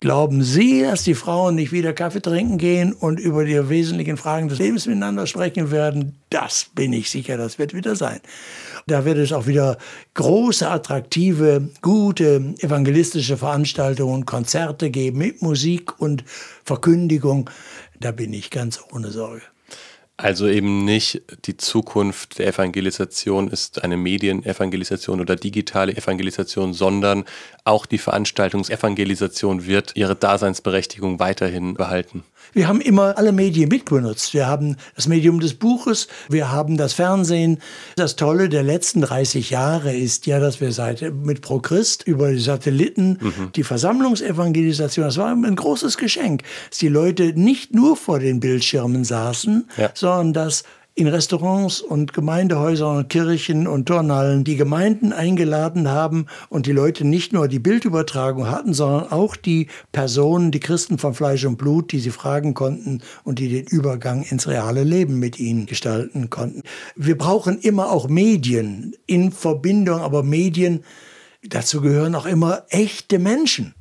[0.00, 4.48] Glauben Sie, dass die Frauen nicht wieder Kaffee trinken gehen und über die wesentlichen Fragen
[4.48, 6.16] des Lebens miteinander sprechen werden?
[6.28, 8.18] Das bin ich sicher, das wird wieder sein.
[8.86, 9.78] Da wird es auch wieder
[10.14, 16.24] große, attraktive, gute evangelistische Veranstaltungen, Konzerte geben mit Musik und
[16.64, 17.48] Verkündigung.
[18.00, 19.42] Da bin ich ganz ohne Sorge.
[20.22, 27.24] Also eben nicht die Zukunft der Evangelisation ist eine Medienevangelisation oder digitale Evangelisation, sondern
[27.64, 32.22] auch die Veranstaltungsevangelisation wird ihre Daseinsberechtigung weiterhin behalten.
[32.52, 34.34] Wir haben immer alle Medien mitbenutzt.
[34.34, 37.58] Wir haben das Medium des Buches, wir haben das Fernsehen.
[37.96, 42.38] Das Tolle der letzten 30 Jahre ist ja, dass wir seit mit ProChrist über die
[42.38, 43.52] Satelliten mhm.
[43.56, 49.04] die Versammlungsevangelisation, das war ein großes Geschenk, dass die Leute nicht nur vor den Bildschirmen
[49.04, 49.90] saßen, ja.
[49.94, 50.64] sondern dass
[50.94, 57.06] in Restaurants und Gemeindehäusern und Kirchen und Turnhallen die Gemeinden eingeladen haben und die Leute
[57.06, 61.92] nicht nur die Bildübertragung hatten, sondern auch die Personen, die Christen von Fleisch und Blut,
[61.92, 66.62] die sie fragen konnten und die den Übergang ins reale Leben mit ihnen gestalten konnten.
[66.94, 70.84] Wir brauchen immer auch Medien in Verbindung, aber Medien,
[71.42, 73.74] dazu gehören auch immer echte Menschen.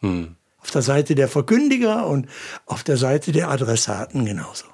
[0.00, 0.36] Hm.
[0.58, 2.26] Auf der Seite der Verkündiger und
[2.66, 4.66] auf der Seite der Adressaten genauso.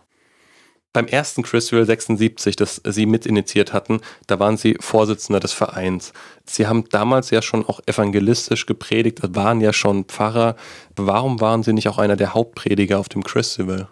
[0.95, 6.13] Beim ersten Chriswell 76, das Sie mitinitiiert hatten, da waren Sie Vorsitzender des Vereins.
[6.47, 10.55] Sie haben damals ja schon auch evangelistisch gepredigt, waren ja schon Pfarrer.
[10.95, 13.89] Warum waren Sie nicht auch einer der Hauptprediger auf dem Chriswell?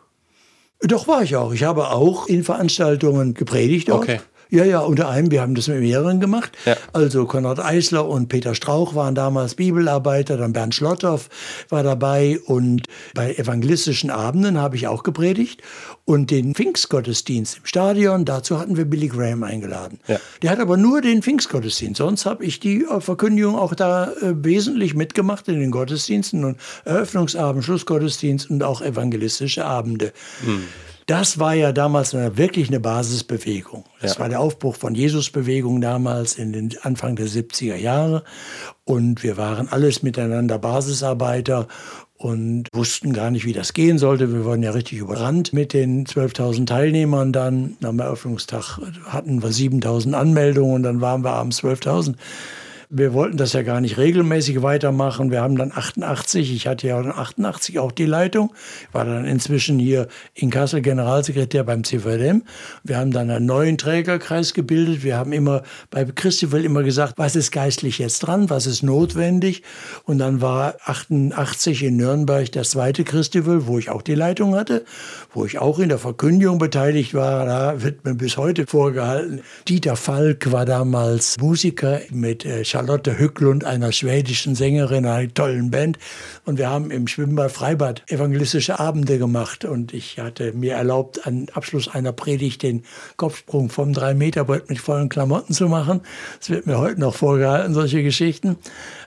[0.81, 1.53] Doch war ich auch.
[1.53, 3.89] Ich habe auch in Veranstaltungen gepredigt.
[3.89, 4.05] Dort.
[4.05, 4.21] Okay.
[4.53, 6.53] Ja, ja, unter einem, wir haben das mit mehreren gemacht.
[6.67, 6.77] Ja.
[6.93, 11.31] Also Konrad Eisler und Peter Strauch waren damals Bibelarbeiter, dann Bernd Schlotthoff
[11.71, 12.83] war dabei und
[13.15, 15.63] bei evangelistischen Abenden habe ich auch gepredigt
[16.05, 20.01] und den Pfingstgottesdienst im Stadion, dazu hatten wir Billy Graham eingeladen.
[20.07, 20.21] Ja.
[20.43, 24.93] Der hat aber nur den Pfingstgottesdienst, sonst habe ich die Verkündigung auch da äh, wesentlich
[24.93, 30.13] mitgemacht in den Gottesdiensten und Eröffnungsabend, Schlussgottesdienst und auch evangelistische Abende.
[30.45, 30.65] Hm.
[31.13, 33.85] Das war ja damals eine, wirklich eine Basisbewegung.
[34.01, 34.21] Das ja.
[34.21, 38.25] war der Aufbruch von Jesusbewegung damals in den Anfang der 70er Jahre.
[38.87, 41.69] Und wir waren alles miteinander Basisarbeiter
[42.17, 44.33] und wussten gar nicht, wie das gehen sollte.
[44.33, 47.77] Wir wurden ja richtig überrannt mit den 12.000 Teilnehmern dann.
[47.83, 52.15] Am Eröffnungstag hatten wir 7.000 Anmeldungen und dann waren wir abends 12.000
[52.95, 55.31] wir wollten das ja gar nicht regelmäßig weitermachen.
[55.31, 58.53] Wir haben dann 88, ich hatte ja 88 auch die Leitung,
[58.93, 62.43] war dann inzwischen hier in Kassel Generalsekretär beim CVDM.
[62.85, 65.03] Wir haben dann einen neuen Trägerkreis gebildet.
[65.03, 69.63] Wir haben immer bei Christiwell immer gesagt, was ist geistlich jetzt dran, was ist notwendig.
[70.05, 74.85] Und dann war 88 in Nürnberg das zweite Christiwell, wo ich auch die Leitung hatte,
[75.33, 77.47] wo ich auch in der Verkündigung beteiligt war.
[77.47, 79.41] Da wird mir bis heute vorgehalten.
[79.67, 86.01] Dieter Falk war damals Musiker mit äh, Charlotte Hücklund, einer schwedischen Sängerin, einer tollen Band.
[86.45, 89.65] Und wir haben im Schwimmbad Freibad evangelistische Abende gemacht.
[89.65, 92.83] Und ich hatte mir erlaubt, am Abschluss einer Predigt den
[93.17, 96.01] Kopfsprung vom 3-Meter-Brett mit vollen Klamotten zu machen.
[96.41, 98.57] Es wird mir heute noch vorgehalten, solche Geschichten.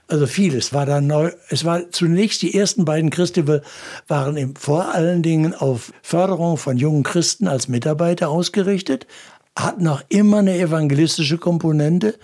[0.08, 1.32] Also vieles war da neu.
[1.50, 3.60] Es war zunächst die ersten beiden Christival
[4.08, 9.06] waren im, vor allen Dingen auf Förderung von jungen Christen als Mitarbeiter ausgerichtet,
[9.54, 12.14] hatten auch immer eine evangelistische Komponente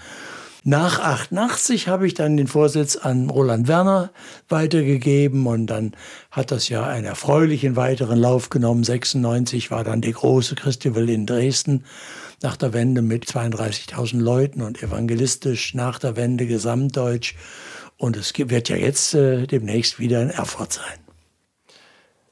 [0.65, 4.11] nach 88 habe ich dann den Vorsitz an Roland Werner
[4.49, 5.93] weitergegeben und dann
[6.31, 8.85] hat das ja einen erfreulichen weiteren Lauf genommen.
[8.85, 11.85] 96 war dann die große Christival in Dresden
[12.43, 17.35] nach der Wende mit 32.000 Leuten und evangelistisch nach der Wende gesamtdeutsch.
[17.97, 20.99] Und es wird ja jetzt äh, demnächst wieder in Erfurt sein.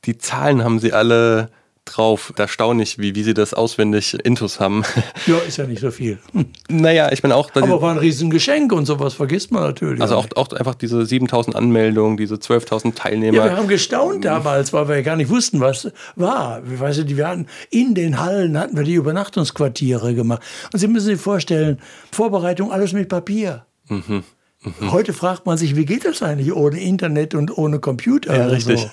[0.04, 1.50] Die Zahlen haben Sie alle
[1.94, 2.32] drauf.
[2.36, 4.82] Da staune ich, wie, wie sie das auswendig intus haben.
[5.26, 6.18] Ja, ist ja nicht so viel.
[6.68, 7.50] Naja, ich bin auch.
[7.54, 10.00] Aber war ein Riesengeschenk und sowas vergisst man natürlich.
[10.00, 13.36] Also auch, auch einfach diese 7000 Anmeldungen, diese 12.000 Teilnehmer.
[13.36, 16.62] Ja, wir haben gestaunt damals, weil wir ja gar nicht wussten, was war.
[16.64, 20.42] Wir, weißt du, wir hatten in den Hallen hatten wir die Übernachtungsquartiere gemacht.
[20.72, 21.80] Und Sie müssen sich vorstellen,
[22.12, 23.66] Vorbereitung alles mit Papier.
[23.88, 24.24] Mhm.
[24.62, 24.92] Mhm.
[24.92, 28.36] Heute fragt man sich, wie geht das eigentlich ohne Internet und ohne Computer?
[28.36, 28.80] Ja, richtig.
[28.80, 28.90] So.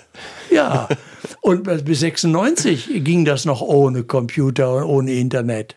[0.57, 0.87] Ja,
[1.41, 5.75] und bis 96 ging das noch ohne Computer und ohne Internet.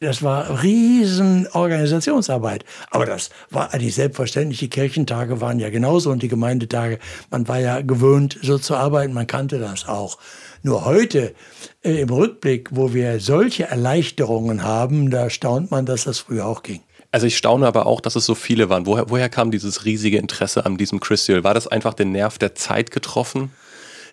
[0.00, 2.64] Das war riesen Organisationsarbeit.
[2.90, 4.58] Aber das war eigentlich selbstverständlich.
[4.58, 6.98] Die Kirchentage waren ja genauso und die Gemeindetage.
[7.30, 9.12] Man war ja gewöhnt, so zu arbeiten.
[9.12, 10.18] Man kannte das auch.
[10.62, 11.34] Nur heute
[11.82, 16.62] äh, im Rückblick, wo wir solche Erleichterungen haben, da staunt man, dass das früher auch
[16.62, 16.80] ging.
[17.10, 18.86] Also ich staune aber auch, dass es so viele waren.
[18.86, 21.44] Woher, woher kam dieses riesige Interesse an diesem Crystal?
[21.44, 23.50] War das einfach den Nerv der Zeit getroffen?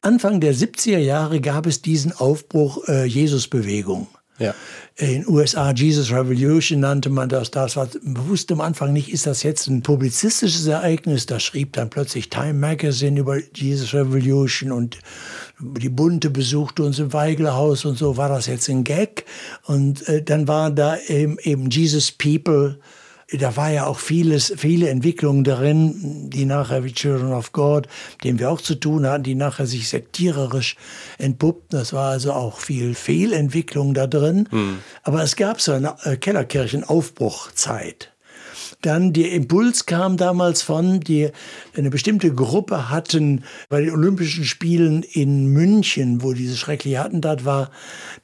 [0.03, 4.07] Anfang der 70er Jahre gab es diesen Aufbruch äh, Jesusbewegung.
[4.38, 4.53] Ja.
[4.97, 7.51] In USA Jesus Revolution nannte man das.
[7.51, 11.25] Das war, bewusst am Anfang nicht, ist das jetzt ein publizistisches Ereignis.
[11.25, 14.99] Da schrieb dann plötzlich Time Magazine über Jesus Revolution und
[15.59, 18.17] die Bunte besuchte uns im Weigelhaus und so.
[18.17, 19.25] War das jetzt ein Gag?
[19.65, 22.80] Und äh, dann waren da eben, eben Jesus People
[23.38, 27.88] da war ja auch vieles, viele Entwicklungen darin, die nachher wie Children of God,
[28.23, 30.76] denen wir auch zu tun hatten, die nachher sich sektiererisch
[31.18, 31.80] entpuppten.
[31.80, 34.47] Das war also auch viel Fehlentwicklung da drin.
[34.51, 34.80] Mhm.
[35.03, 38.12] Aber es gab so eine äh, Kellerkirchenaufbruchzeit.
[38.84, 41.30] Dann der Impuls kam damals von, die
[41.76, 47.72] eine bestimmte Gruppe hatten bei den Olympischen Spielen in München, wo dieses schreckliche Attentat war.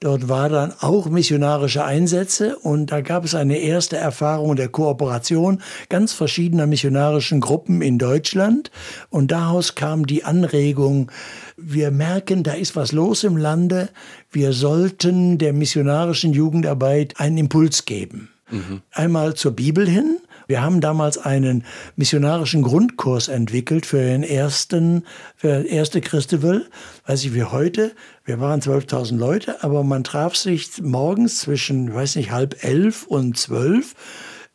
[0.02, 5.62] Dort war dann auch missionarische Einsätze und da gab es eine erste Erfahrung der Kooperation
[5.88, 8.70] ganz verschiedener missionarischen Gruppen in Deutschland.
[9.10, 11.10] Und daraus kam die Anregung,
[11.56, 13.88] wir merken, da ist was los im Lande.
[14.30, 18.30] Wir sollten der missionarischen Jugendarbeit einen Impuls geben.
[18.52, 18.82] Mhm.
[18.92, 20.18] Einmal zur Bibel hin,
[20.50, 21.64] wir haben damals einen
[21.96, 25.06] missionarischen Grundkurs entwickelt für den ersten,
[25.36, 26.66] für das erste Christival.
[27.06, 27.92] Weiß ich wie heute.
[28.26, 33.38] Wir waren 12.000 Leute, aber man traf sich morgens zwischen, weiß nicht, halb elf und
[33.38, 33.94] zwölf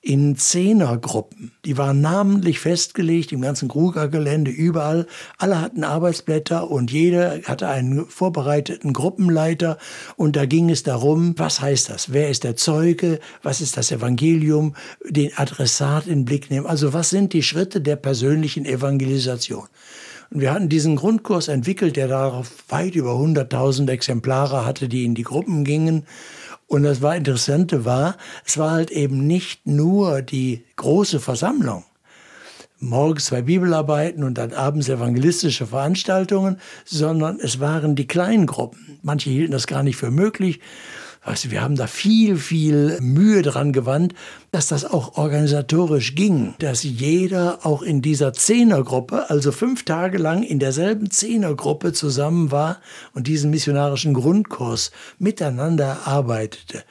[0.05, 1.53] in Zehnergruppen.
[1.65, 5.07] Die waren namentlich festgelegt im ganzen Kruger-Gelände, überall.
[5.39, 9.79] Alle hatten Arbeitsblätter und jeder hatte einen vorbereiteten Gruppenleiter.
[10.17, 12.13] Und da ging es darum, was heißt das?
[12.13, 13.19] Wer ist der Zeuge?
[13.43, 14.75] Was ist das Evangelium?
[15.09, 16.67] Den Adressat in den Blick nehmen.
[16.67, 19.69] Also was sind die Schritte der persönlichen Evangelisation?
[20.31, 25.15] Und wir hatten diesen Grundkurs entwickelt, der darauf weit über 100.000 Exemplare hatte, die in
[25.15, 26.05] die Gruppen gingen.
[26.67, 31.85] Und das war Interessante war, es war halt eben nicht nur die große Versammlung,
[32.79, 38.99] morgens zwei Bibelarbeiten und dann abends evangelistische Veranstaltungen, sondern es waren die kleinen Gruppen.
[39.03, 40.61] Manche hielten das gar nicht für möglich.
[41.25, 44.15] Du, wir haben da viel, viel Mühe dran gewandt,
[44.51, 50.43] dass das auch organisatorisch ging, dass jeder auch in dieser Zehnergruppe, also fünf Tage lang
[50.43, 52.81] in derselben Zehnergruppe zusammen war
[53.15, 56.85] und diesen missionarischen Grundkurs miteinander arbeitete.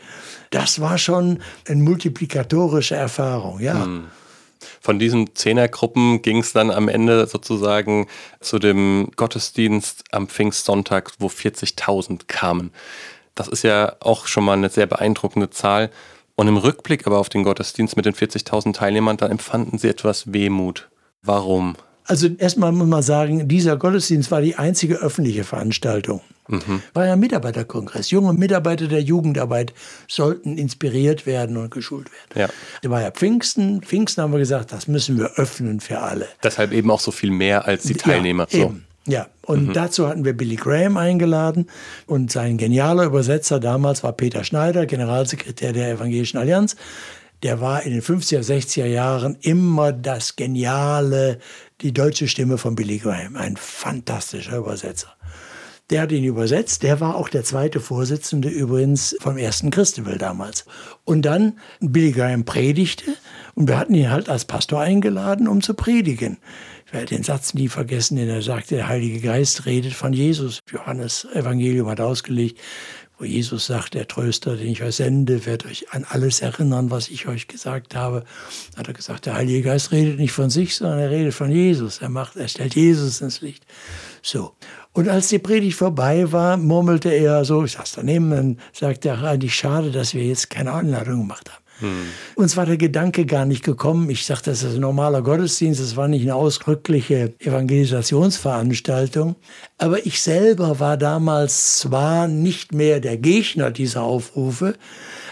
[0.50, 3.86] Das war schon eine multiplikatorische Erfahrung, ja.
[3.86, 4.06] Hm.
[4.80, 8.08] Von diesen Zehnergruppen ging es dann am Ende sozusagen
[8.40, 12.72] zu dem Gottesdienst am Pfingstsonntag, wo 40.000 kamen.
[13.36, 15.90] Das ist ja auch schon mal eine sehr beeindruckende Zahl.
[16.36, 20.34] Und im Rückblick aber auf den Gottesdienst mit den 40.000 Teilnehmern, da empfanden sie etwas
[20.34, 20.90] Wehmut.
[21.22, 21.76] Warum?
[22.06, 26.22] Also erstmal muss man sagen, dieser Gottesdienst war die einzige öffentliche Veranstaltung.
[26.48, 26.82] Mhm.
[26.94, 28.10] War ja ein Mitarbeiterkongress.
[28.12, 29.74] Junge Mitarbeiter der Jugendarbeit
[30.10, 32.42] sollten inspiriert werden und geschult werden.
[32.42, 32.50] Ja.
[32.82, 33.82] Da war ja Pfingsten.
[33.82, 36.28] Pfingsten haben wir gesagt, das müssen wir öffnen für alle.
[36.44, 38.48] Deshalb eben auch so viel mehr als die Teilnehmer.
[38.50, 38.86] Ja, eben.
[39.08, 39.74] Ja, und mhm.
[39.74, 41.68] dazu hatten wir Billy Graham eingeladen
[42.06, 46.76] und sein genialer Übersetzer damals war Peter Schneider, Generalsekretär der Evangelischen Allianz.
[47.44, 51.40] Der war in den 50er, 60er Jahren immer das geniale,
[51.82, 55.10] die deutsche Stimme von Billy Graham, ein fantastischer Übersetzer.
[55.90, 56.82] Der hat ihn übersetzt.
[56.84, 60.66] Der war auch der zweite Vorsitzende übrigens vom ersten Christabel damals.
[61.04, 63.04] Und dann Billy Graham predigte
[63.54, 66.38] und wir hatten ihn halt als Pastor eingeladen, um zu predigen.
[66.94, 70.60] Werde den Satz nie vergessen, den er sagte, der Heilige Geist redet von Jesus.
[70.72, 72.60] Johannes Evangelium hat ausgelegt,
[73.18, 77.08] wo Jesus sagt, der Tröster, den ich euch sende, wird euch an alles erinnern, was
[77.10, 78.26] ich euch gesagt habe.
[78.74, 81.50] Da hat er gesagt, der Heilige Geist redet nicht von sich, sondern er redet von
[81.50, 81.98] Jesus.
[81.98, 83.66] Er macht, er stellt Jesus ins Licht.
[84.22, 84.54] So.
[84.92, 89.24] Und als die Predigt vorbei war, murmelte er so, ich saß daneben, dann sagte er,
[89.24, 91.63] eigentlich schade, dass wir jetzt keine Einladung gemacht haben.
[91.84, 92.08] Hm.
[92.36, 94.10] Uns war der Gedanke gar nicht gekommen.
[94.10, 99.36] Ich sagte, das ist ein normaler Gottesdienst, das war nicht eine ausdrückliche Evangelisationsveranstaltung.
[99.78, 104.76] Aber ich selber war damals zwar nicht mehr der Gegner dieser Aufrufe,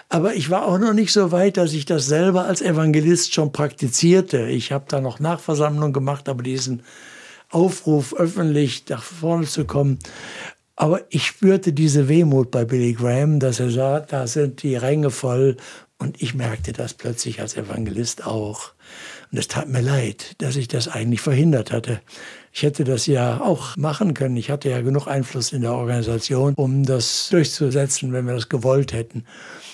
[0.09, 3.53] aber ich war auch noch nicht so weit, dass ich das selber als Evangelist schon
[3.53, 4.47] praktizierte.
[4.47, 6.83] Ich habe da noch Nachversammlungen gemacht, aber diesen
[7.49, 9.99] Aufruf, öffentlich nach vorne zu kommen.
[10.75, 15.11] Aber ich spürte diese Wehmut bei Billy Graham, dass er sah, da sind die Ränge
[15.11, 15.55] voll.
[16.01, 18.71] Und ich merkte das plötzlich als Evangelist auch.
[19.31, 22.01] Und es tat mir leid, dass ich das eigentlich verhindert hatte.
[22.51, 24.35] Ich hätte das ja auch machen können.
[24.35, 28.93] Ich hatte ja genug Einfluss in der Organisation, um das durchzusetzen, wenn wir das gewollt
[28.93, 29.25] hätten.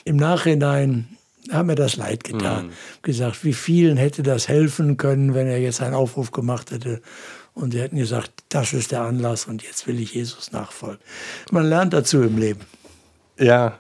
[0.03, 1.07] Im Nachhinein
[1.49, 2.67] hat mir das leid getan.
[2.67, 2.71] Mhm.
[3.03, 7.01] Gesagt, wie vielen hätte das helfen können, wenn er jetzt einen Aufruf gemacht hätte.
[7.53, 10.99] Und sie hätten gesagt, das ist der Anlass und jetzt will ich Jesus nachfolgen.
[11.51, 12.59] Man lernt dazu im Leben.
[13.39, 13.79] Ja,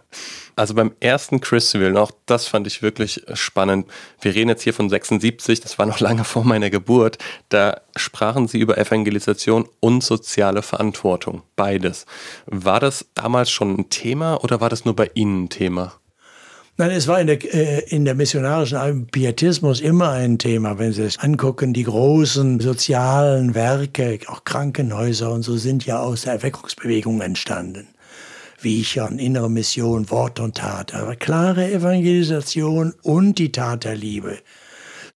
[0.55, 3.85] also beim ersten Christival, auch das fand ich wirklich spannend.
[4.21, 7.19] Wir reden jetzt hier von 76, das war noch lange vor meiner Geburt.
[7.49, 12.07] Da sprachen sie über Evangelisation und soziale Verantwortung, beides.
[12.47, 15.93] War das damals schon ein Thema oder war das nur bei Ihnen ein Thema?
[16.79, 20.77] Nein, es war in der, äh, in der missionarischen Pietismus immer ein Thema.
[20.77, 26.23] Wenn Sie es angucken, die großen sozialen Werke, auch Krankenhäuser und so sind ja aus
[26.23, 27.87] der Erweckungsbewegung entstanden.
[28.67, 30.93] Wiechern, innere Mission, Wort und Tat.
[30.93, 34.39] Aber klare Evangelisation und die Tat der Liebe.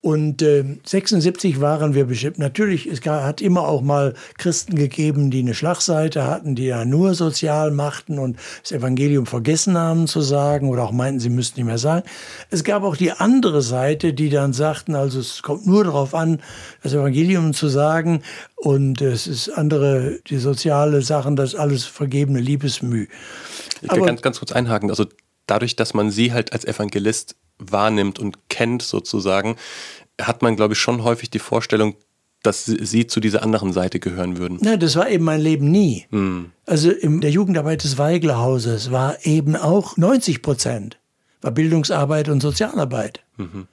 [0.04, 2.40] Und äh, 76 waren wir bestimmt.
[2.40, 7.14] Natürlich, es hat immer auch mal Christen gegeben, die eine Schlagseite hatten, die ja nur
[7.14, 11.68] sozial machten und das Evangelium vergessen haben zu sagen oder auch meinten, sie müssten nicht
[11.68, 12.04] mehr sagen.
[12.50, 16.42] Es gab auch die andere Seite, die dann sagten, also es kommt nur darauf an,
[16.82, 18.24] das Evangelium zu sagen
[18.56, 23.08] und es ist andere, die soziale Sachen, das alles vergebene Liebesmüh.
[23.84, 24.90] Ich kann ganz, ganz kurz einhaken.
[24.90, 25.06] Also
[25.46, 29.56] dadurch, dass man sie halt als Evangelist wahrnimmt und kennt sozusagen,
[30.20, 31.96] hat man, glaube ich, schon häufig die Vorstellung,
[32.44, 34.58] dass sie zu dieser anderen Seite gehören würden.
[34.62, 36.08] Nein, das war eben mein Leben nie.
[36.10, 36.52] Hm.
[36.66, 40.98] Also in der Jugendarbeit des Weiglerhauses war eben auch 90 Prozent
[41.42, 43.22] war Bildungsarbeit und Sozialarbeit.
[43.38, 43.68] Mhm.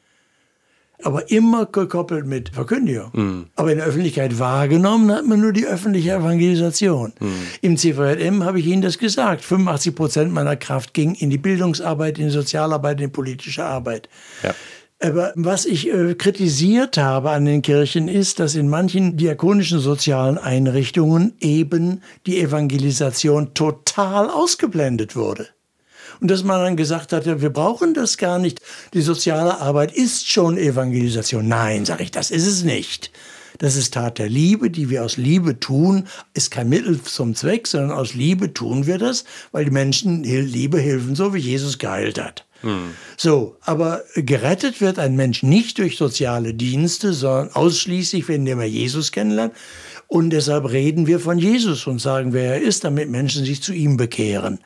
[1.03, 3.11] Aber immer gekoppelt mit Verkündigung.
[3.12, 3.47] Mhm.
[3.55, 7.12] Aber in der Öffentlichkeit wahrgenommen hat man nur die öffentliche Evangelisation.
[7.20, 7.33] Mhm.
[7.61, 9.45] Im CVJM habe ich Ihnen das gesagt.
[9.45, 14.09] 85 Prozent meiner Kraft ging in die Bildungsarbeit, in die Sozialarbeit, in die politische Arbeit.
[14.43, 14.55] Ja.
[15.01, 20.39] Aber was ich äh, kritisiert habe an den Kirchen ist, dass in manchen diakonischen sozialen
[20.39, 25.47] Einrichtungen eben die Evangelisation total ausgeblendet wurde.
[26.20, 28.61] Und dass man dann gesagt hat, ja, wir brauchen das gar nicht.
[28.95, 31.47] Die soziale Arbeit ist schon Evangelisation.
[31.47, 33.11] Nein, sage ich, das ist es nicht.
[33.59, 37.66] Das ist Tat der Liebe, die wir aus Liebe tun, ist kein Mittel zum Zweck,
[37.66, 42.20] sondern aus Liebe tun wir das, weil die Menschen Liebe helfen, so wie Jesus geheilt
[42.23, 42.47] hat.
[42.61, 42.95] Hm.
[43.16, 49.12] So, aber gerettet wird ein Mensch nicht durch soziale Dienste, sondern ausschließlich, indem er Jesus
[49.12, 49.55] kennenlernt.
[50.07, 53.73] Und deshalb reden wir von Jesus und sagen, wer er ist, damit Menschen sich zu
[53.73, 54.59] ihm bekehren.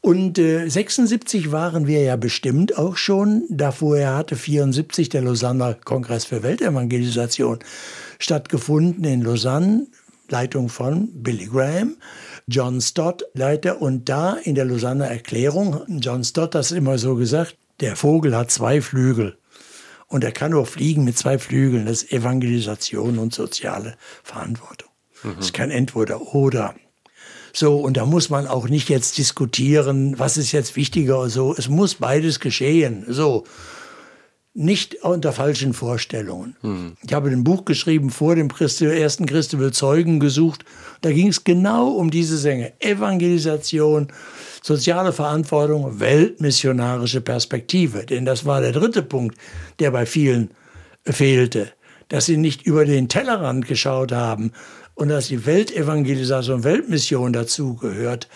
[0.00, 3.44] Und äh, 76 waren wir ja bestimmt auch schon.
[3.50, 7.58] Davor hatte 74 der Lausanner Kongress für Weltevangelisation
[8.18, 9.86] stattgefunden in Lausanne,
[10.28, 11.96] Leitung von Billy Graham.
[12.46, 17.14] John Stott Leiter und da in der Lausanner Erklärung, John Stott hat es immer so
[17.14, 19.36] gesagt, der Vogel hat zwei Flügel
[20.08, 24.90] und er kann nur fliegen mit zwei Flügeln, das ist Evangelisation und soziale Verantwortung.
[25.22, 25.36] Mhm.
[25.36, 26.74] Das ist kein Entweder oder.
[27.52, 31.54] So, und da muss man auch nicht jetzt diskutieren, was ist jetzt wichtiger oder so.
[31.56, 33.04] Es muss beides geschehen.
[33.08, 33.44] So.
[34.52, 36.56] Nicht unter falschen Vorstellungen.
[36.62, 36.96] Hm.
[37.06, 40.64] Ich habe ein Buch geschrieben vor dem Christi, ersten Christi Zeugen gesucht.
[41.02, 42.72] Da ging es genau um diese Sänge.
[42.80, 44.08] Evangelisation,
[44.60, 48.04] soziale Verantwortung, weltmissionarische Perspektive.
[48.06, 49.38] Denn das war der dritte Punkt,
[49.78, 50.50] der bei vielen
[51.04, 51.70] fehlte.
[52.08, 54.50] Dass sie nicht über den Tellerrand geschaut haben,
[55.00, 58.28] und dass die Weltevangelisation, Weltmission dazugehört.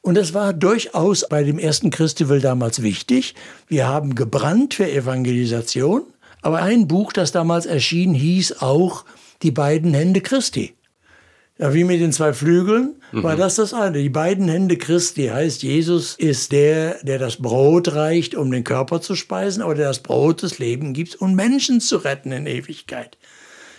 [0.00, 3.34] Und das war durchaus bei dem ersten Christival damals wichtig.
[3.66, 6.02] Wir haben gebrannt für Evangelisation,
[6.40, 9.04] aber ein Buch, das damals erschien, hieß auch
[9.42, 10.74] Die beiden Hände Christi.
[11.58, 13.24] Ja, wie mit den zwei Flügeln mhm.
[13.24, 14.00] war das das eine.
[14.00, 19.00] Die beiden Hände Christi heißt, Jesus ist der, der das Brot reicht, um den Körper
[19.00, 23.18] zu speisen, aber der das Brot des Lebens gibt, um Menschen zu retten in Ewigkeit.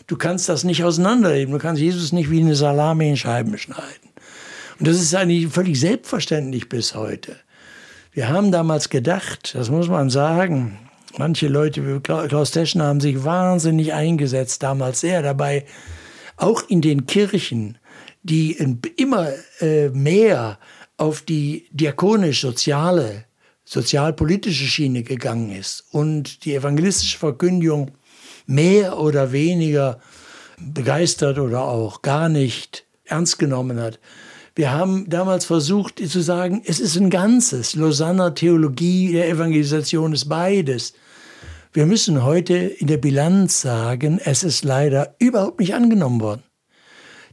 [0.10, 1.54] Du kannst das nicht auseinanderleben.
[1.54, 4.10] Du kannst Jesus nicht wie eine Salami in Scheiben schneiden.
[4.80, 7.36] Und das ist eigentlich völlig selbstverständlich bis heute.
[8.12, 10.80] Wir haben damals gedacht, das muss man sagen,
[11.20, 15.66] manche Leute wie Klaus Teschner haben sich wahnsinnig eingesetzt, damals sehr dabei,
[16.38, 17.78] auch in den Kirchen,
[18.24, 18.54] die
[18.98, 19.30] immer
[19.62, 20.58] äh, mehr
[20.98, 23.26] auf die diakonisch-soziale
[23.64, 27.92] sozialpolitische Schiene gegangen ist und die evangelistische Verkündigung
[28.50, 30.00] mehr oder weniger
[30.58, 34.00] begeistert oder auch gar nicht ernst genommen hat.
[34.56, 37.76] Wir haben damals versucht zu sagen, es ist ein Ganzes.
[37.76, 40.94] Lausanner Theologie der Evangelisation ist beides.
[41.74, 46.44] Wir müssen heute in der Bilanz sagen, es ist leider überhaupt nicht angenommen worden.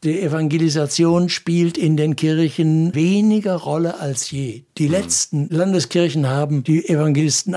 [0.04, 4.64] Die Evangelisation spielt in den Kirchen weniger Rolle als je.
[4.76, 4.92] Die mhm.
[4.92, 7.54] letzten Landeskirchen haben die Evangelisten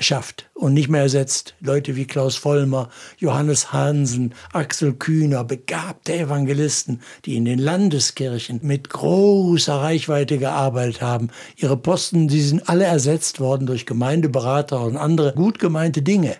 [0.00, 1.54] abgeschafft und nicht mehr ersetzt.
[1.60, 2.88] Leute wie Klaus Vollmer,
[3.18, 11.28] Johannes Hansen, Axel Kühner, begabte Evangelisten, die in den Landeskirchen mit großer Reichweite gearbeitet haben.
[11.56, 16.36] Ihre Posten, die sind alle ersetzt worden durch Gemeindeberater und andere gut gemeinte Dinge.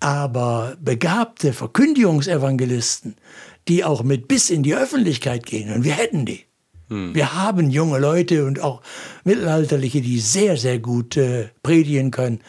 [0.00, 3.16] Aber begabte Verkündigungsevangelisten,
[3.68, 5.72] die auch mit bis in die Öffentlichkeit gehen.
[5.72, 6.44] Und wir hätten die.
[6.88, 7.14] Hm.
[7.14, 8.82] Wir haben junge Leute und auch
[9.24, 12.40] Mittelalterliche, die sehr, sehr gut äh, predigen können.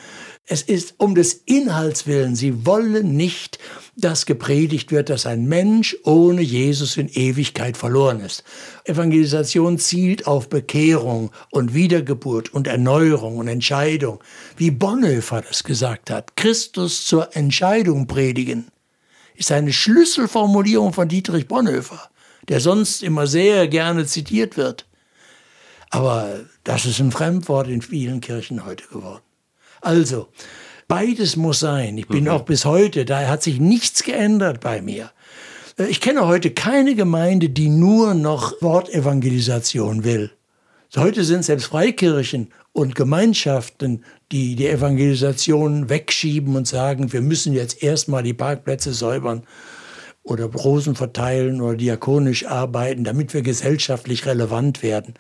[0.46, 2.36] Es ist um des Inhalts willen.
[2.36, 3.60] Sie wollen nicht,
[3.96, 8.44] dass gepredigt wird, dass ein Mensch ohne Jesus in Ewigkeit verloren ist.
[8.84, 14.22] Evangelisation zielt auf Bekehrung und Wiedergeburt und Erneuerung und Entscheidung.
[14.58, 16.36] Wie Bonhoeffer das gesagt hat.
[16.36, 18.68] Christus zur Entscheidung predigen
[19.36, 22.10] ist eine Schlüsselformulierung von Dietrich Bonhoeffer,
[22.50, 24.88] der sonst immer sehr gerne zitiert wird.
[25.90, 29.22] Aber das ist ein Fremdwort in vielen Kirchen heute geworden.
[29.84, 30.28] Also,
[30.88, 31.98] beides muss sein.
[31.98, 32.30] Ich bin mhm.
[32.30, 35.12] auch bis heute, da hat sich nichts geändert bei mir.
[35.78, 40.32] Äh, ich kenne heute keine Gemeinde, die nur noch Wortevangelisation will.
[40.96, 47.82] Heute sind selbst Freikirchen und Gemeinschaften, die die Evangelisation wegschieben und sagen, wir müssen jetzt
[47.82, 49.44] erstmal die Parkplätze säubern
[50.22, 55.16] oder Rosen verteilen oder diakonisch arbeiten, damit wir gesellschaftlich relevant werden.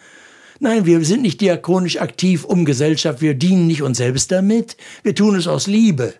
[0.64, 5.14] Nein, wir sind nicht diakonisch aktiv um Gesellschaft, wir dienen nicht uns selbst damit, wir
[5.14, 6.14] tun es aus Liebe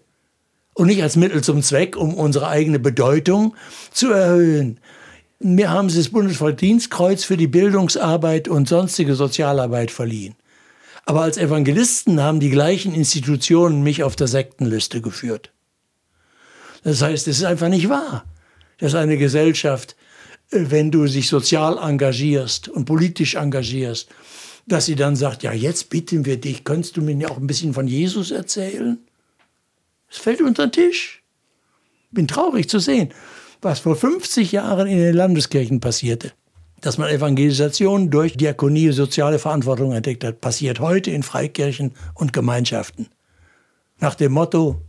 [0.74, 3.56] und nicht als Mittel zum Zweck, um unsere eigene Bedeutung
[3.94, 4.82] zu erhöhen.
[5.40, 10.36] Mir haben sie das Bundesverdienstkreuz für die Bildungsarbeit und sonstige Sozialarbeit verliehen.
[11.06, 15.54] Aber als Evangelisten haben die gleichen Institutionen mich auf der Sektenliste geführt.
[16.84, 18.26] Das heißt, es ist einfach nicht wahr,
[18.78, 19.96] dass eine Gesellschaft,
[20.52, 24.10] äh, wenn du sich sozial engagierst und politisch engagierst,
[24.66, 27.74] dass sie dann sagt, ja, jetzt bitten wir dich, könntest du mir auch ein bisschen
[27.74, 28.98] von Jesus erzählen?
[30.10, 31.24] Es fällt unter den Tisch.
[32.12, 33.10] Bin traurig zu sehen,
[33.62, 36.34] was vor 50 Jahren in den Landeskirchen passierte
[36.84, 43.08] dass man Evangelisation durch Diakonie, soziale Verantwortung entdeckt hat, passiert heute in Freikirchen und Gemeinschaften.
[44.00, 44.82] Nach dem Motto,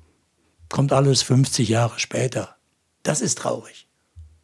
[0.69, 2.57] kommt alles 50 Jahre später.
[3.05, 3.87] Das ist traurig.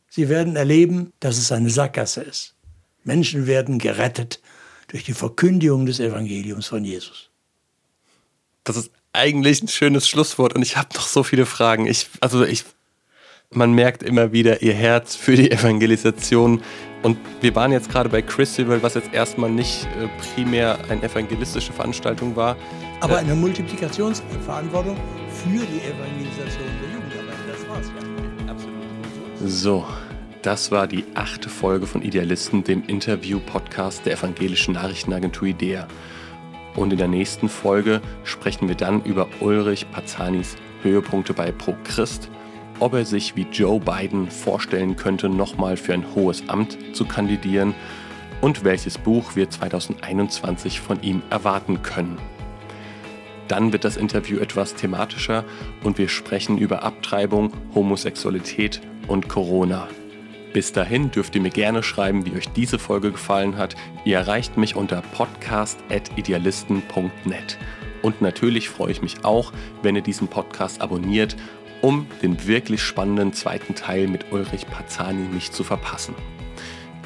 [0.09, 2.55] Sie werden erleben, dass es eine Sackgasse ist.
[3.02, 4.40] Menschen werden gerettet
[4.90, 7.30] durch die Verkündigung des Evangeliums von Jesus.
[8.64, 11.86] Das ist eigentlich ein schönes Schlusswort und ich habe noch so viele Fragen.
[11.86, 12.64] Ich, also ich,
[13.50, 16.62] man merkt immer wieder ihr Herz für die Evangelisation
[17.02, 21.72] und wir waren jetzt gerade bei Christival, was jetzt erstmal nicht äh, primär eine evangelistische
[21.72, 22.56] Veranstaltung war.
[23.00, 24.96] Aber äh, eine Multiplikationsverantwortung
[25.32, 27.36] für die Evangelisation der Jugendarbeit.
[27.48, 28.52] Das war's ja.
[28.52, 29.50] Absolut.
[29.50, 29.86] So,
[30.42, 35.86] das war die achte Folge von Idealisten, dem Interview-Podcast der evangelischen Nachrichtenagentur IDEA.
[36.76, 42.30] Und in der nächsten Folge sprechen wir dann über Ulrich Pazzanis Höhepunkte bei Pro Christ
[42.80, 47.74] ob er sich wie Joe Biden vorstellen könnte, nochmal für ein hohes Amt zu kandidieren
[48.40, 52.18] und welches Buch wir 2021 von ihm erwarten können.
[53.48, 55.44] Dann wird das Interview etwas thematischer
[55.84, 59.88] und wir sprechen über Abtreibung, Homosexualität und Corona.
[60.52, 63.77] Bis dahin dürft ihr mir gerne schreiben, wie euch diese Folge gefallen hat.
[64.05, 67.59] Ihr erreicht mich unter podcast.idealisten.net.
[68.02, 69.52] Und natürlich freue ich mich auch,
[69.82, 71.36] wenn ihr diesen Podcast abonniert
[71.82, 76.14] um den wirklich spannenden zweiten Teil mit Ulrich Pazzani nicht zu verpassen.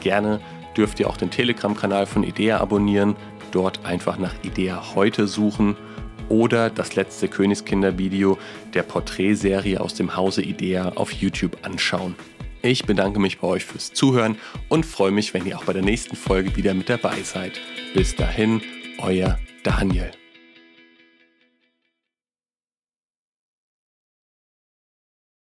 [0.01, 0.41] Gerne
[0.77, 3.17] dürft ihr auch den Telegram-Kanal von IDEA abonnieren,
[3.53, 5.77] dort einfach nach IDEA heute suchen
[6.29, 8.39] oder das letzte Königskinder-Video
[8.73, 12.17] der Porträtserie aus dem Hause IDEA auf YouTube anschauen.
[12.65, 14.39] Ich bedanke mich bei euch fürs Zuhören
[14.71, 17.61] und freue mich, wenn ihr auch bei der nächsten Folge wieder mit dabei seid.
[17.93, 18.63] Bis dahin,
[18.97, 20.11] euer Daniel.